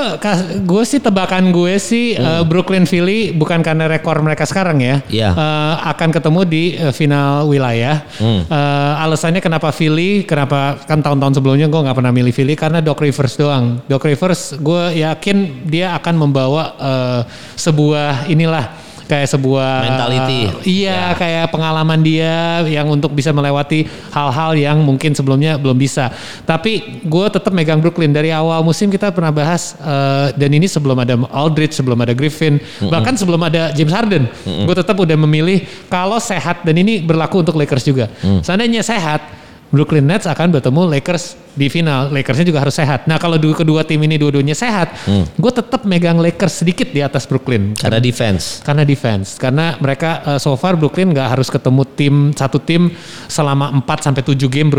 gue 0.62 0.84
sih 0.84 1.00
tebakan 1.00 1.50
gue 1.50 1.80
sih 1.80 2.14
eh, 2.14 2.44
Brooklyn 2.44 2.84
Philly 2.84 3.32
bukan 3.32 3.60
karena 3.60 3.88
rekor 3.88 4.20
mereka 4.20 4.44
sekarang 4.44 4.78
ya 4.78 5.00
Hmm. 5.00 5.08
Iya. 5.10 5.30
eh, 5.32 5.74
akan 5.88 6.10
ketemu 6.12 6.42
di 6.44 6.64
eh, 6.76 6.92
final 6.92 7.48
wilayah. 7.48 8.04
Hmm. 8.16 8.44
Eh, 8.44 8.94
alasannya 9.00 9.40
kenapa 9.40 9.72
Philly? 9.72 10.24
Kenapa 10.24 10.76
kan 10.82 11.00
tahun-tahun 11.00 11.34
sebelumnya 11.34 11.66
gue 11.66 11.80
nggak 11.80 11.96
pernah 11.96 12.12
milih 12.12 12.30
Philly 12.30 12.54
karena 12.54 12.80
Doc 12.80 13.00
Rivers 13.00 13.34
doang. 13.34 13.80
Doc 13.86 14.04
Rivers 14.04 14.60
gue 14.60 14.84
yakin 15.00 15.38
dia 15.64 15.96
akan 15.96 16.16
membawa 16.20 16.64
eh, 16.76 17.22
sebuah 17.56 18.28
inilah 18.28 18.89
kayak 19.10 19.26
sebuah 19.28 19.90
Mentality. 19.90 20.40
iya 20.70 21.12
Ya. 21.12 21.18
kayak 21.18 21.46
pengalaman 21.50 21.98
dia 22.00 22.62
yang 22.70 22.86
untuk 22.88 23.10
bisa 23.12 23.34
melewati 23.34 23.90
hal-hal 24.14 24.54
yang 24.54 24.78
mungkin 24.86 25.18
sebelumnya 25.18 25.58
belum 25.58 25.74
bisa. 25.76 26.14
Tapi 26.46 27.02
gue 27.02 27.26
tetap 27.28 27.50
megang 27.50 27.82
Brooklyn 27.82 28.14
dari 28.14 28.30
awal 28.30 28.62
musim 28.62 28.88
kita 28.88 29.10
pernah 29.10 29.34
bahas 29.34 29.74
eh, 29.76 30.30
dan 30.38 30.50
ini 30.54 30.70
sebelum 30.70 31.02
ada 31.02 31.18
Aldridge, 31.34 31.74
sebelum 31.74 31.98
ada 31.98 32.14
Griffin, 32.14 32.62
bahkan 32.86 33.18
sebelum 33.18 33.42
ada 33.42 33.74
James 33.74 33.90
Harden, 33.92 34.30
gue 34.46 34.76
tetap 34.78 34.94
udah 34.94 35.18
memilih 35.18 35.66
kalau 35.90 36.22
sehat 36.22 36.62
dan 36.62 36.78
ini 36.78 37.02
berlaku 37.02 37.42
untuk 37.42 37.58
Lakers 37.58 37.82
juga. 37.84 38.06
Seandainya 38.46 38.86
sehat, 38.86 39.26
Brooklyn 39.70 40.06
Nets 40.06 40.26
akan 40.26 40.54
bertemu 40.54 40.86
Lakers 40.98 41.34
di 41.54 41.68
final. 41.68 42.10
Lakersnya 42.10 42.46
juga 42.46 42.62
harus 42.62 42.74
sehat. 42.74 43.06
Nah 43.06 43.18
kalau 43.18 43.38
dua 43.38 43.54
kedua 43.54 43.82
tim 43.84 44.00
ini 44.02 44.16
dua-duanya 44.16 44.54
sehat, 44.54 44.94
gue 45.36 45.52
tetap 45.52 45.84
megang 45.84 46.18
Lakers 46.18 46.62
sedikit 46.62 46.90
di 46.90 47.02
atas 47.02 47.26
Brooklyn. 47.26 47.74
Karena 47.74 47.98
defense. 47.98 48.60
Karena 48.62 48.84
defense, 48.84 49.38
karena 49.38 49.76
mereka 49.78 50.24
uh, 50.26 50.40
so 50.40 50.54
far 50.56 50.76
Brooklyn 50.76 51.12
nggak 51.12 51.38
harus 51.38 51.48
ketemu 51.48 51.84
tim 51.96 52.16
satu 52.34 52.58
tim 52.60 52.92
selama 53.28 53.72
4 53.82 54.06
sampai 54.06 54.22
7 54.26 54.36
game 54.50 54.70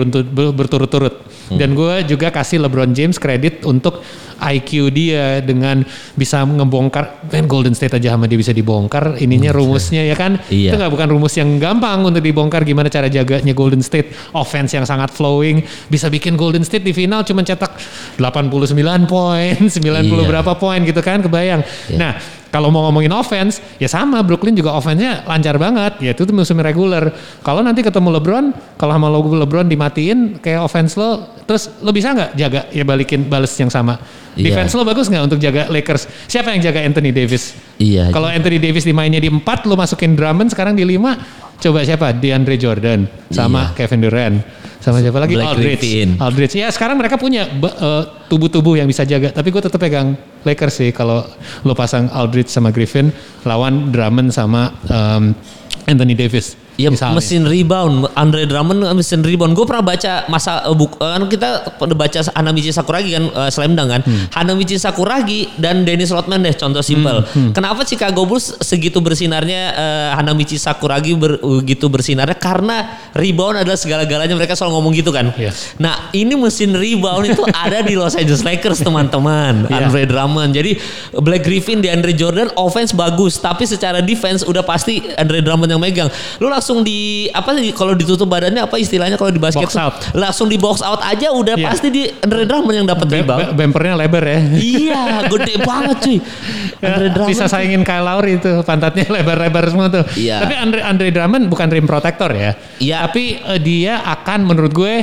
berturut-turut. 0.55 1.23
Dan 1.51 1.75
gue 1.75 2.07
juga 2.07 2.31
kasih 2.31 2.62
LeBron 2.62 2.95
James 2.95 3.18
kredit 3.18 3.66
untuk 3.66 4.03
IQ 4.41 4.89
dia 4.89 5.45
dengan 5.45 5.85
bisa 6.16 6.41
ngebongkar 6.41 7.29
kan 7.29 7.45
Golden 7.45 7.77
State 7.77 8.01
aja 8.01 8.16
sama 8.16 8.25
dia 8.25 8.41
bisa 8.41 8.57
dibongkar 8.57 9.21
ininya 9.21 9.53
rumusnya 9.53 10.01
ya 10.01 10.16
kan 10.16 10.41
Iya. 10.49 10.73
itu 10.73 10.77
nggak 10.81 10.93
bukan 10.97 11.09
rumus 11.12 11.37
yang 11.37 11.61
gampang 11.61 12.01
untuk 12.01 12.25
dibongkar 12.25 12.64
gimana 12.64 12.89
cara 12.89 13.12
jaganya 13.12 13.53
Golden 13.53 13.85
State 13.85 14.16
offense 14.33 14.73
yang 14.73 14.89
sangat 14.89 15.12
flowing 15.12 15.61
bisa 15.93 16.09
bikin 16.09 16.41
Golden 16.41 16.60
State 16.63 16.85
di 16.85 16.93
final 16.93 17.23
cuma 17.23 17.41
cetak 17.41 17.77
89 18.17 19.07
poin 19.07 19.57
90 19.71 19.81
Iya. 19.81 20.27
berapa 20.29 20.53
poin 20.57 20.81
gitu 20.83 21.01
kan 21.01 21.21
kebayang 21.21 21.63
nah 21.97 22.17
kalau 22.51 22.67
mau 22.75 22.83
ngomongin 22.91 23.15
offense, 23.15 23.63
ya 23.79 23.87
sama 23.87 24.27
Brooklyn 24.27 24.59
juga 24.59 24.75
offense-nya 24.75 25.23
lancar 25.23 25.55
banget. 25.55 26.03
Ya 26.03 26.11
itu 26.11 26.27
tuh 26.27 26.35
musim 26.35 26.59
reguler. 26.59 27.15
Kalau 27.47 27.63
nanti 27.63 27.79
ketemu 27.79 28.19
LeBron, 28.19 28.51
kalau 28.75 28.93
sama 28.99 29.07
lo 29.07 29.23
LeBron 29.23 29.71
dimatiin 29.71 30.43
kayak 30.43 30.67
offense 30.67 30.99
lo, 30.99 31.31
terus 31.47 31.71
lo 31.79 31.95
bisa 31.95 32.11
nggak 32.11 32.31
jaga 32.35 32.67
ya 32.75 32.83
balikin 32.83 33.31
bales 33.31 33.55
yang 33.55 33.71
sama? 33.71 34.03
Iya. 34.35 34.51
Defense 34.51 34.75
lo 34.75 34.83
bagus 34.83 35.07
nggak 35.07 35.31
untuk 35.31 35.39
jaga 35.39 35.71
Lakers? 35.71 36.11
Siapa 36.27 36.51
yang 36.51 36.59
jaga 36.59 36.83
Anthony 36.83 37.15
Davis? 37.15 37.55
Iya. 37.79 38.11
Kalau 38.11 38.27
Anthony 38.27 38.59
Davis 38.59 38.83
dimainnya 38.83 39.23
di 39.23 39.31
4, 39.31 39.47
lo 39.71 39.79
masukin 39.79 40.19
Drummond 40.19 40.51
sekarang 40.51 40.75
di 40.75 40.83
5, 40.83 41.63
coba 41.63 41.87
siapa? 41.87 42.11
DeAndre 42.19 42.59
Jordan 42.59 43.07
sama 43.31 43.71
Kevin 43.79 44.03
Durant. 44.03 44.37
Sama 44.81 45.05
siapa 45.05 45.20
lagi? 45.20 45.37
Blake 45.37 45.49
Aldridge. 45.53 45.81
Griffin. 45.85 46.09
Aldridge. 46.16 46.55
Ya 46.57 46.72
sekarang 46.72 46.97
mereka 46.97 47.20
punya 47.20 47.45
eh, 47.47 48.03
tubuh-tubuh 48.33 48.81
yang 48.81 48.89
bisa 48.89 49.05
jaga. 49.05 49.28
Tapi 49.28 49.53
gue 49.53 49.61
tetap 49.61 49.76
pegang 49.76 50.16
Lakers 50.43 50.74
sih 50.81 50.91
kalau 50.91 51.20
lo 51.68 51.76
pasang 51.76 52.09
Aldridge 52.09 52.49
sama 52.49 52.72
Griffin 52.72 53.12
lawan 53.45 53.93
Drummond 53.93 54.33
sama 54.33 54.72
em, 54.89 55.37
Anthony 55.85 56.16
Davis. 56.16 56.57
Iya 56.81 56.89
misalnya. 56.89 57.20
mesin 57.20 57.43
rebound. 57.45 58.09
Andre 58.16 58.49
Drummond 58.49 58.81
mesin 58.97 59.20
rebound. 59.20 59.53
Gue 59.53 59.68
pernah 59.68 59.85
baca 59.85 60.24
masa 60.33 60.64
eh, 60.64 60.72
buk, 60.72 60.97
eh, 60.97 61.11
kan 61.12 61.22
kita 61.28 61.49
baca 61.93 62.18
Hanamichi 62.41 62.72
Sakuragi 62.72 63.11
kan 63.12 63.24
eh, 63.28 63.51
slam 63.53 63.76
dunk 63.76 63.89
kan. 63.93 64.01
Hmm. 64.01 64.24
Hanamichi 64.33 64.81
Sakuragi 64.81 65.53
dan 65.61 65.85
Dennis 65.85 66.09
Rodman 66.09 66.41
deh 66.41 66.57
contoh 66.57 66.81
simpel. 66.81 67.20
Hmm, 67.37 67.53
kenapa 67.53 67.85
Chicago 67.85 68.24
Bulls 68.24 68.57
segitu 68.64 69.05
bersinarnya 69.05 69.61
eh, 69.76 70.11
Hanamichi 70.16 70.57
Sakuragi 70.57 71.12
begitu 71.16 71.93
bersinarnya? 71.93 72.37
Karena 72.41 72.97
rebound 73.12 73.61
adalah 73.61 73.76
segala-galanya. 73.76 74.33
Mereka 74.33 74.57
selalu 74.57 74.72
ngomong 74.81 74.93
gitu 74.97 75.11
kan. 75.12 75.33
Iya. 75.37 75.53
nah 75.76 76.11
ini 76.16 76.33
mesin 76.37 76.72
rebound 76.72 77.28
itu 77.28 77.43
ada 77.64 77.85
di 77.85 77.95
Los 77.99 78.16
Angeles 78.16 78.41
Lakers 78.41 78.81
teman-teman. 78.81 79.68
Iya. 79.68 79.91
Andre 79.91 80.03
Drummond. 80.09 80.51
Jadi 80.57 80.72
Black 81.20 81.45
Griffin 81.45 81.85
di 81.85 81.93
Andre 81.93 82.16
Jordan 82.16 82.49
offense 82.57 82.95
bagus. 82.97 83.37
Tapi 83.37 83.66
secara 83.66 84.01
defense 84.01 84.47
udah 84.47 84.64
pasti 84.64 85.03
Andre 85.18 85.43
Drummond 85.43 85.70
yang 85.74 85.83
megang. 85.83 86.09
Lu 86.39 86.47
langsung 86.47 86.70
di 86.81 87.01
apa 87.29 87.51
sih 87.53 87.75
kalau 87.75 87.93
ditutup 87.93 88.25
badannya 88.25 88.62
apa 88.62 88.77
istilahnya 88.77 89.14
kalau 89.14 89.29
di 89.29 89.37
basket 89.37 89.66
Box 89.66 89.75
out. 89.75 89.95
langsung 90.12 90.47
di 90.47 90.55
box 90.55 90.79
out 90.79 91.03
aja 91.03 91.29
udah 91.31 91.53
Iya. 91.53 91.66
pasti 91.66 91.89
di 91.89 92.07
Andre 92.07 92.43
Drummond 92.45 92.77
yang 92.77 92.87
dapat 92.87 93.07
rebound 93.09 93.41
be- 93.43 93.55
bempernya 93.57 93.95
lebar 93.97 94.23
ya. 94.23 94.39
iya 94.55 95.03
gede 95.27 95.55
banget 95.59 95.97
cuy 95.99 96.18
Andre 96.87 97.03
Ya, 97.03 97.11
Drummond 97.11 97.31
bisa 97.31 97.45
saingin 97.47 97.83
Kyle 97.83 98.01
Lowry 98.01 98.33
itu 98.37 98.62
pantatnya 98.62 99.05
lebar-lebar 99.16 99.66
semua 99.66 99.91
tuh. 99.91 100.07
Iya. 100.14 100.41
Tapi 100.41 100.55
Andre 100.55 100.81
Andre 100.81 101.09
Drummond 101.11 101.45
bukan 101.47 101.66
rim 101.68 101.85
protector 101.85 102.31
ya. 102.31 102.55
Iya. 102.79 103.05
Tapi 103.05 103.25
eh, 103.37 103.59
dia 103.59 104.01
akan 104.01 104.39
menurut 104.45 104.71
gue 104.71 105.03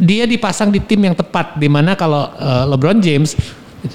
dia 0.00 0.24
dipasang 0.24 0.68
di 0.68 0.80
tim 0.80 0.98
yang 0.98 1.12
tepat 1.12 1.54
di 1.54 1.68
mana 1.68 1.92
kalau 1.92 2.32
eh, 2.32 2.64
LeBron 2.66 2.98
James 2.98 3.36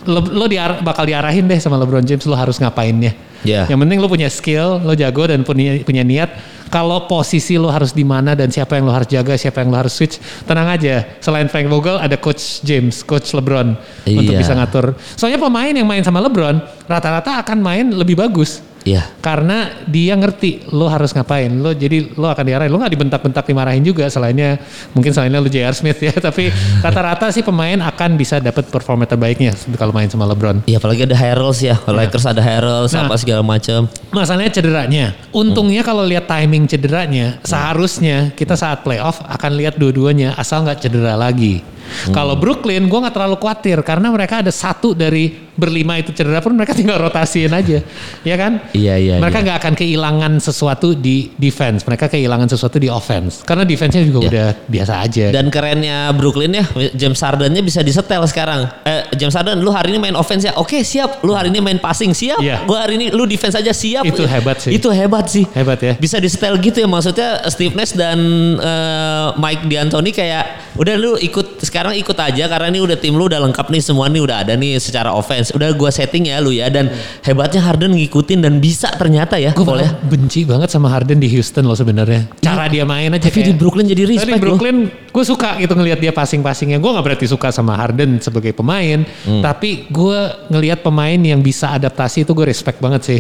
lo, 0.06 0.22
lo 0.22 0.46
diar- 0.46 0.80
bakal 0.80 1.04
diarahin 1.04 1.44
deh 1.44 1.58
sama 1.58 1.76
LeBron 1.76 2.04
James 2.04 2.22
lo 2.24 2.34
harus 2.34 2.56
ngapainnya. 2.56 3.12
Iya. 3.42 3.66
Yang 3.66 3.80
penting 3.80 3.98
lo 3.98 4.08
punya 4.08 4.28
skill, 4.28 4.80
lo 4.80 4.94
jago 4.94 5.24
dan 5.26 5.42
punya 5.42 5.80
punya 5.82 6.04
niat. 6.04 6.30
Kalau 6.70 7.10
posisi 7.10 7.58
lo 7.58 7.74
harus 7.74 7.92
di 7.92 8.06
mana 8.06 8.38
dan 8.38 8.54
siapa 8.54 8.78
yang 8.78 8.86
lo 8.86 8.94
harus 8.94 9.10
jaga, 9.10 9.34
siapa 9.34 9.66
yang 9.66 9.74
lo 9.74 9.78
harus 9.82 9.90
switch, 9.92 10.22
tenang 10.46 10.70
aja. 10.70 11.02
Selain 11.18 11.50
Frank 11.50 11.66
Vogel 11.66 11.98
ada 11.98 12.14
coach 12.14 12.62
James, 12.62 13.02
coach 13.02 13.34
LeBron 13.34 13.74
untuk 14.06 14.34
Iya. 14.34 14.38
bisa 14.38 14.54
ngatur. 14.54 14.94
Soalnya 15.18 15.42
pemain 15.42 15.74
yang 15.74 15.90
main 15.90 16.06
sama 16.06 16.22
LeBron 16.22 16.62
rata-rata 16.86 17.42
akan 17.42 17.58
main 17.58 17.86
lebih 17.90 18.14
bagus. 18.14 18.62
Iya 18.86 19.04
Karena 19.20 19.72
dia 19.86 20.16
ngerti 20.16 20.72
lo 20.72 20.88
harus 20.88 21.12
ngapain. 21.12 21.52
Lo 21.60 21.76
jadi 21.76 22.16
lo 22.16 22.32
akan 22.32 22.44
diarahin. 22.46 22.72
Lo 22.72 22.80
nggak 22.80 22.94
dibentak-bentak 22.96 23.44
dimarahin 23.46 23.84
juga. 23.84 24.08
Selainnya 24.08 24.58
mungkin 24.96 25.12
selainnya 25.12 25.40
lo 25.44 25.50
J.R. 25.52 25.76
Smith 25.76 26.00
ya. 26.00 26.14
Tapi 26.28 26.50
rata-rata 26.80 27.30
sih 27.30 27.44
pemain 27.44 27.78
akan 27.84 28.16
bisa 28.16 28.40
dapat 28.40 28.68
performa 28.72 29.04
terbaiknya 29.04 29.54
kalau 29.76 29.92
main 29.92 30.08
sama 30.08 30.24
LeBron. 30.30 30.64
Iya 30.66 30.80
apalagi 30.80 31.04
ada 31.04 31.18
Harrells 31.18 31.60
ya 31.60 31.76
Lakers 31.84 32.26
ada 32.26 32.42
Harrells 32.42 32.92
Nah. 32.96 33.06
apa 33.06 33.16
segala 33.22 33.44
macam 33.46 33.86
Masalahnya 34.10 34.52
cederanya. 34.52 35.06
Untungnya 35.30 35.86
kalau 35.86 36.02
lihat 36.02 36.26
timing 36.26 36.66
cederanya, 36.66 37.38
seharusnya 37.46 38.34
kita 38.34 38.58
saat 38.58 38.82
playoff 38.82 39.22
akan 39.22 39.52
lihat 39.54 39.78
dua-duanya 39.78 40.34
asal 40.36 40.66
nggak 40.66 40.82
cedera 40.82 41.14
lagi. 41.14 41.62
Kalau 42.10 42.36
Brooklyn, 42.36 42.86
gue 42.86 43.00
nggak 43.00 43.16
terlalu 43.16 43.36
khawatir 43.38 43.78
karena 43.82 44.10
mereka 44.10 44.42
ada 44.42 44.50
satu 44.50 44.92
dari 44.92 45.30
berlima 45.60 46.00
itu 46.00 46.16
cedera 46.16 46.40
pun 46.40 46.56
mereka 46.56 46.72
tinggal 46.80 46.96
rotasiin 46.98 47.52
aja, 47.52 47.84
ya 48.24 48.36
kan? 48.36 48.64
Iya, 48.72 48.96
iya, 48.96 49.16
Mereka 49.20 49.40
iya. 49.40 49.46
nggak 49.46 49.58
akan 49.60 49.74
kehilangan 49.76 50.34
sesuatu 50.40 50.96
di 50.96 51.32
defense, 51.36 51.84
mereka 51.84 52.08
kehilangan 52.08 52.48
sesuatu 52.48 52.80
di 52.80 52.88
offense 52.88 53.44
karena 53.44 53.64
defense-nya 53.64 54.04
juga 54.04 54.20
Iya. 54.20 54.30
udah 54.32 54.48
biasa 54.68 54.94
aja. 55.00 55.26
Dan 55.32 55.52
kerennya 55.52 56.12
Brooklyn 56.16 56.52
ya, 56.56 56.64
James 56.96 57.20
Hardennya 57.20 57.60
bisa 57.60 57.80
disetel 57.80 58.24
sekarang. 58.28 58.68
Eh, 58.84 59.04
James 59.16 59.36
Harden, 59.36 59.60
lu 59.60 59.72
hari 59.72 59.92
ini 59.92 60.00
main 60.00 60.16
offense 60.16 60.44
ya? 60.44 60.54
Oke 60.56 60.84
siap. 60.84 61.24
Lu 61.24 61.32
hari 61.32 61.52
ini 61.52 61.60
main 61.60 61.80
passing 61.80 62.12
siap. 62.12 62.40
Iya. 62.40 62.64
Gua 62.64 62.84
hari 62.84 63.00
ini 63.00 63.08
lu 63.12 63.24
defense 63.24 63.56
aja 63.56 63.72
siap. 63.72 64.04
Itu 64.04 64.28
hebat 64.28 64.60
sih. 64.60 64.72
Itu 64.76 64.92
hebat 64.92 65.26
sih. 65.28 65.48
Hebat 65.56 65.80
ya. 65.80 65.94
Bisa 65.96 66.20
disetel 66.20 66.60
gitu 66.60 66.84
ya 66.84 66.88
maksudnya 66.88 67.44
Steve 67.48 67.76
Nash 67.76 67.96
dan 67.96 68.20
eh, 68.60 69.28
Mike 69.36 69.64
D'Antoni 69.72 70.12
kayak 70.12 70.76
udah 70.76 70.96
lu 71.00 71.16
ikut 71.16 71.60
sekarang 71.60 71.79
ikut 71.96 72.18
aja 72.20 72.46
karena 72.52 72.68
ini 72.68 72.80
udah 72.84 72.98
tim 73.00 73.16
lu 73.16 73.32
udah 73.32 73.40
lengkap 73.48 73.68
nih 73.72 73.82
semua 73.82 74.12
nih 74.12 74.22
udah 74.22 74.38
ada 74.44 74.54
nih 74.60 74.76
secara 74.78 75.16
offense. 75.16 75.56
Udah 75.56 75.72
gua 75.72 75.90
setting 75.90 76.28
ya 76.28 76.44
lu 76.44 76.52
ya 76.52 76.68
dan 76.68 76.92
hebatnya 77.24 77.64
Harden 77.64 77.96
ngikutin 77.96 78.40
dan 78.44 78.60
bisa 78.60 78.92
ternyata 79.00 79.40
ya. 79.40 79.56
Gue 79.56 79.66
ya. 79.80 79.96
benci 80.04 80.44
banget 80.44 80.68
sama 80.68 80.92
Harden 80.92 81.24
di 81.24 81.32
Houston 81.32 81.64
loh 81.64 81.78
sebenarnya. 81.78 82.28
Cara 82.44 82.68
dia 82.68 82.84
main 82.84 83.16
aja 83.16 83.32
Tapi 83.32 83.48
di 83.48 83.54
Brooklyn 83.56 83.88
jadi 83.88 84.04
respect 84.10 84.40
di. 84.40 84.44
Brooklyn 84.44 84.78
gue 84.90 85.24
suka 85.26 85.56
gitu 85.62 85.74
ngelihat 85.74 86.00
dia 86.04 86.12
passing-passingnya. 86.12 86.78
Gue 86.82 86.92
gak 86.92 87.06
berarti 87.06 87.26
suka 87.30 87.54
sama 87.54 87.78
Harden 87.78 88.20
sebagai 88.20 88.52
pemain. 88.52 89.06
Hmm. 89.24 89.42
Tapi 89.46 89.88
gue 89.88 90.20
ngelihat 90.52 90.84
pemain 90.84 91.18
yang 91.18 91.40
bisa 91.40 91.72
adaptasi 91.76 92.28
itu 92.28 92.32
gue 92.34 92.46
respect 92.48 92.82
banget 92.84 93.02
sih. 93.06 93.20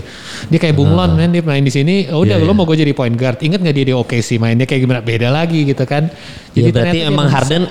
Dia 0.51 0.59
kayak 0.59 0.75
Bunglon 0.75 1.15
men 1.15 1.31
dia 1.31 1.43
main 1.45 1.63
di 1.63 1.71
sini. 1.71 2.09
Oh, 2.09 2.25
udah 2.25 2.29
Ah. 2.29 2.37
Iya, 2.39 2.45
lo 2.45 2.53
iya. 2.53 2.57
mau 2.57 2.65
gue 2.69 2.77
jadi 2.77 2.93
point 2.93 3.15
guard. 3.17 3.39
Ingat 3.41 3.59
gak 3.65 3.75
dia 3.75 3.85
di 3.89 3.93
OKC 3.93 4.29
mainnya 4.37 4.65
kayak 4.69 4.81
gimana? 4.85 4.99
Beda 5.01 5.29
lagi 5.33 5.65
gitu 5.65 5.83
kan. 5.83 6.07
Ya 6.53 6.69
berarti 6.69 6.73
ternyata 6.73 6.95
dia 6.95 7.05
emang. 7.09 7.27
Harden 7.29 7.63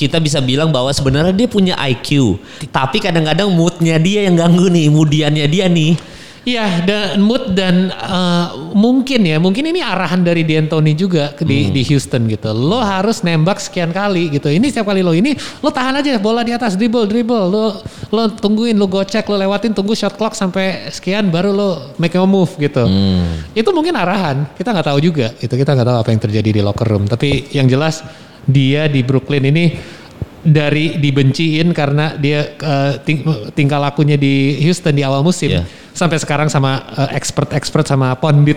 kita 0.00 0.16
bisa 0.16 0.40
bilang 0.40 0.72
bahwa 0.72 0.88
sebenarnya 0.88 1.36
dia 1.36 1.44
punya 1.44 1.76
IQ. 1.76 2.40
Tapi 2.72 3.04
kadang-kadang 3.04 3.52
moodnya 3.52 4.00
dia 4.00 4.24
yang 4.24 4.40
ganggu 4.40 4.72
nih, 4.72 4.88
moodiannya 4.88 5.44
dia 5.44 5.68
nih. 5.68 5.92
Iya 6.40 6.88
dan 6.88 7.20
mood 7.20 7.52
dan 7.52 7.92
eh, 7.92 8.46
mungkin 8.72 9.28
ya 9.28 9.36
mungkin 9.36 9.60
ini 9.60 9.84
arahan 9.84 10.24
dari 10.24 10.40
D'Antoni 10.40 10.96
juga 10.96 11.36
di, 11.36 11.68
Hmm. 11.68 11.72
di 11.76 11.82
Houston 11.84 12.24
gitu. 12.32 12.48
Lo 12.56 12.80
harus 12.80 13.20
nembak 13.20 13.60
sekian 13.60 13.92
kali 13.92 14.32
gitu. 14.32 14.48
Ini 14.48 14.72
setiap 14.72 14.88
kali 14.88 15.04
lo 15.04 15.12
ini 15.12 15.36
lo 15.60 15.68
tahan 15.68 16.00
aja 16.00 16.16
bola 16.16 16.40
di 16.40 16.56
atas 16.56 16.80
dribble 16.80 17.04
dribble 17.04 17.44
lo 17.44 17.84
lo 18.08 18.22
tungguin 18.32 18.72
lo 18.72 18.88
gocek 18.88 19.28
lo 19.28 19.36
lewatin 19.36 19.76
tunggu 19.76 19.92
shot 19.92 20.16
clock 20.16 20.32
sampai 20.32 20.88
sekian 20.88 21.28
baru 21.28 21.52
lo 21.52 21.68
make 22.00 22.16
a 22.16 22.24
move 22.24 22.56
gitu. 22.56 22.88
Hmm. 22.88 23.52
Itu 23.52 23.76
mungkin 23.76 23.92
arahan 24.00 24.48
kita 24.56 24.72
nggak 24.72 24.96
tahu 24.96 24.98
juga 25.04 25.36
itu 25.44 25.52
kita 25.52 25.76
nggak 25.76 25.88
tahu 25.92 25.98
apa 26.00 26.08
yang 26.08 26.20
terjadi 26.24 26.50
di 26.56 26.60
locker 26.64 26.88
room. 26.88 27.04
Tapi 27.04 27.52
yang 27.52 27.68
jelas 27.68 28.00
dia 28.44 28.86
di 28.86 29.00
Brooklyn 29.02 29.44
ini 29.44 29.64
dari 30.40 30.96
dibenciin 30.96 31.68
karena 31.70 32.16
dia 32.16 32.56
eh, 32.56 32.94
ting- 33.04 33.24
tingkah 33.52 33.76
lakunya 33.76 34.16
di 34.16 34.56
Houston 34.64 34.96
di 34.96 35.04
awal 35.04 35.20
musim 35.20 35.52
Iya. 35.52 35.68
sampai 35.92 36.16
sekarang 36.16 36.48
sama 36.48 36.80
eh, 36.96 37.16
expert-expert 37.16 37.84
sama 37.84 38.16
pondit 38.16 38.56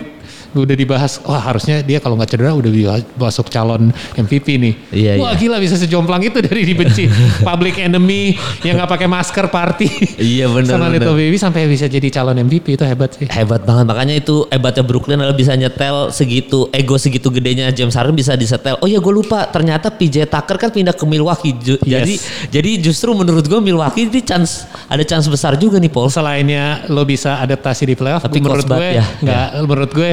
udah 0.56 0.72
dibahas 0.72 1.18
wah 1.20 1.42
harusnya 1.42 1.80
dia 1.80 1.98
kalau 1.98 2.14
nggak 2.14 2.30
cedera 2.30 2.52
udah 2.52 2.70
masuk 3.16 3.46
calon 3.48 3.90
MVP 4.14 4.46
nih 4.54 4.74
Iya, 4.88 5.12
wah 5.16 5.30
iya. 5.30 5.38
gila 5.38 5.56
bisa 5.58 5.74
sejomplang 5.74 6.22
itu 6.22 6.38
dari 6.38 6.62
dibenci 6.62 7.10
public 7.42 7.76
enemy 7.76 8.32
yang 8.60 8.76
nggak 8.76 8.88
pakai 8.88 9.06
masker 9.06 9.46
party 9.48 9.88
Iya, 10.16 10.46
bener, 10.46 10.70
sama 10.70 10.86
bener. 10.86 11.02
Little 11.02 11.16
Baby 11.16 11.36
sampai 11.36 11.66
bisa 11.66 11.84
jadi 11.84 12.06
calon 12.08 12.38
MVP 12.40 12.74
itu 12.74 12.84
hebat 12.84 13.10
sih 13.12 13.26
Hebat 13.26 13.62
banget 13.62 13.84
makanya 13.84 14.14
itu 14.14 14.46
hebatnya 14.46 14.82
Brooklyn 14.82 15.18
adalah 15.18 15.34
bisa 15.34 15.52
nyetel 15.52 16.08
segitu 16.08 16.70
ego 16.70 16.94
segitu 16.94 17.28
gedenya 17.28 17.68
James 17.68 17.92
Harden 17.92 18.12
bisa 18.12 18.34
disetel. 18.34 18.78
Oh 18.78 18.86
ya 18.86 18.98
gue 18.98 19.10
lupa 19.10 19.46
ternyata 19.46 19.88
PJ 19.88 20.26
Tucker 20.26 20.56
kan 20.56 20.70
pindah 20.70 20.92
ke 20.92 21.04
Milwaukee. 21.04 21.50
Ju- 21.52 21.72
Yes. 21.80 22.00
Jadi 22.00 22.14
jadi 22.50 22.70
justru 22.80 23.10
menurut 23.12 23.42
gue 23.42 23.58
Milwaukee 23.58 24.04
ini 24.04 24.20
chance 24.20 24.62
ada 24.86 25.02
chance 25.02 25.26
besar 25.26 25.54
juga 25.54 25.76
nih 25.76 25.88
Paul. 25.88 26.06
selainnya 26.06 26.84
lo 26.86 27.02
bisa 27.02 27.36
adaptasi 27.36 27.84
di 27.84 27.94
playoff 27.94 28.22
Tapi 28.22 28.38
menurut 28.38 28.64
gue 28.64 28.88
ya. 28.92 29.04
nggak 29.18 29.46
menurut 29.64 29.90
gue 29.90 30.10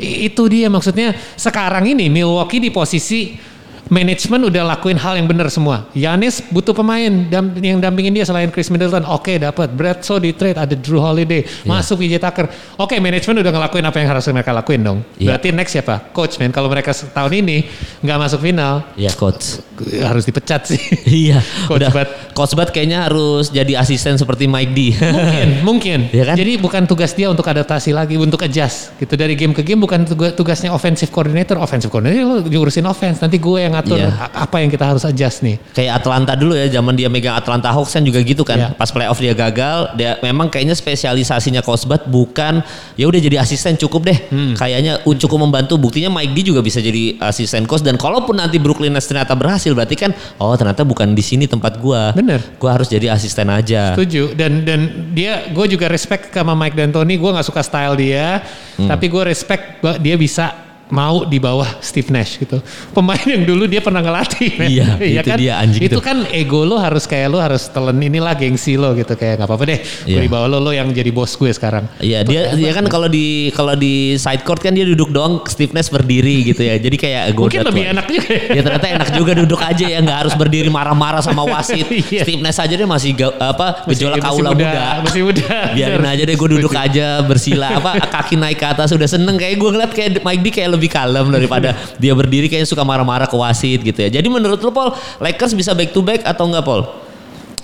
itu 0.00 0.42
dia. 0.46 0.66
Maksudnya 0.72 1.14
sekarang 1.36 1.86
ini 1.90 2.08
Milwaukee 2.08 2.62
di 2.62 2.70
posisi 2.72 3.49
manajemen 3.90 4.46
udah 4.46 4.62
lakuin 4.64 4.94
hal 4.94 5.18
yang 5.18 5.26
benar 5.26 5.50
semua. 5.50 5.84
Yanis 5.92 6.40
butuh 6.46 6.70
pemain 6.70 7.10
dam- 7.26 7.52
yang 7.58 7.76
dampingin 7.76 8.14
dia 8.14 8.22
selain 8.22 8.48
Chris 8.48 8.70
Middleton. 8.70 9.02
Oke 9.04 9.36
dapat. 9.36 9.68
Bledsoe 9.70 10.16
di 10.16 10.30
trade 10.30 10.56
ada 10.56 10.72
Drew 10.72 10.98
Holiday. 10.98 11.42
Masuk 11.62 11.98
PJ 11.98 12.16
Tucker. 12.16 12.46
Oke 12.76 12.96
manajemen 12.96 13.42
udah 13.42 13.50
ngelakuin 13.50 13.84
apa 13.84 13.96
yang 13.98 14.08
harus 14.08 14.24
mereka 14.30 14.50
lakuin 14.50 14.80
dong. 14.80 14.98
Iya. 15.18 15.34
Berarti 15.34 15.48
next 15.50 15.72
siapa? 15.74 15.94
Coach 16.10 16.38
man. 16.38 16.50
Kalau 16.50 16.70
mereka 16.70 16.94
tahun 16.94 17.32
ini 17.36 17.66
nggak 18.00 18.18
masuk 18.18 18.40
final 18.40 18.86
Iya 18.94 19.10
coach. 19.12 19.58
harus 20.00 20.22
dipecat 20.22 20.70
sih. 20.70 20.78
Iya. 21.26 21.42
Coach 21.66 21.82
udah. 21.82 21.90
Bud. 21.90 22.08
Coach 22.30 22.54
Bud 22.54 22.70
kayaknya 22.70 23.10
harus 23.10 23.50
jadi 23.50 23.74
asisten 23.74 24.14
seperti 24.14 24.46
Mike 24.46 24.70
D. 24.70 24.80
mungkin, 24.94 25.48
mungkin. 25.68 25.98
Iya 26.14 26.24
kan? 26.30 26.36
Jadi 26.38 26.52
bukan 26.56 26.82
tugas 26.84 27.10
dia 27.10 27.26
untuk 27.26 27.42
adaptasi 27.42 27.90
lagi, 27.90 28.14
untuk 28.14 28.38
adjust. 28.40 28.94
Gitu 28.96 29.18
dari 29.18 29.34
game 29.34 29.50
ke 29.50 29.60
game 29.60 29.80
bukan 29.80 30.06
tuga- 30.06 30.30
tugasnya 30.30 30.70
offensive 30.70 31.10
coordinator, 31.10 31.58
offensive 31.58 31.90
coordinator 31.90 32.22
lu 32.22 32.36
diurusin 32.46 32.86
offense. 32.86 33.18
Nanti 33.18 33.36
gue 33.36 33.58
yang 33.58 33.74
ngatur 33.80 33.96
Iya. 34.00 34.12
apa 34.30 34.56
yang 34.60 34.68
kita 34.68 34.84
harus 34.84 35.02
adjust 35.02 35.40
nih. 35.40 35.56
Kayak 35.72 36.04
Atlanta 36.04 36.32
dulu 36.36 36.52
ya, 36.52 36.68
zaman 36.68 36.92
dia 36.94 37.08
megang 37.08 37.34
Atlanta 37.34 37.72
Hawks 37.72 37.96
kan 37.96 38.04
juga 38.04 38.20
gitu 38.20 38.44
kan. 38.44 38.58
Iya. 38.60 38.68
Pas 38.76 38.92
playoff 38.92 39.16
dia 39.16 39.32
gagal, 39.32 39.96
dia 39.96 40.20
memang 40.20 40.52
kayaknya 40.52 40.76
spesialisasinya 40.76 41.64
Bud 41.64 42.02
bukan 42.12 42.60
ya 42.94 43.08
udah 43.08 43.20
jadi 43.22 43.40
asisten 43.40 43.80
cukup 43.80 44.04
deh. 44.04 44.18
Hmm. 44.28 44.52
Kayaknya 44.54 45.00
cukup 45.02 45.38
membantu. 45.40 45.80
Buktinya 45.80 46.12
Mike 46.12 46.36
D 46.36 46.52
juga 46.52 46.60
bisa 46.60 46.78
jadi 46.78 47.16
asisten 47.24 47.64
coach 47.64 47.80
dan 47.80 47.96
kalaupun 47.96 48.36
nanti 48.36 48.60
Brooklyn 48.60 48.92
Nets 48.92 49.08
ternyata 49.08 49.32
berhasil 49.32 49.72
berarti 49.72 49.96
kan 49.96 50.10
oh 50.36 50.52
ternyata 50.58 50.84
bukan 50.84 51.16
di 51.16 51.24
sini 51.24 51.48
tempat 51.48 51.80
gua. 51.80 52.12
Bener. 52.12 52.42
Gua 52.60 52.76
harus 52.76 52.90
jadi 52.90 53.08
asisten 53.10 53.48
aja. 53.48 53.96
Setuju. 53.96 54.36
Dan 54.36 54.66
dan 54.68 54.80
dia, 55.16 55.48
gue 55.48 55.66
juga 55.70 55.88
respect 55.88 56.28
sama 56.34 56.52
Mike 56.52 56.76
D'Antoni. 56.76 57.16
Gue 57.16 57.30
nggak 57.32 57.46
suka 57.46 57.62
style 57.64 57.96
dia, 57.96 58.42
Hmm. 58.76 58.88
tapi 58.88 59.08
gue 59.08 59.22
respect 59.24 59.80
dia 60.00 60.16
bisa 60.16 60.59
mau 60.90 61.22
di 61.22 61.38
bawah 61.38 61.78
Steve 61.80 62.10
Nash 62.10 62.36
gitu. 62.36 62.58
Pemain 62.90 63.22
yang 63.22 63.42
dulu 63.42 63.64
dia 63.64 63.78
pernah 63.78 63.98
ngelatih. 63.98 64.52
Iya, 64.70 64.86
itu 65.00 65.30
dia, 65.36 65.54
anjing 65.58 65.82
Itu 65.82 65.98
tuh. 65.98 66.04
kan 66.04 66.22
ego 66.30 66.62
lo 66.62 66.76
harus 66.76 67.02
kayak 67.04 67.28
lo 67.28 67.38
harus 67.38 67.66
telen 67.66 67.98
inilah 67.98 68.32
gengsi 68.32 68.74
lo 68.74 68.92
gitu 68.92 69.12
kayak 69.12 69.38
nggak 69.38 69.48
apa-apa 69.48 69.64
deh. 69.66 69.78
Gue 69.80 70.10
Iya. 70.12 70.20
di 70.20 70.28
bawah 70.28 70.46
lo 70.46 70.58
lo 70.60 70.70
yang 70.70 70.90
jadi 70.90 71.10
bos 71.10 71.32
gue 71.32 71.48
sekarang. 71.48 71.86
Iya 71.98 72.22
dia 72.22 72.52
dia 72.52 72.70
kan 72.70 72.86
kalau 72.86 73.06
di 73.06 73.26
kalau 73.50 73.74
di 73.74 73.90
side 74.14 74.42
court 74.42 74.58
kan 74.58 74.70
dia 74.70 74.84
duduk 74.84 75.10
doang 75.10 75.42
stiffness 75.44 75.88
berdiri 75.88 76.44
gitu 76.44 76.60
ya. 76.60 76.76
Jadi 76.76 76.96
kayak 76.96 77.32
gua 77.32 77.46
Mungkin 77.46 77.62
lebih 77.64 77.84
enak 77.88 78.06
juga. 78.06 78.28
ya. 78.28 78.42
Ya 78.50 78.62
ternyata 78.62 78.86
enak 78.90 79.08
juga 79.12 79.32
duduk 79.36 79.60
aja 79.60 79.84
ya 79.86 79.98
nggak 79.98 80.18
harus 80.20 80.34
berdiri 80.34 80.68
marah-marah 80.68 81.20
sama 81.20 81.42
wasit. 81.44 81.86
Iya. 82.10 82.22
Stiffness 82.24 82.56
aja 82.56 82.74
deh 82.74 82.88
masih 82.88 83.10
ga- 83.12 83.36
apa 83.36 83.84
gejolak 83.86 84.18
kaula 84.20 84.50
muda, 84.50 84.66
muda. 84.66 84.82
masih 85.02 85.20
muda. 85.22 85.46
Biarin 85.72 86.04
aja 86.04 86.22
deh 86.22 86.34
gue 86.34 86.48
duduk 86.50 86.72
aja 86.72 87.06
bersila 87.22 87.76
apa 87.76 87.90
kaki 88.02 88.34
naik 88.34 88.56
ke 88.56 88.66
atas 88.66 88.90
udah 88.90 89.06
seneng 89.06 89.36
kayak 89.36 89.56
gue 89.56 89.70
ngeliat 89.70 89.90
kayak 89.90 90.10
Mike 90.20 90.42
D 90.42 90.48
kayak 90.50 90.68
lebih 90.80 90.88
kalem 90.88 91.28
daripada 91.28 91.76
dia 92.02 92.16
berdiri 92.16 92.48
kayaknya 92.48 92.64
suka 92.66 92.80
marah-marah 92.80 93.28
ke 93.28 93.36
wasit 93.36 93.84
gitu 93.84 94.00
ya. 94.00 94.08
Jadi 94.10 94.26
menurut 94.26 94.56
lu 94.56 94.72
Paul 94.72 94.90
Lakers 95.20 95.52
bisa 95.52 95.70
back 95.70 95.92
to 95.92 96.00
back 96.00 96.24
atau 96.24 96.48
enggak 96.48 96.64
Paul? 96.64 96.88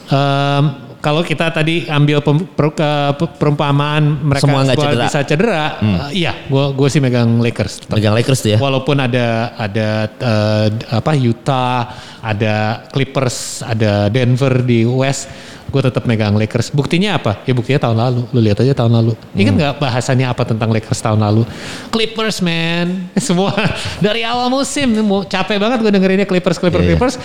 Em, 0.07 0.65
kalau 0.97 1.23
kita 1.23 1.49
tadi 1.49 1.87
ambil 1.87 2.19
pem- 2.19 2.47
per- 2.47 2.71
ke- 2.73 3.13
pe- 3.15 3.33
perumpamaan 3.37 4.03
mereka 4.25 4.43
Semua 4.43 4.61
nggak 4.63 4.75
semua 4.75 4.87
cedera. 4.87 4.99
Hmm. 4.99 5.07
bisa 5.07 5.21
cedera, 5.23 5.65
eh, 5.79 6.11
iya, 6.19 6.33
gue 6.43 6.65
gue 6.73 6.89
sih 6.89 6.99
megang 6.99 7.39
Lakers. 7.39 7.73
tetap. 7.81 7.95
Megang 7.95 8.15
Lakers 8.15 8.41
tuh 8.41 8.51
ya. 8.53 8.59
Walaupun 8.59 8.97
ada 8.99 9.27
ada 9.55 9.89
eh, 10.11 10.67
apa 10.93 11.11
Utah, 11.15 11.91
ada 12.21 12.55
Clippers, 12.91 13.63
ada 13.63 14.07
Denver 14.09 14.63
di 14.63 14.83
West, 14.83 15.31
gue 15.77 15.85
tetap 15.85 16.09
megang 16.09 16.33
Lakers. 16.33 16.73
Buktinya 16.73 17.21
apa? 17.21 17.45
Ya 17.45 17.53
buktinya 17.53 17.77
tahun 17.85 17.97
lalu. 18.01 18.21
Lu 18.33 18.41
lihat 18.41 18.65
aja 18.65 18.73
tahun 18.73 18.93
lalu. 18.97 19.13
Ingat 19.37 19.53
Hmm. 19.53 19.61
nggak 19.61 19.75
bahasannya 19.77 20.25
apa 20.25 20.43
tentang 20.43 20.73
Lakers 20.73 21.01
tahun 21.05 21.21
lalu? 21.21 21.45
Clippers 21.93 22.41
man, 22.41 23.05
semua 23.21 23.53
dari 24.01 24.25
awal 24.25 24.49
musim 24.49 24.97
capek 25.29 25.61
banget 25.61 25.85
gue 25.85 25.93
dengerinnya 25.93 26.25
Clippers, 26.25 26.57
Clippers, 26.57 26.81
Iya, 26.81 26.89
iya. 26.89 26.97
Clippers. 26.97 27.17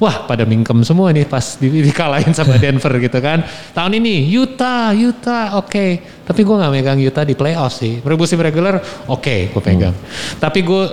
Wah 0.00 0.24
pada 0.24 0.42
mingkem 0.42 0.80
semua 0.80 1.12
nih 1.12 1.28
pas 1.28 1.54
di, 1.54 1.68
dikalahin 1.86 2.32
sama 2.32 2.58
Denver 2.62 2.90
gitu 2.98 3.18
kan. 3.20 3.46
Tahun 3.70 3.92
ini 3.94 4.26
Utah, 4.32 4.90
Utah, 4.90 5.54
oke. 5.54 5.86
Tapi 6.26 6.40
gue 6.40 6.56
nggak 6.56 6.72
megang 6.72 6.98
Utah 6.98 7.22
di 7.22 7.34
playoff 7.34 7.74
sih. 7.74 8.02
Musim 8.02 8.38
regular, 8.38 8.78
oke 9.06 9.50
gue 9.50 9.62
pegang. 9.62 9.94
Tapi 10.36 10.60
gue 10.60 10.84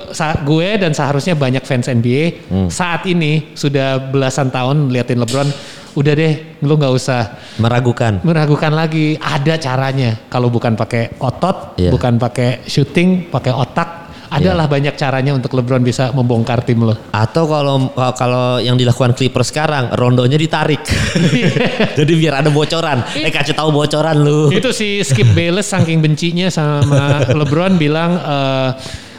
gue 0.43 0.69
dan 0.77 0.91
seharusnya 0.91 1.33
banyak 1.33 1.61
fans 1.61 1.87
NBA 1.87 2.49
saat 2.67 3.03
ini 3.05 3.51
sudah 3.51 3.99
belasan 3.99 4.47
tahun 4.47 4.87
liatin 4.89 5.17
LeBron. 5.17 5.49
Udah 5.97 6.13
deh, 6.13 6.33
lu 6.61 6.77
nggak 6.77 6.93
usah 6.93 7.21
Meragukan. 7.57 8.21
meragukan 8.21 8.69
lagi. 8.69 9.17
Ada 9.17 9.57
caranya. 9.57 10.13
Kalau 10.27 10.47
bukan 10.47 10.77
pakai 10.77 11.17
otot, 11.17 11.73
Iya. 11.75 11.89
bukan 11.89 12.15
pakai 12.15 12.61
shooting, 12.63 13.27
pakai 13.27 13.49
otak. 13.49 13.89
Adalah 14.27 14.67
banyak 14.67 14.91
caranya 14.93 15.31
untuk 15.31 15.55
LeBron 15.55 15.79
bisa 15.81 16.11
membongkar 16.11 16.59
tim 16.61 16.83
lo. 16.83 16.91
Atau 17.09 17.47
kalau 17.47 17.87
kalau 18.13 18.59
yang 18.59 18.75
dilakukan 18.75 19.15
Clippers 19.15 19.49
sekarang, 19.49 19.87
rondonya 19.89 20.35
ditarik. 20.35 20.83
Jadi 21.97 22.11
biar 22.13 22.43
ada 22.43 22.51
bocoran. 22.51 23.07
Eh 23.15 23.31
kasih 23.31 23.55
tahu 23.55 23.71
bocoran 23.71 24.19
lu. 24.19 24.51
itu 24.51 24.69
si 24.69 24.99
Skip 24.99 25.31
Bayless 25.31 25.71
saking 25.71 26.03
bencinya 26.03 26.51
sama 26.51 27.23
LeBron 27.39 27.79
bilang 27.79 28.19
eh, 28.19 28.69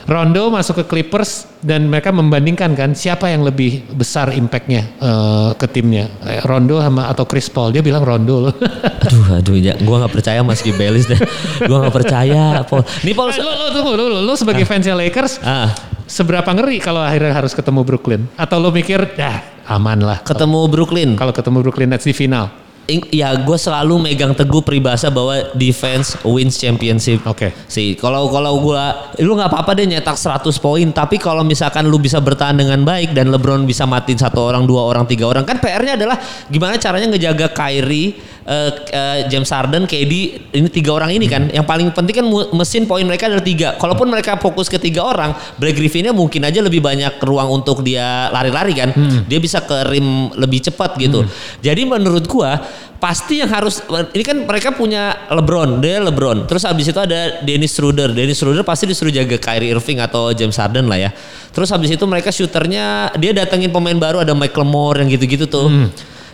Rondo 0.08 0.48
masuk 0.48 0.80
ke 0.80 0.84
Clippers 0.88 1.44
dan 1.60 1.84
mereka 1.92 2.08
membandingkan 2.08 2.72
kan 2.72 2.96
siapa 2.96 3.28
yang 3.28 3.44
lebih 3.44 3.84
besar 3.92 4.32
impactnya 4.32 4.82
eh, 4.96 5.50
ke 5.52 5.68
timnya 5.68 6.08
Eh, 6.24 6.40
Rondo 6.48 6.80
sama 6.80 7.12
atau 7.12 7.28
Chris 7.28 7.52
Paul 7.52 7.76
dia 7.76 7.84
bilang 7.84 8.00
Rondo 8.00 8.48
loh. 8.48 8.54
Aduh, 9.08 9.40
aduh, 9.40 9.56
ya, 9.56 9.76
gua 9.84 10.04
nggak 10.04 10.12
percaya 10.20 10.40
Mas 10.40 10.64
Gibelis 10.64 11.04
deh. 11.08 11.20
Gua 11.64 11.84
nggak 11.84 11.96
percaya, 11.96 12.60
Paul. 12.64 12.84
Nih 13.04 13.12
Paul, 13.16 13.32
lo, 13.36 13.52
lo 13.52 13.66
tunggu 13.72 13.92
lo, 13.96 14.04
lo, 14.08 14.18
lo 14.24 14.34
sebagai 14.36 14.64
fansnya 14.64 14.96
Lakers 14.96 15.40
ah, 15.44 15.72
seberapa 16.08 16.48
ngeri 16.48 16.80
kalau 16.80 17.04
akhirnya 17.04 17.36
harus 17.36 17.52
ketemu 17.52 17.84
Brooklyn 17.84 18.22
atau 18.40 18.56
lo 18.56 18.72
mikir 18.72 19.12
dah 19.12 19.44
aman 19.68 20.00
lah 20.00 20.18
ketemu 20.24 20.60
Brooklyn. 20.72 21.10
kalau 21.20 21.36
ketemu 21.36 21.60
Brooklyn 21.60 21.88
Nets 21.92 22.08
di 22.08 22.16
final 22.16 22.48
Ya, 22.88 23.36
gue 23.36 23.58
selalu 23.60 24.00
megang 24.00 24.32
teguh 24.32 24.64
peribahasa 24.64 25.12
bahwa 25.12 25.52
defense 25.52 26.16
wins 26.24 26.56
championship. 26.56 27.20
Oke. 27.28 27.52
Sih, 27.68 27.92
kalau 28.00 28.32
kalau 28.32 28.64
gue, 28.64 28.82
lu 29.20 29.36
nggak 29.36 29.52
apa-apa 29.52 29.76
deh 29.76 29.84
nyetak 29.84 30.16
100 30.16 30.48
poin. 30.56 30.88
Tapi 30.88 31.20
kalau 31.20 31.44
misalkan 31.44 31.84
lu 31.84 32.00
bisa 32.00 32.16
bertahan 32.16 32.56
dengan 32.56 32.80
baik 32.88 33.12
dan 33.12 33.28
LeBron 33.28 33.68
bisa 33.68 33.84
matiin 33.84 34.16
satu 34.16 34.40
orang, 34.40 34.64
dua 34.64 34.88
orang, 34.88 35.04
tiga 35.04 35.28
orang, 35.28 35.44
kan 35.44 35.60
PR-nya 35.60 36.00
adalah 36.00 36.16
gimana 36.48 36.80
caranya 36.80 37.12
ngejaga 37.12 37.52
Kyrie, 37.52 38.16
eh, 38.48 38.70
eh, 38.88 39.18
James 39.28 39.48
Harden, 39.52 39.84
KD, 39.84 40.12
ini 40.56 40.68
tiga 40.72 40.96
orang 40.96 41.12
ini 41.12 41.28
kan. 41.28 41.52
Yang 41.52 41.66
paling 41.68 41.88
penting 41.92 42.24
kan 42.24 42.26
mesin 42.56 42.88
poin 42.88 43.04
mereka 43.04 43.28
adalah 43.28 43.44
tiga. 43.44 43.76
Kalaupun 43.76 44.08
mereka 44.08 44.40
fokus 44.40 44.72
ke 44.72 44.80
tiga 44.80 45.04
orang, 45.04 45.36
Blake 45.60 45.76
Griffinnya 45.76 46.16
mungkin 46.16 46.48
aja 46.48 46.64
lebih 46.64 46.80
banyak 46.80 47.20
ruang 47.20 47.60
untuk 47.60 47.84
dia 47.84 48.32
lari-lari 48.32 48.72
kan. 48.72 48.90
Dia 49.28 49.38
bisa 49.38 49.60
ke 49.60 49.84
rim 49.92 50.32
lebih 50.32 50.64
cepat 50.64 50.96
gitu. 50.96 51.28
Jadi 51.60 51.84
menurut 51.84 52.24
gua 52.24 52.56
pasti 52.98 53.38
yang 53.38 53.46
harus 53.46 53.78
ini 54.10 54.24
kan 54.26 54.42
mereka 54.42 54.74
punya 54.74 55.28
LeBron, 55.30 55.78
dia 55.78 56.02
LeBron. 56.02 56.50
Terus 56.50 56.66
habis 56.66 56.90
itu 56.90 56.98
ada 56.98 57.44
Dennis 57.46 57.76
Schroeder. 57.76 58.10
Dennis 58.10 58.42
Schroeder 58.42 58.66
pasti 58.66 58.90
disuruh 58.90 59.14
jaga 59.14 59.38
Kyrie 59.38 59.70
Irving 59.70 60.02
atau 60.02 60.34
James 60.34 60.56
Harden 60.58 60.90
lah 60.90 60.98
ya. 60.98 61.10
Terus 61.54 61.70
habis 61.70 61.94
itu 61.94 62.02
mereka 62.08 62.34
shooternya 62.34 63.14
dia 63.14 63.30
datengin 63.30 63.70
pemain 63.70 63.94
baru 63.94 64.24
ada 64.24 64.34
Mike 64.34 64.56
Lemore 64.56 65.04
yang 65.04 65.08
gitu-gitu 65.14 65.46
tuh. 65.46 65.68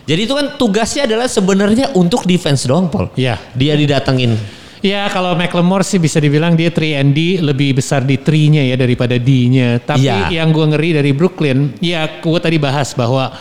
Jadi 0.05 0.21
itu 0.21 0.33
kan 0.37 0.53
tugasnya 0.55 1.09
adalah 1.09 1.25
sebenarnya 1.25 1.89
untuk 1.97 2.29
defense 2.29 2.69
doang, 2.69 2.87
Paul. 2.93 3.09
Iya. 3.17 3.41
Dia 3.57 3.73
didatengin. 3.73 4.37
Ya 4.85 5.09
kalau 5.09 5.33
McLemore 5.33 5.81
sih 5.81 5.97
bisa 5.97 6.21
dibilang 6.21 6.53
dia 6.53 6.69
3 6.69 7.01
and 7.01 7.17
D 7.17 7.41
lebih 7.41 7.81
besar 7.81 8.05
di 8.05 8.21
3-nya 8.21 8.69
ya 8.69 8.77
daripada 8.77 9.17
D-nya. 9.17 9.81
Tapi 9.81 10.05
Iya. 10.05 10.45
yang 10.45 10.53
gue 10.53 10.61
ngeri 10.61 10.89
dari 10.93 11.09
Brooklyn, 11.09 11.73
ya 11.81 12.05
gue 12.21 12.37
tadi 12.37 12.61
bahas 12.61 12.93
bahwa 12.93 13.33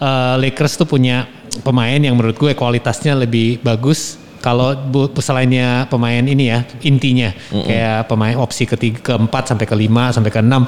uh, 0.00 0.34
Lakers 0.40 0.80
tuh 0.80 0.88
punya 0.88 1.28
pemain 1.60 2.00
yang 2.00 2.16
menurut 2.16 2.40
gue 2.40 2.56
kualitasnya 2.56 3.12
lebih 3.12 3.60
bagus. 3.60 4.16
Kalau 4.40 4.72
selainnya 5.18 5.90
pemain 5.90 6.22
ini 6.22 6.48
ya 6.48 6.62
intinya 6.86 7.34
kayak 7.50 8.06
pemain 8.06 8.38
opsi 8.38 8.62
ketiga 8.62 9.02
keempat 9.02 9.52
sampai 9.52 9.66
kelima 9.66 10.14
sampai 10.14 10.30
keenam. 10.30 10.64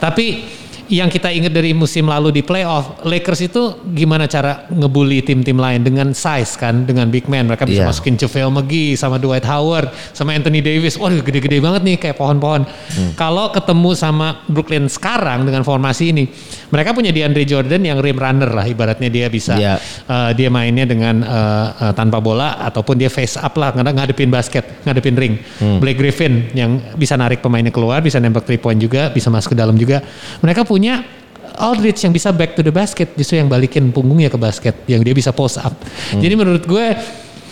Tapi 0.00 0.48
yang 0.88 1.12
kita 1.12 1.28
ingat 1.28 1.52
dari 1.52 1.76
musim 1.76 2.08
lalu 2.08 2.32
di 2.32 2.40
playoff, 2.40 3.04
Lakers 3.04 3.44
itu 3.44 3.76
gimana 3.92 4.24
cara 4.24 4.64
ngebully 4.72 5.20
tim-tim 5.20 5.60
lain 5.60 5.84
dengan 5.84 6.16
size 6.16 6.56
kan, 6.56 6.88
dengan 6.88 7.12
big 7.12 7.28
man. 7.28 7.44
Mereka 7.44 7.68
bisa 7.68 7.84
Iya. 7.84 7.88
masukin 7.92 8.16
JaVale 8.16 8.48
McGee 8.48 8.96
sama 8.96 9.20
Dwight 9.20 9.44
Howard 9.44 9.92
sama 10.16 10.32
Anthony 10.32 10.64
Davis. 10.64 10.96
Waduh 10.96 11.20
gede-gede 11.20 11.60
banget 11.60 11.84
nih 11.84 11.96
kayak 12.00 12.16
pohon-pohon. 12.16 12.64
Hmm. 12.64 13.12
Kalau 13.14 13.52
ketemu 13.52 13.92
sama 13.92 14.40
Brooklyn 14.48 14.88
sekarang 14.88 15.44
dengan 15.44 15.60
formasi 15.60 16.08
ini, 16.10 16.24
mereka 16.72 16.96
punya 16.96 17.12
DeAndre 17.12 17.44
Jordan 17.44 17.84
yang 17.84 18.00
rim 18.00 18.16
runner 18.16 18.48
lah 18.48 18.64
ibaratnya 18.64 19.12
dia 19.12 19.28
bisa 19.28 19.60
Iya. 19.60 19.76
uh, 20.08 20.32
dia 20.32 20.48
mainnya 20.48 20.88
dengan 20.88 21.20
uh, 21.20 21.92
uh, 21.92 21.92
tanpa 21.92 22.16
bola 22.24 22.56
ataupun 22.64 22.96
dia 22.96 23.12
face 23.12 23.36
up 23.36 23.52
lah 23.60 23.76
ngade- 23.76 23.92
ngadepin 23.92 24.32
basket, 24.32 24.64
ngadepin 24.88 25.20
ring. 25.20 25.34
Hmm. 25.60 25.84
Blake 25.84 26.00
Griffin 26.00 26.48
yang 26.56 26.80
bisa 26.96 27.12
narik 27.20 27.44
pemainnya 27.44 27.68
keluar, 27.70 28.00
bisa 28.00 28.16
nembak 28.16 28.48
three 28.48 28.56
point 28.56 28.80
juga, 28.80 29.12
bisa 29.12 29.28
masuk 29.28 29.52
ke 29.52 29.58
dalam 29.60 29.76
juga. 29.76 30.00
Mereka 30.40 30.64
punya 30.64 30.77
Aldridge 31.58 32.06
yang 32.06 32.14
bisa 32.14 32.30
back 32.30 32.54
to 32.54 32.62
the 32.62 32.70
basket, 32.70 33.10
justru 33.18 33.40
yang 33.42 33.50
balikin 33.50 33.90
punggungnya 33.90 34.30
ke 34.30 34.38
basket, 34.38 34.78
yang 34.86 35.02
dia 35.02 35.10
bisa 35.10 35.34
post 35.34 35.58
up. 35.58 35.74
Hmm. 35.74 36.22
Jadi 36.22 36.34
menurut 36.38 36.62
gue 36.62 36.86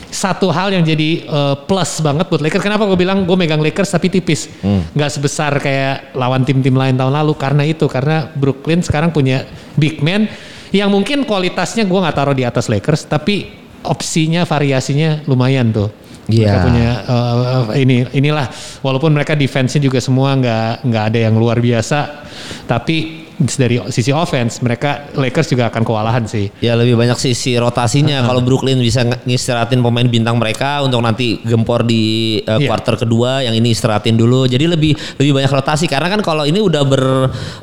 satu 0.07 0.55
hal 0.55 0.71
yang 0.71 0.87
jadi 0.87 1.27
eh, 1.27 1.55
plus 1.67 1.99
banget 1.99 2.31
buat 2.31 2.39
Lakers. 2.39 2.63
Kenapa 2.63 2.87
gue 2.87 2.99
bilang 2.99 3.27
gue 3.27 3.35
megang 3.35 3.59
Lakers 3.59 3.91
tapi 3.91 4.07
tipis, 4.07 4.47
nggak 4.95 5.11
sebesar 5.11 5.59
kayak 5.59 6.15
lawan 6.15 6.47
tim-tim 6.47 6.73
lain 6.73 6.95
tahun 6.95 7.11
lalu 7.11 7.35
karena 7.35 7.67
itu 7.67 7.91
karena 7.91 8.31
Brooklyn 8.31 8.81
sekarang 8.87 9.11
punya 9.11 9.43
big 9.75 9.99
man 9.99 10.31
yang 10.71 10.91
mungkin 10.91 11.27
kualitasnya 11.27 11.87
gue 11.87 11.99
nggak 11.99 12.17
taruh 12.17 12.37
di 12.37 12.47
atas 12.47 12.71
Lakers, 12.71 13.11
tapi 13.11 13.51
opsinya 13.83 14.47
variasinya 14.47 15.27
lumayan 15.27 15.75
tuh. 15.75 15.91
Mereka 16.27 16.59
Iya. 16.59 16.63
punya 16.63 16.89
eh, 17.07 17.87
ini 17.87 17.97
inilah 18.15 18.51
walaupun 18.83 19.15
mereka 19.15 19.39
defense-nya 19.39 19.79
juga 19.79 20.03
semua 20.03 20.35
nggak 20.35 20.83
nggak 20.87 21.05
ada 21.15 21.19
yang 21.31 21.35
luar 21.39 21.63
biasa, 21.63 22.27
tapi 22.67 23.26
dari 23.37 23.77
sisi 23.89 24.09
offense 24.11 24.59
mereka 24.61 25.13
Lakers 25.13 25.49
juga 25.49 25.69
akan 25.69 25.83
kewalahan 25.83 26.25
sih. 26.25 26.49
Ya 26.59 26.73
lebih 26.73 26.97
banyak 26.97 27.17
sisi 27.17 27.53
rotasinya. 27.55 28.25
Kalau 28.25 28.41
Brooklyn 28.41 28.81
bisa 28.81 29.05
ngistirahatin 29.05 29.79
pemain 29.79 30.05
bintang 30.05 30.37
mereka 30.37 30.81
untuk 30.81 31.01
nanti 31.01 31.41
gempor 31.43 31.85
di 31.85 32.39
uh, 32.43 32.57
Iya. 32.57 32.67
quarter 32.67 32.97
kedua, 32.97 33.45
yang 33.45 33.53
ini 33.53 33.71
istirahatin 33.71 34.17
dulu. 34.17 34.49
Jadi 34.49 34.65
lebih 34.65 34.93
lebih 35.21 35.37
banyak 35.37 35.53
rotasi 35.53 35.85
karena 35.85 36.09
kan 36.09 36.25
kalau 36.25 36.43
ini 36.43 36.59
udah 36.59 36.83
ber 36.83 37.05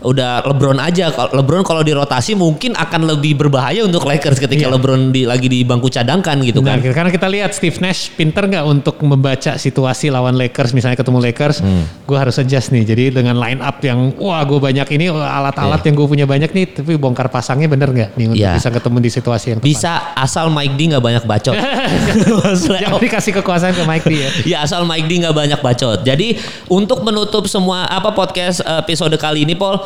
udah 0.01 0.45
LeBron 0.45 0.77
aja. 0.77 1.09
Kalau 1.09 1.33
LeBron 1.33 1.65
kalau 1.65 1.81
dirotasi 1.81 2.37
mungkin 2.37 2.73
akan 2.73 3.09
lebih 3.09 3.33
berbahaya 3.35 3.81
untuk 3.81 4.05
Lakers 4.05 4.37
ketika 4.37 4.69
Iya. 4.69 4.75
LeBron 4.77 5.09
di, 5.09 5.25
lagi 5.25 5.49
di 5.49 5.65
bangku 5.65 5.89
cadangkan 5.89 6.37
gitu 6.45 6.61
Nah, 6.61 6.77
kan. 6.77 6.93
karena 6.93 7.09
kita 7.09 7.27
lihat 7.27 7.51
Steve 7.51 7.81
Nash 7.81 8.13
pinter 8.13 8.45
nggak 8.45 8.63
untuk 8.63 8.95
membaca 9.01 9.57
situasi 9.57 10.07
lawan 10.07 10.37
Lakers, 10.37 10.71
misalnya 10.71 10.95
ketemu 10.95 11.19
Lakers, 11.19 11.57
Hmm. 11.59 11.83
gue 12.05 12.17
harus 12.17 12.37
adjust 12.37 12.69
nih. 12.69 12.83
Jadi 12.85 13.03
dengan 13.11 13.35
line 13.35 13.59
up 13.59 13.81
yang 13.81 14.13
wah 14.15 14.43
gue 14.43 14.59
banyak 14.59 14.87
ini 14.91 15.09
alat-alat 15.63 15.81
yang 15.83 15.95
gue 15.95 16.07
punya 16.07 16.25
banyak 16.25 16.51
nih, 16.51 16.65
tapi 16.75 16.91
bongkar 16.95 17.27
pasangnya 17.27 17.65
bener 17.65 17.89
nggak 17.89 18.09
nih 18.13 18.25
untuk 18.29 18.43
Iya. 18.43 18.53
bisa 18.55 18.69
ketemu 18.69 18.97
di 18.99 19.09
situasi 19.09 19.45
yang 19.49 19.59
tepat. 19.59 19.69
Bisa 19.71 19.91
asal 20.13 20.51
Mike 20.51 20.75
D 20.75 20.81
nggak 20.91 21.03
banyak 21.03 21.23
bacot. 21.23 21.55
Jangan 22.83 22.99
dikasih 22.99 23.31
kekuasaan 23.39 23.73
ke 23.73 23.83
Mike 23.83 24.05
D 24.05 24.13
ya. 24.13 24.29
Ya 24.43 24.57
asal 24.61 24.83
Mike 24.83 25.07
D 25.07 25.23
nggak 25.23 25.33
banyak 25.33 25.59
bacot. 25.59 26.03
Jadi 26.03 26.35
untuk 26.67 27.01
menutup 27.01 27.47
semua 27.47 27.85
apa 27.85 28.11
podcast 28.11 28.59
episode 28.61 29.15
kali 29.15 29.43
ini, 29.43 29.55
Paul, 29.55 29.79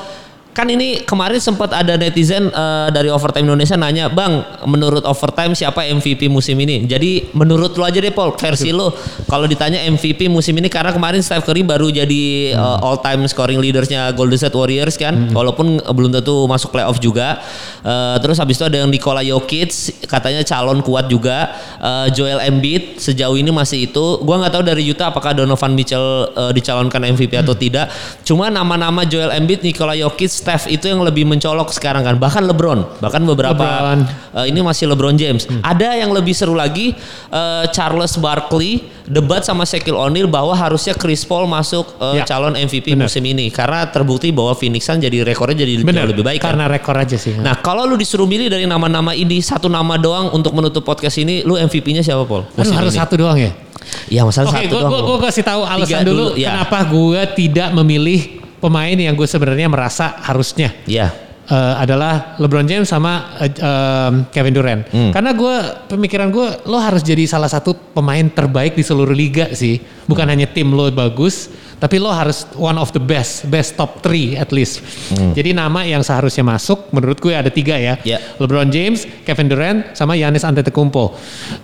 kan 0.57 0.65
ini 0.73 1.05
kemarin 1.05 1.37
sempat 1.37 1.69
ada 1.69 1.93
netizen 1.93 2.49
eh, 2.49 2.87
dari 2.89 3.13
Overtime 3.13 3.45
Indonesia 3.45 3.77
nanya, 3.77 4.09
bang, 4.09 4.41
menurut 4.65 5.05
Overtime 5.05 5.53
siapa 5.53 5.85
MVP 5.85 6.25
musim 6.33 6.57
ini? 6.57 6.89
Jadi 6.89 7.29
menurut 7.37 7.77
lo 7.77 7.85
aja 7.85 8.01
deh, 8.01 8.09
Paul, 8.09 8.33
versi 8.33 8.73
lo. 8.73 8.89
Kalau 9.29 9.45
ditanya 9.45 9.85
MVP 9.85 10.25
musim 10.25 10.57
ini 10.57 10.65
karena 10.65 10.89
kemarin 10.89 11.21
Steph 11.21 11.45
Curry 11.45 11.61
baru 11.61 11.93
jadi 11.93 12.57
all 12.57 12.97
time 13.05 13.29
scoring 13.29 13.61
leadersnya 13.61 14.09
Golden 14.17 14.41
State 14.41 14.57
Warriors 14.57 14.97
kan, 14.97 15.29
walaupun 15.29 15.77
eh, 15.77 15.93
belum 15.93 16.09
tentu 16.09 16.49
masuk 16.49 16.73
playoff 16.73 16.97
juga. 16.97 17.37
Eh, 17.85 18.17
terus 18.19 18.41
habis 18.41 18.57
itu 18.57 18.65
ada 18.65 18.81
yang 18.81 18.89
Nikola 18.89 19.21
Jokic, 19.21 19.69
katanya 20.09 20.41
calon 20.41 20.81
kuat 20.81 21.07
juga. 21.07 21.53
Eh, 21.77 22.07
Joel 22.17 22.41
Embiid 22.43 22.97
sejauh 22.97 23.37
ini 23.37 23.53
masih 23.53 23.87
itu. 23.91 24.05
Gua 24.25 24.41
nggak 24.41 24.53
tahu 24.57 24.63
dari 24.65 24.83
Utah 24.89 25.13
apakah 25.13 25.37
Donovan 25.37 25.77
Mitchell 25.77 26.33
eh, 26.33 26.51
dicalonkan 26.51 26.99
MVP 27.13 27.37
atau 27.37 27.53
tidak. 27.53 27.87
Cuma 28.25 28.49
nama-nama 28.49 29.05
Joel 29.05 29.31
Embiid, 29.37 29.61
Nikola 29.61 29.93
Jokic, 29.93 30.31
Steph 30.47 30.71
itu 30.71 30.87
yang 30.87 31.03
lebih 31.03 31.27
mencolok 31.27 31.69
sekarang 31.69 32.01
kan. 32.01 32.15
Bahkan 32.15 32.47
LeBron, 32.47 33.03
bahkan 33.03 33.19
beberapa 33.21 33.59
LeBron. 33.59 33.99
eh, 34.33 34.45
ini 34.47 34.59
masih 34.61 34.87
LeBron 34.87 35.11
James. 35.13 35.43
Ada 35.59 35.99
yang 35.99 36.09
lebih 36.09 36.31
seru 36.31 36.55
lagi 36.55 36.95
eh, 37.27 37.63
Charles 37.69 38.15
Barkley 38.15 38.79
debat 39.03 39.43
sama 39.43 39.63
Shaquille 39.63 39.95
O'Neal 39.95 40.25
bahwa 40.25 40.51
harusnya 40.51 40.91
Chris 40.93 41.21
Paul 41.21 41.43
masuk 41.45 41.83
eh, 41.99 42.17
Ya, 42.17 42.23
calon 42.23 42.55
MVP 42.55 42.95
benar. 42.95 43.05
musim 43.05 43.19
ini 43.21 43.47
karena 43.49 43.83
terbukti 43.85 44.31
bahwa 44.31 44.55
Phoenix 44.55 44.83
Suns 44.83 44.99
jadi 44.99 45.21
rekornya 45.21 45.61
jadi 45.61 45.83
Bener, 45.83 46.07
jauh 46.07 46.11
lebih 46.11 46.23
baik 46.23 46.39
kan. 46.39 46.55
karena 46.55 46.65
rekor 46.65 46.95
aja 46.95 47.15
sih. 47.15 47.35
Nah, 47.35 47.59
kalau 47.59 47.83
lu 47.83 47.93
disuruh 47.93 48.23
milih 48.23 48.47
dari 48.47 48.63
nama-nama 48.63 49.11
ini 49.11 49.37
satu 49.37 49.67
nama 49.67 49.95
doang 49.95 50.31
untuk 50.31 50.51
menutup 50.51 50.81
podcast 50.81 51.17
ini, 51.17 51.43
lu 51.43 51.55
MVP-nya 51.55 51.99
siapa, 51.99 52.23
Paul? 52.23 52.47
Aduh, 52.49 52.71
harus 52.71 52.91
ini? 52.91 52.99
satu 52.99 53.15
doang 53.15 53.35
ya. 53.35 53.51
Iya, 54.07 54.23
masalah 54.23 54.47
Oke, 54.49 54.63
satu 54.63 54.67
gue 54.69 54.79
doang. 54.79 54.91
gue 54.93 55.03
Paul. 55.09 55.19
kasih 55.21 55.43
tahu 55.43 55.61
alasan 55.61 55.87
Tiga 55.93 55.99
dulu, 56.05 56.23
dulu, 56.29 56.39
ya. 56.39 56.47
kenapa 56.53 56.77
gue 56.85 57.21
tidak 57.35 57.69
memilih 57.73 58.21
pemain 58.57 58.93
yang 58.93 59.13
gue 59.13 59.25
sebenarnya 59.25 59.67
merasa 59.67 60.17
harusnya. 60.21 60.73
Iya. 60.85 61.25
eh, 61.47 61.75
adalah 61.79 62.35
LeBron 62.43 62.67
James 62.67 62.91
sama 62.91 63.39
eh, 63.39 63.47
em, 63.47 64.27
Kevin 64.27 64.51
Durant. 64.51 64.83
Hmm. 64.91 65.15
Karena 65.15 65.31
gue 65.31 65.55
pemikiran 65.87 66.27
gue 66.27 66.67
lo 66.67 66.75
harus 66.75 66.99
jadi 66.99 67.23
salah 67.23 67.47
satu 67.47 67.71
pemain 67.95 68.27
terbaik 68.27 68.75
di 68.75 68.83
seluruh 68.83 69.15
liga 69.15 69.55
sih. 69.55 69.79
Bukan 70.03 70.27
Hmm. 70.27 70.33
hanya 70.35 70.47
tim 70.51 70.67
lo 70.69 70.91
bagus, 70.91 71.47
tapi 71.77 72.01
lo 72.01 72.09
harus 72.09 72.49
one 72.57 72.77
of 72.77 72.89
the 72.93 73.01
best, 73.01 73.45
best 73.47 73.77
top 73.77 74.01
three 74.01 74.33
at 74.33 74.49
least. 74.49 74.81
Jadi 75.37 75.53
nama 75.53 75.85
yang 75.85 76.01
seharusnya 76.01 76.41
masuk 76.41 76.89
menurut 76.89 77.21
gue 77.21 77.33
ada 77.33 77.49
tiga 77.53 77.77
ya. 77.77 77.97
Hmm. 77.97 78.05
Ya. 78.05 78.17
LeBron 78.41 78.69
James, 78.69 79.05
Kevin 79.23 79.47
Durant, 79.49 79.79
sama 79.93 80.17
Giannis 80.17 80.41
Antetokounmpo. 80.41 81.13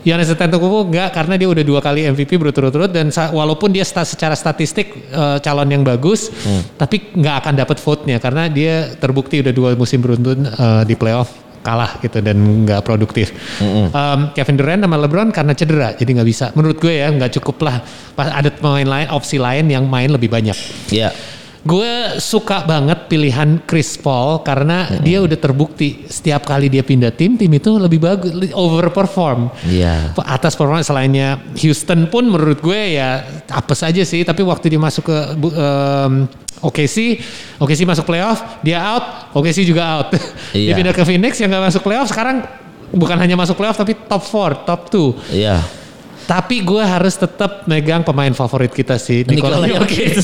Giannis 0.05 0.29
Antetokounmpo 0.29 0.89
enggak 0.89 1.09
karena 1.17 1.33
dia 1.37 1.49
udah 1.49 1.63
dua 1.65 1.79
kali 1.81 2.05
MVP 2.07 2.37
berturut-turut 2.37 2.93
dan 2.93 3.09
walaupun 3.33 3.73
dia 3.73 3.83
sta- 3.83 4.05
secara 4.07 4.37
statistik 4.37 4.93
eh, 5.09 5.37
calon 5.41 5.69
yang 5.69 5.81
bagus, 5.81 6.29
tapi 6.77 7.13
nggak 7.13 7.35
akan 7.45 7.53
dapat 7.57 7.77
vote-nya 7.81 8.17
karena 8.21 8.47
dia 8.47 8.93
terbukti 8.97 9.41
udah 9.41 9.53
dua 9.53 9.69
musim 9.73 9.99
beruntun 9.99 10.45
eh, 10.45 10.83
di 10.85 10.93
playoff 10.93 11.42
kalah 11.63 11.97
gitu 12.03 12.19
dan 12.19 12.35
nggak 12.67 12.83
produktif. 12.83 13.31
Um, 13.63 14.35
Kevin 14.35 14.55
Durant 14.59 14.81
sama 14.83 14.99
LeBron 14.99 15.31
karena 15.31 15.55
cedera 15.55 15.95
jadi 15.95 16.19
nggak 16.19 16.29
bisa. 16.29 16.45
Menurut 16.53 16.77
gue 16.77 16.93
ya 16.99 17.07
nggak 17.09 17.39
cukup 17.39 17.63
lah. 17.63 17.79
Pas 18.13 18.29
ada 18.29 18.51
pemain 18.51 18.85
lain 18.85 19.07
opsi 19.09 19.39
lain 19.39 19.71
yang 19.71 19.87
main 19.87 20.11
lebih 20.11 20.27
banyak. 20.27 20.55
Iya. 20.91 21.15
Gue 21.63 22.19
suka 22.19 22.67
banget 22.67 23.07
pilihan 23.07 23.63
Chris 23.63 23.95
Paul 23.95 24.43
karena 24.43 24.99
dia 24.99 25.23
udah 25.23 25.39
terbukti 25.39 26.03
setiap 26.11 26.43
kali 26.43 26.67
dia 26.67 26.83
pindah 26.83 27.15
tim, 27.15 27.39
tim 27.39 27.47
itu 27.55 27.79
lebih 27.79 28.03
bagus, 28.03 28.35
overperform. 28.51 29.47
Iya. 29.71 30.11
Atas 30.27 30.59
performa 30.59 30.83
selainnya 30.83 31.39
Houston 31.63 32.11
pun 32.11 32.27
menurut 32.27 32.59
gue 32.59 32.99
ya 32.99 33.23
apa 33.47 33.71
saja 33.79 34.03
sih, 34.03 34.27
tapi 34.27 34.43
waktu 34.43 34.75
dia 34.75 34.81
masuk 34.83 35.07
ke 35.07 35.17
em, 35.55 36.27
OKC, 36.63 37.19
OKC 37.59 37.83
masuk 37.83 38.07
playoff, 38.07 38.39
dia 38.63 38.79
out, 38.79 39.35
OKC 39.35 39.67
juga 39.67 39.83
out. 39.83 40.15
dia 40.55 40.71
Iya. 40.71 40.73
pindah 40.79 40.93
ke 40.95 41.03
Phoenix 41.03 41.35
yang 41.37 41.51
gak 41.51 41.67
masuk 41.67 41.83
playoff, 41.83 42.07
sekarang 42.07 42.47
bukan 42.89 43.19
hanya 43.19 43.35
masuk 43.35 43.59
playoff 43.59 43.75
tapi 43.75 43.99
top 43.99 44.23
4, 44.23 44.63
top 44.63 44.81
2. 44.87 45.35
Iya. 45.35 45.59
Tapi 46.23 46.63
gue 46.63 46.79
harus 46.79 47.19
tetap 47.19 47.67
megang 47.67 47.99
pemain 47.99 48.31
favorit 48.31 48.71
kita 48.71 48.95
sih, 48.95 49.27
Nikola 49.27 49.59
Jokic. 49.67 50.15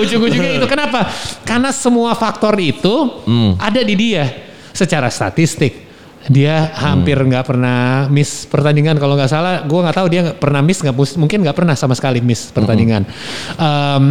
Ujung-ujungnya 0.00 0.56
itu 0.56 0.66
kenapa? 0.66 1.04
Karena 1.44 1.68
semua 1.68 2.16
faktor 2.16 2.56
itu 2.56 3.20
ada 3.60 3.80
di 3.84 3.94
dia. 3.94 4.24
Secara 4.74 5.06
statistik 5.06 5.83
dia 6.28 6.72
hampir 6.80 7.20
nggak 7.20 7.44
pernah 7.44 8.08
miss 8.08 8.48
pertandingan 8.48 8.96
kalau 8.96 9.14
nggak 9.16 9.30
salah. 9.30 9.64
Gue 9.64 9.80
nggak 9.84 9.96
tahu 9.96 10.06
dia 10.08 10.22
pernah 10.32 10.64
miss 10.64 10.80
nggak 10.80 10.96
mungkin 11.20 11.44
nggak 11.44 11.56
pernah 11.56 11.74
sama 11.76 11.92
sekali 11.92 12.24
miss 12.24 12.48
pertandingan. 12.48 13.04
Em, 13.60 14.04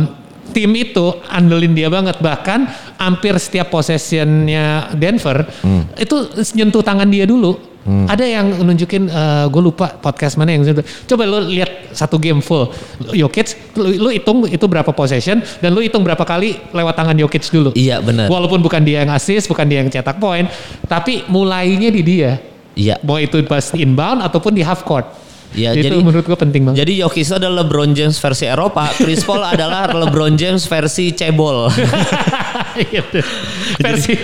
tim 0.54 0.72
itu 0.78 1.18
andelin 1.28 1.74
dia 1.74 1.90
banget 1.90 2.22
bahkan 2.22 2.70
hampir 3.02 3.34
setiap 3.42 3.74
possessionnya 3.74 4.94
Denver 4.94 5.50
itu 5.98 6.16
nyentuh 6.54 6.86
tangan 6.86 7.10
dia 7.10 7.26
dulu. 7.26 7.73
Ada 7.84 8.24
yang 8.24 8.64
nunjukin 8.64 9.12
gue 9.52 9.62
lupa 9.64 9.92
podcast 9.92 10.40
mana 10.40 10.56
yang 10.56 10.64
coba 11.04 11.24
lu 11.28 11.52
lihat 11.52 11.92
satu 11.92 12.16
game 12.16 12.40
full 12.40 12.72
Jokic 13.12 13.76
lu, 13.76 14.08
lu 14.08 14.10
hitung 14.16 14.48
itu 14.48 14.66
berapa 14.66 14.88
possession 14.96 15.44
dan 15.60 15.76
lu 15.76 15.84
hitung 15.84 16.00
berapa 16.00 16.24
kali 16.24 16.56
lewat 16.72 16.96
tangan 16.96 17.16
Jokic 17.20 17.44
dulu. 17.52 17.76
Iya, 17.76 18.00
benar. 18.00 18.32
Walaupun 18.32 18.64
bukan 18.64 18.82
dia 18.88 19.04
yang 19.04 19.12
assist, 19.12 19.52
bukan 19.52 19.68
dia 19.68 19.84
yang 19.84 19.92
cetak 19.92 20.16
poin, 20.16 20.48
tapi 20.88 21.28
mulainya 21.28 21.92
di 21.92 22.02
dia. 22.02 22.40
Iya. 22.74 23.04
Mau 23.04 23.20
itu 23.20 23.44
pas 23.46 23.76
inbound 23.76 24.24
ataupun 24.24 24.56
di 24.56 24.64
half 24.64 24.88
court. 24.88 25.06
Iya, 25.54 25.78
itu 25.78 25.86
jadi- 25.88 26.02
menurut 26.02 26.26
gue 26.26 26.34
penting 26.36 26.62
banget. 26.66 26.82
Jadi 26.82 26.94
Jokic 26.98 27.24
itu 27.24 27.34
adalah 27.34 27.62
LeBron 27.62 27.94
James 27.94 28.18
versi 28.18 28.46
Eropa, 28.46 28.90
Chris 28.92 29.22
Paul 29.22 29.46
adalah 29.54 29.86
LeBron 29.86 30.34
James 30.34 30.66
versi 30.66 31.14
cebol. 31.14 31.70
Gitu. 32.74 33.22
versi 33.78 34.18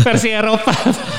versi 0.00 0.32
Eropa 0.32 0.72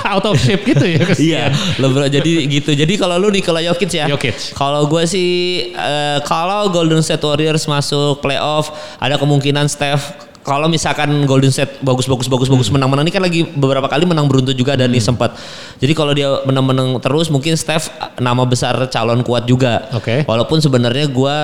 out 0.09 0.25
of 0.25 0.41
shape 0.41 0.65
gitu 0.65 0.85
ya. 0.89 1.05
Iya. 1.29 1.43
LeBron 1.77 2.09
jadi 2.09 2.31
gitu. 2.49 2.73
Jadi 2.73 2.97
kalau 2.97 3.17
lu 3.17 3.29
Nikola 3.29 3.61
Jokic 3.61 3.93
ya. 3.93 4.09
Jokic. 4.09 4.57
Kalau 4.57 4.89
gue 4.89 5.05
sih 5.05 5.29
eh, 5.69 6.17
kalau 6.25 6.69
Golden 6.69 7.05
State 7.05 7.21
Warriors 7.21 7.61
masuk 7.63 8.19
playoff 8.19 8.69
ada 8.97 9.15
kemungkinan 9.15 9.69
Steph 9.69 10.26
kalau 10.47 10.65
misalkan 10.65 11.11
Golden 11.25 11.51
State 11.51 11.83
bagus 11.83 12.07
bagus 12.07 12.25
bagus 12.25 12.47
bagus 12.47 12.67
Hmm. 12.67 12.79
menang-menang 12.79 13.03
ini 13.03 13.11
kan 13.11 13.19
lagi 13.19 13.43
beberapa 13.43 13.83
kali 13.85 14.07
menang 14.07 14.25
beruntun 14.25 14.55
juga 14.55 14.73
dan 14.73 14.87
nih 14.87 15.03
sempat. 15.03 15.35
Jadi 15.75 15.91
kalau 15.91 16.15
dia 16.15 16.39
menang-menang 16.41 16.97
terus 16.97 17.27
mungkin 17.27 17.51
Steph 17.53 17.91
nama 18.15 18.41
besar 18.41 18.87
calon 18.87 19.19
kuat 19.21 19.43
juga. 19.43 19.91
Oke. 19.91 20.23
Walaupun 20.23 20.57
sebenarnya 20.57 21.03
gue 21.05 21.35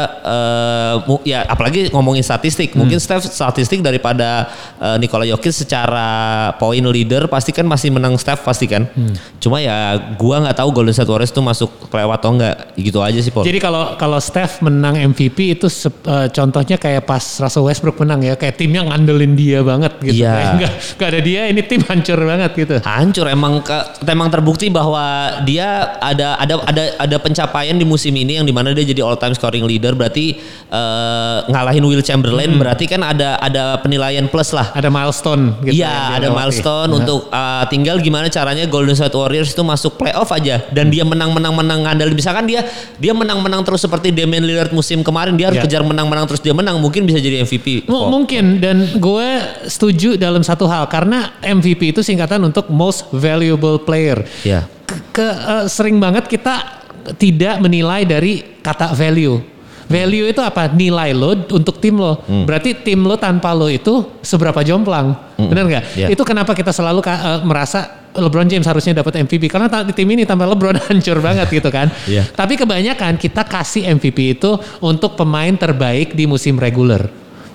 mu- 1.04 1.20
ya 1.22 1.44
apalagi 1.44 1.92
ngomongin 1.92 2.22
statistik, 2.22 2.72
Hmm. 2.72 2.80
mungkin 2.80 2.98
Steph 2.98 3.28
statistik 3.28 3.84
daripada 3.84 4.48
eh, 4.80 4.96
Nikola 4.96 5.24
Jokic 5.26 5.52
secara 5.54 6.08
poin 6.56 6.80
leader 6.82 7.28
pasti 7.28 7.52
kan 7.52 7.66
masih 7.66 7.92
menang 7.92 8.16
Steph 8.16 8.40
pasti 8.42 8.66
kan. 8.66 8.88
Hmm. 8.88 9.12
Cuma 9.38 9.60
ya 9.60 9.76
gua 10.16 10.40
nggak 10.40 10.56
tahu 10.56 10.72
Golden 10.72 10.94
State 10.94 11.08
Warriors 11.08 11.30
tuh 11.30 11.44
masuk 11.44 11.68
playoff 11.88 12.16
atau 12.16 12.32
enggak 12.32 12.56
gitu 12.76 13.00
aja 13.00 13.20
sih 13.20 13.30
Paul. 13.30 13.44
Jadi 13.44 13.60
kalau 13.60 13.96
kalau 13.96 14.18
Steph 14.18 14.64
menang 14.64 14.96
MVP 14.96 15.52
itu 15.52 15.68
eh, 15.68 16.28
contohnya 16.30 16.78
kayak 16.78 17.04
pas 17.04 17.20
Russell 17.38 17.68
Westbrook 17.68 18.00
menang 18.00 18.24
ya, 18.24 18.34
kayak 18.34 18.56
timnya 18.56 18.93
ngandelin 18.94 19.34
dia 19.34 19.60
banget 19.60 19.94
gitu. 20.00 20.22
Iya. 20.22 20.54
Nggak, 20.56 20.72
nggak 20.96 21.10
ada 21.10 21.20
dia 21.20 21.42
ini 21.50 21.62
tim 21.62 21.82
hancur 21.82 22.20
banget 22.22 22.52
gitu. 22.54 22.76
Hancur 22.80 23.26
emang 23.26 23.60
ke, 23.60 23.74
emang 24.06 24.30
terbukti 24.30 24.70
bahwa 24.70 25.02
dia 25.42 25.66
ada 25.98 26.38
ada 26.38 26.62
ada 26.62 26.84
ada 27.02 27.18
pencapaian 27.18 27.74
di 27.74 27.84
musim 27.84 28.14
ini 28.14 28.38
yang 28.38 28.46
di 28.46 28.54
mana 28.54 28.70
dia 28.72 28.86
jadi 28.86 29.02
all 29.02 29.18
time 29.18 29.34
scoring 29.34 29.66
leader 29.66 29.94
berarti 29.94 30.38
eh, 30.70 31.38
ngalahin 31.50 31.82
Will 31.82 32.02
Chamberlain 32.02 32.54
berarti 32.54 32.86
kan 32.86 33.02
ada 33.02 33.36
ada 33.38 33.78
penilaian 33.78 34.26
plus 34.28 34.54
lah. 34.54 34.70
Ada 34.72 34.88
milestone 34.88 35.58
gitu. 35.62 35.82
Iya 35.82 36.22
ada 36.22 36.30
lewati. 36.30 36.38
milestone 36.38 36.62
Nah. 36.86 37.00
untuk 37.00 37.20
uh, 37.28 37.64
tinggal 37.68 37.98
gimana 37.98 38.28
caranya 38.28 38.68
Golden 38.68 38.94
State 38.94 39.14
Warriors 39.14 39.50
itu 39.50 39.64
masuk 39.64 39.96
playoff 39.96 40.30
aja 40.30 40.62
dan 40.70 40.88
dia 40.88 41.02
menang 41.02 41.32
menang 41.32 41.54
menang 41.54 41.80
ngandal 41.82 42.12
misalkan 42.12 42.46
dia 42.46 42.62
dia 42.96 43.10
menang 43.12 43.40
menang 43.40 43.64
terus 43.64 43.80
seperti 43.80 44.12
Damian 44.12 44.44
Lillard 44.44 44.70
musim 44.70 45.02
kemarin 45.02 45.34
dia 45.34 45.50
harus 45.50 45.58
Iya. 45.58 45.66
kejar 45.66 45.82
menang 45.82 46.06
menang 46.06 46.26
terus 46.26 46.40
dia 46.40 46.52
menang 46.52 46.78
mungkin 46.78 47.04
bisa 47.04 47.18
jadi 47.18 47.42
MVP. 47.42 47.86
M- 47.86 47.90
kok. 47.90 48.10
Mungkin 48.10 48.44
dan 48.60 48.73
gue 48.96 49.28
setuju 49.66 50.16
dalam 50.16 50.42
satu 50.42 50.66
hal 50.66 50.88
karena 50.88 51.38
MVP 51.40 51.92
itu 51.92 52.02
singkatan 52.02 52.42
untuk 52.44 52.70
most 52.70 53.10
valuable 53.12 53.78
player. 53.78 54.24
Iya. 54.42 54.66
Ke- 54.84 55.02
ke- 55.12 55.38
eh, 55.38 55.66
sering 55.68 55.98
banget 55.98 56.26
kita 56.26 56.82
tidak 57.16 57.60
menilai 57.60 58.04
dari 58.04 58.40
kata 58.60 58.96
value. 58.96 59.40
Value 59.84 60.32
itu 60.32 60.40
apa? 60.40 60.72
Nilai 60.72 61.12
lo 61.12 61.36
untuk 61.52 61.78
tim 61.78 62.00
lo. 62.00 62.24
Hmm. 62.24 62.48
Berarti 62.48 62.72
tim 62.82 63.04
lo 63.04 63.20
tanpa 63.20 63.52
lo 63.52 63.68
itu 63.68 64.16
seberapa 64.24 64.64
jomplang. 64.64 65.12
Benar 65.36 65.64
nggak? 65.68 65.84
Iya. 66.00 66.08
Itu 66.08 66.24
kenapa 66.24 66.56
kita 66.56 66.72
selalu 66.72 67.04
eh, 67.04 67.44
merasa 67.44 68.02
LeBron 68.14 68.46
James 68.48 68.64
harusnya 68.64 69.02
dapat 69.04 69.26
MVP 69.26 69.50
karena 69.50 69.68
ta- 69.68 69.84
tim 69.90 70.08
ini 70.08 70.24
tanpa 70.24 70.48
LeBron 70.48 70.80
hancur 70.88 71.20
banget 71.20 71.52
gitu 71.52 71.68
kan. 71.68 71.92
Iya. 72.08 72.24
Tapi 72.32 72.56
kebanyakan 72.56 73.20
kita 73.20 73.44
kasih 73.44 73.92
MVP 73.92 74.40
itu 74.40 74.56
untuk 74.80 75.20
pemain 75.20 75.52
terbaik 75.54 76.16
di 76.16 76.26
musim 76.26 76.56
reguler 76.56 77.10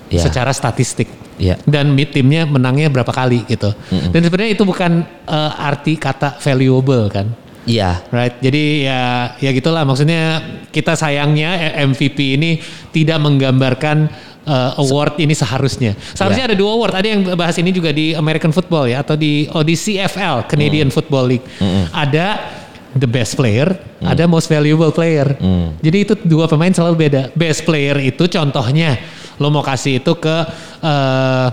Iya. 0.09 0.25
secara 0.25 0.49
statistik. 0.51 1.05
Iya. 1.39 1.55
Dan 1.63 1.95
mid 1.95 2.11
timnya 2.11 2.43
menangnya 2.43 2.89
berapa 2.89 3.13
kali 3.13 3.45
gitu. 3.47 3.71
Dan 4.11 4.19
sebenarnya 4.25 4.51
itu 4.57 4.65
bukan 4.65 5.05
eh, 5.25 5.51
arti 5.69 5.95
kata 5.95 6.35
valuable 6.41 7.07
kan. 7.07 7.29
Iya. 7.63 8.01
Right. 8.09 8.41
Jadi 8.41 8.89
ya 8.89 9.33
ya 9.37 9.49
gitulah 9.53 9.85
maksudnya 9.85 10.41
kita 10.73 10.97
sayangnya 10.97 11.55
eh, 11.69 11.85
MVP 11.85 12.17
ini 12.35 12.57
tidak 12.89 13.21
menggambarkan 13.21 13.97
eh, 14.43 14.81
award 14.81 15.21
ini 15.21 15.31
seharusnya. 15.31 15.93
Seharusnya 16.17 16.43
Ya. 16.43 16.49
ada 16.51 16.57
dua 16.57 16.73
award. 16.75 16.93
Ada 16.97 17.07
yang 17.07 17.21
bahas 17.37 17.55
ini 17.61 17.69
juga 17.69 17.93
di 17.93 18.11
American 18.17 18.49
Football 18.49 18.89
ya 18.89 19.05
atau 19.05 19.13
di 19.13 19.45
oh 19.53 19.61
di 19.61 19.77
CFL 19.77 20.49
Canadian 20.49 20.89
Football 20.89 21.37
League. 21.37 21.45
Ada 21.93 22.57
the 22.97 23.05
best 23.05 23.37
player, 23.37 23.77
ada 24.01 24.25
most 24.25 24.49
valuable 24.49 24.89
player. 24.89 25.37
Jadi 25.79 25.97
itu 26.03 26.13
dua 26.25 26.49
pemain 26.49 26.73
selalu 26.73 27.07
beda. 27.07 27.21
Best 27.37 27.61
player 27.63 27.95
itu 28.01 28.25
contohnya 28.25 28.97
lo 29.39 29.47
mau 29.49 29.63
kasih 29.63 30.03
itu 30.03 30.13
ke 30.19 30.35
eh 30.83 31.47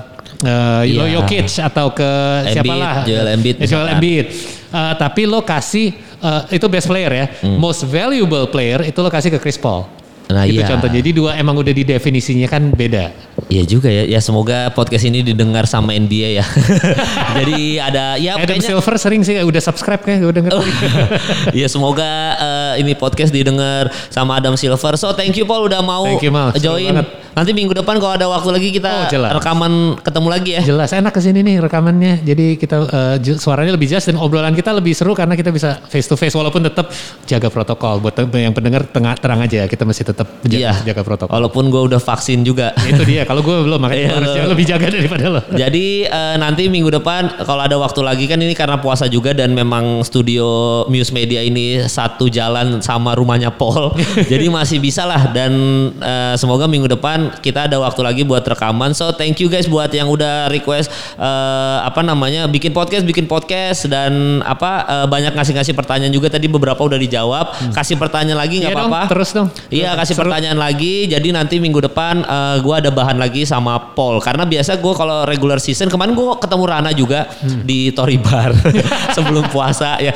eh, 0.45 0.83
Iya. 0.85 1.05
Jokic 1.17 1.49
atau 1.63 1.95
ke 1.95 2.11
siapa 2.53 2.67
Embiid, 2.67 2.83
lah? 2.83 2.97
Joel 3.07 3.29
Embiid 3.39 3.57
Joel. 3.65 3.89
Embiid. 3.97 4.27
Eh, 4.67 4.95
tapi 4.99 5.23
lo 5.25 5.41
kasih 5.41 5.95
eh, 5.97 6.43
itu 6.53 6.67
best 6.69 6.91
player 6.91 7.13
ya. 7.13 7.27
Hmm. 7.41 7.57
Most 7.57 7.87
valuable 7.89 8.51
player 8.51 8.85
itu 8.85 8.99
lo 9.01 9.09
kasih 9.09 9.33
ke 9.33 9.39
Chris 9.41 9.57
Paul. 9.57 9.97
Nah, 10.27 10.43
itu 10.43 10.59
iya. 10.59 10.67
contoh. 10.67 10.91
Jadi 10.91 11.11
dua 11.15 11.39
emang 11.39 11.55
udah 11.55 11.71
didefinisinya 11.71 12.51
kan 12.51 12.75
beda. 12.75 13.15
Iya 13.47 13.63
juga 13.63 13.87
ya. 13.87 14.11
Ya 14.11 14.19
semoga 14.19 14.75
podcast 14.75 15.07
ini 15.07 15.23
didengar 15.23 15.71
sama 15.71 15.95
NBA 15.95 16.43
ya. 16.43 16.45
Jadi 17.39 17.79
ada 17.79 18.19
ya 18.19 18.35
Adam 18.35 18.59
kayaknya 18.59 18.75
Silver 18.75 18.95
sering 18.99 19.23
sih 19.23 19.39
udah 19.39 19.63
subscribe 19.63 20.03
kayak 20.03 20.27
gue 20.27 20.35
denger. 20.43 20.51
Iya 21.59 21.71
semoga 21.71 22.11
eh, 22.43 22.83
ini 22.83 22.99
podcast 22.99 23.31
didengar 23.31 23.87
sama 24.11 24.43
Adam 24.43 24.59
Silver. 24.59 24.99
So 24.99 25.15
thank 25.15 25.39
you 25.39 25.47
Paul 25.47 25.71
udah 25.71 25.79
mau 25.79 26.03
Thank 26.03 26.27
you, 26.27 26.35
Mal. 26.35 26.51
Join. 26.59 26.91
banget. 26.91 27.26
Nanti 27.37 27.53
minggu 27.53 27.77
depan 27.77 28.01
kalau 28.01 28.17
ada 28.17 28.25
waktu 28.27 28.49
lagi 28.49 28.69
kita 28.73 28.89
Oh, 28.89 29.05
jelas. 29.07 29.29
rekaman 29.31 29.73
ketemu 30.01 30.29
lagi 30.31 30.51
ya. 30.57 30.63
Jelas 30.65 30.89
enak 30.91 31.13
ke 31.13 31.21
sini 31.21 31.45
nih 31.45 31.61
rekamannya. 31.61 32.25
Jadi 32.25 32.57
kita 32.57 32.77
ju- 33.19 33.37
suaranya 33.37 33.77
lebih 33.77 33.85
jelas 33.87 34.03
dan 34.03 34.17
obrolan 34.17 34.57
kita 34.57 34.73
lebih 34.73 34.91
seru 34.91 35.13
karena 35.13 35.37
kita 35.37 35.53
bisa 35.53 35.77
face 35.85 36.09
to 36.09 36.17
face 36.17 36.33
walaupun 36.33 36.65
tetap 36.65 36.89
jaga 37.23 37.47
protokol. 37.47 38.01
Buat 38.01 38.25
yang 38.33 38.51
pendengar 38.51 38.89
tengah 38.89 39.13
terang 39.15 39.45
aja 39.45 39.69
kita 39.69 39.85
masih 39.85 40.09
tetap 40.09 40.25
jaga, 40.41 40.57
Iya. 40.57 40.73
jaga 40.83 41.05
protokol. 41.05 41.29
Walaupun 41.31 41.69
gue 41.69 41.83
udah 41.87 42.01
vaksin 42.01 42.41
juga. 42.41 42.73
itu 42.83 43.05
dia. 43.05 43.23
Kalau 43.23 43.43
gue 43.43 43.53
belum 43.53 43.77
makanya 43.77 44.01
Iya, 44.07 44.17
harus 44.17 44.33
lebih 44.49 44.65
jaga 44.65 44.87
daripada 44.89 45.25
lo. 45.29 45.41
Jadi 45.61 45.87
eh, 46.03 46.37
nanti 46.37 46.73
minggu 46.73 46.89
depan 46.91 47.45
kalau 47.45 47.61
ada 47.61 47.77
waktu 47.77 48.01
lagi 48.01 48.25
kan 48.25 48.41
ini 48.41 48.57
karena 48.57 48.81
puasa 48.81 49.05
juga 49.07 49.31
dan 49.31 49.53
memang 49.53 50.01
studio 50.01 50.47
Muse 50.89 51.13
Media 51.13 51.45
ini 51.45 51.85
satu 51.85 52.33
jalan 52.33 52.81
sama 52.81 53.13
rumahnya 53.13 53.53
Paul. 53.53 53.93
Jadi 54.33 54.49
masih 54.49 54.81
bisa 54.81 55.05
lah 55.05 55.29
dan 55.29 55.53
eh, 55.93 56.35
semoga 56.37 56.65
minggu 56.65 56.89
depan 56.89 57.26
kita 57.41 57.67
ada 57.67 57.77
waktu 57.79 58.01
lagi 58.03 58.23
buat 58.23 58.43
rekaman. 58.43 58.93
So 58.93 59.11
thank 59.13 59.39
you 59.39 59.49
guys 59.49 59.67
buat 59.67 59.89
yang 59.91 60.07
udah 60.07 60.49
request 60.49 60.89
eh, 61.17 61.79
apa 61.83 62.01
namanya 62.01 62.47
bikin 62.47 62.71
podcast, 62.71 63.03
bikin 63.03 63.27
podcast 63.27 63.87
dan 63.87 64.41
apa 64.43 64.71
eh, 64.85 65.07
banyak 65.07 65.33
ngasih-ngasih 65.35 65.75
pertanyaan 65.75 66.13
juga 66.13 66.29
tadi 66.29 66.47
beberapa 66.47 66.79
udah 66.79 66.99
dijawab. 66.99 67.75
Kasih 67.75 67.97
pertanyaan 67.97 68.39
lagi 68.39 68.63
nggak 68.63 68.73
Iya 68.73 68.79
dong, 68.79 68.91
apa-apa. 68.91 69.11
terus 69.11 69.31
dong. 69.35 69.49
Iya 69.69 69.91
kasih 69.97 70.15
Seru. 70.15 70.23
pertanyaan 70.27 70.59
lagi. 70.59 71.07
Jadi 71.07 71.29
nanti 71.31 71.59
minggu 71.59 71.81
depan 71.85 72.23
eh, 72.23 72.57
gua 72.63 72.79
ada 72.79 72.91
bahan 72.91 73.17
lagi 73.17 73.43
sama 73.43 73.93
Paul 73.95 74.19
karena 74.21 74.45
biasa 74.45 74.79
gue 74.79 74.93
kalau 74.93 75.25
regular 75.25 75.57
season 75.57 75.89
kemarin 75.89 76.13
gue 76.13 76.27
ketemu 76.39 76.65
Rana 76.67 76.91
juga 76.93 77.31
di 77.65 77.91
Tori 77.93 78.19
Bar 78.21 78.53
sebelum 79.17 79.47
puasa 79.49 79.97
ya. 79.99 80.13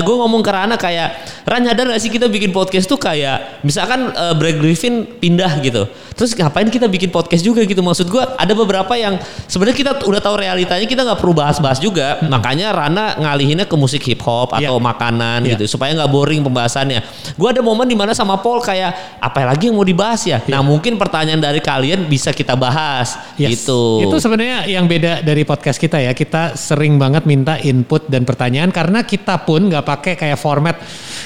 gue 0.00 0.14
ngomong 0.14 0.42
ke 0.44 0.50
Rana 0.50 0.76
kayak 0.76 1.08
Ran 1.44 1.60
nyadar 1.60 1.92
gak 1.92 2.00
sih 2.00 2.08
kita 2.08 2.24
bikin 2.32 2.56
podcast 2.56 2.88
tuh 2.88 2.96
kayak 2.96 3.60
misalkan 3.60 4.08
eh, 4.10 4.34
Brad 4.36 4.56
Griffin 4.60 5.04
pindah 5.20 5.60
gitu. 5.60 5.84
Terus 6.14 6.32
ngapain 6.44 6.68
kita 6.68 6.84
bikin 6.86 7.08
podcast 7.08 7.40
juga 7.40 7.64
gitu 7.64 7.80
maksud 7.80 8.06
gue 8.06 8.20
ada 8.20 8.52
beberapa 8.52 8.92
yang 8.94 9.16
sebenarnya 9.48 9.76
kita 9.76 9.90
udah 10.04 10.20
tahu 10.20 10.36
realitanya 10.36 10.84
kita 10.84 11.00
nggak 11.02 11.18
perlu 11.18 11.32
bahas-bahas 11.32 11.80
juga. 11.80 12.20
Makanya 12.20 12.70
Rana 12.70 13.16
ngalihinnya 13.16 13.64
ke 13.64 13.74
musik 13.74 14.04
hip 14.04 14.20
hop 14.20 14.52
atau 14.52 14.76
Iya. 14.76 14.82
makanan 14.82 15.38
Iya. 15.42 15.56
gitu 15.56 15.74
supaya 15.74 15.94
nggak 15.94 16.10
boring 16.10 16.42
pembahasannya. 16.42 17.00
Gue 17.34 17.48
ada 17.48 17.64
momen 17.64 17.86
di 17.86 17.96
mana 17.96 18.12
sama 18.12 18.36
Paul 18.36 18.60
kayak 18.60 19.18
apa 19.18 19.40
lagi 19.44 19.72
yang 19.72 19.76
mau 19.76 19.86
dibahas 19.86 20.20
ya. 20.22 20.44
Nah 20.44 20.60
mungkin 20.60 20.94
pertanyaan 20.94 21.40
dari 21.40 21.58
kalian 21.58 22.04
bisa 22.04 22.30
kita 22.30 22.52
bahas 22.54 23.16
Yes. 23.34 23.64
gitu. 23.64 24.04
Itu 24.04 24.16
sebenarnya 24.18 24.66
yang 24.66 24.84
beda 24.84 25.22
dari 25.22 25.42
podcast 25.42 25.78
kita 25.78 25.96
ya. 25.96 26.12
Kita 26.12 26.52
sering 26.54 26.98
banget 26.98 27.24
minta 27.24 27.56
input 27.56 28.06
dan 28.06 28.26
pertanyaan 28.26 28.68
karena 28.68 29.00
kita 29.02 29.40
pun 29.42 29.70
nggak 29.70 29.84
pakai 29.84 30.12
kayak 30.14 30.36
format. 30.36 30.76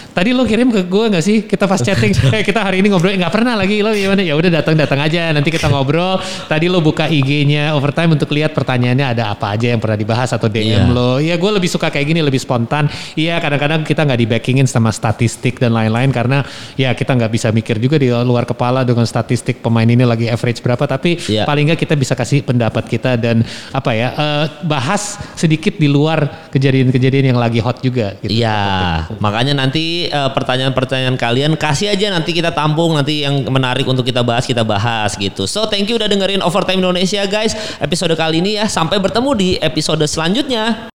Tadi 0.09 0.35
lo 0.35 0.43
kirim 0.43 0.75
ke 0.75 0.83
gue 0.85 1.05
nggak 1.14 1.23
sih? 1.23 1.47
Kita 1.47 1.71
pas 1.71 1.79
chatting, 1.79 2.11
eh 2.35 2.43
kita 2.49 2.59
hari 2.59 2.83
ini 2.83 2.91
ngobrol 2.91 3.14
nggak 3.14 3.31
pernah 3.31 3.55
lagi 3.55 3.79
lo 3.81 3.95
gimana? 3.95 4.19
Ya 4.19 4.35
udah 4.35 4.51
datang 4.51 4.75
datang 4.75 4.99
aja. 4.99 5.07
Nanti 5.11 5.48
kita 5.48 5.66
ngobrol. 5.66 6.20
Tadi 6.44 6.66
lo 6.68 6.78
buka 6.78 7.09
IG-nya 7.09 7.72
overtime 7.72 8.12
untuk 8.12 8.28
lihat 8.30 8.52
pertanyaannya 8.52 9.06
ada 9.16 9.24
apa 9.32 9.56
aja 9.56 9.72
yang 9.72 9.80
pernah 9.80 9.96
dibahas 9.96 10.30
atau 10.30 10.46
DM 10.46 10.66
Iya. 10.66 10.80
lo. 10.88 11.12
Ya 11.18 11.34
gue 11.34 11.50
lebih 11.50 11.66
suka 11.66 11.88
kayak 11.88 12.06
gini, 12.06 12.20
lebih 12.20 12.38
spontan. 12.38 12.86
Iya 13.14 13.38
kadang-kadang 13.38 13.82
kita 13.82 14.04
nggak 14.04 14.18
di 14.18 14.26
backingin 14.26 14.66
sama 14.66 14.90
statistik 14.90 15.56
dan 15.56 15.72
lain-lain 15.72 16.11
karena 16.11 16.44
ya 16.74 16.92
kita 16.92 17.14
nggak 17.14 17.30
bisa 17.30 17.48
mikir 17.48 17.78
juga 17.78 17.96
di 17.96 18.09
luar 18.11 18.44
kepala 18.44 18.82
dengan 18.82 19.04
statistik 19.04 19.61
pemain 19.61 19.86
ini 19.86 20.02
lagi 20.02 20.26
average 20.26 20.61
berapa. 20.61 20.84
Tapi 20.84 21.16
Iya. 21.24 21.44
paling 21.44 21.70
nggak 21.70 21.80
kita 21.80 21.94
bisa 21.94 22.12
kasih 22.12 22.42
pendapat 22.42 22.84
kita 22.84 23.16
dan 23.16 23.40
apa 23.70 23.90
ya 23.92 24.09
eh, 24.12 24.44
bahas 24.64 25.16
sedikit 25.34 25.76
di 25.76 25.86
luar 25.86 26.50
kejadian-kejadian 26.50 27.32
yang 27.32 27.38
lagi 27.38 27.61
hot 27.61 27.78
juga. 27.80 28.18
Gitu. 28.18 28.40
Iya, 28.40 28.59
makanya 29.18 29.54
nanti 29.54 30.06
eh, 30.06 30.30
pertanyaan-pertanyaan 30.32 31.14
kalian 31.14 31.52
kasih 31.54 31.92
aja 31.92 32.11
nanti 32.11 32.32
kita 32.32 32.50
tampung 32.50 32.96
nanti 32.96 33.22
yang 33.22 33.46
menarik 33.46 33.84
untuk 33.84 34.02
kita 34.02 34.20
bahas 34.20 34.42
kita 34.42 34.62
bahas 34.62 34.88
bahas 34.89 35.12
gitu. 35.20 35.45
So 35.45 35.68
thank 35.68 35.93
you 35.93 36.01
udah 36.01 36.09
dengerin 36.09 36.41
Overtime 36.41 36.80
Indonesia 36.80 37.28
guys. 37.28 37.53
Episode 37.76 38.16
kali 38.16 38.41
ini 38.41 38.57
ya. 38.57 38.64
Sampai 38.72 38.97
bertemu 38.97 39.30
di 39.36 39.49
episode 39.61 40.01
selanjutnya. 40.09 40.89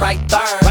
Right 0.00 0.24
there. 0.32 0.69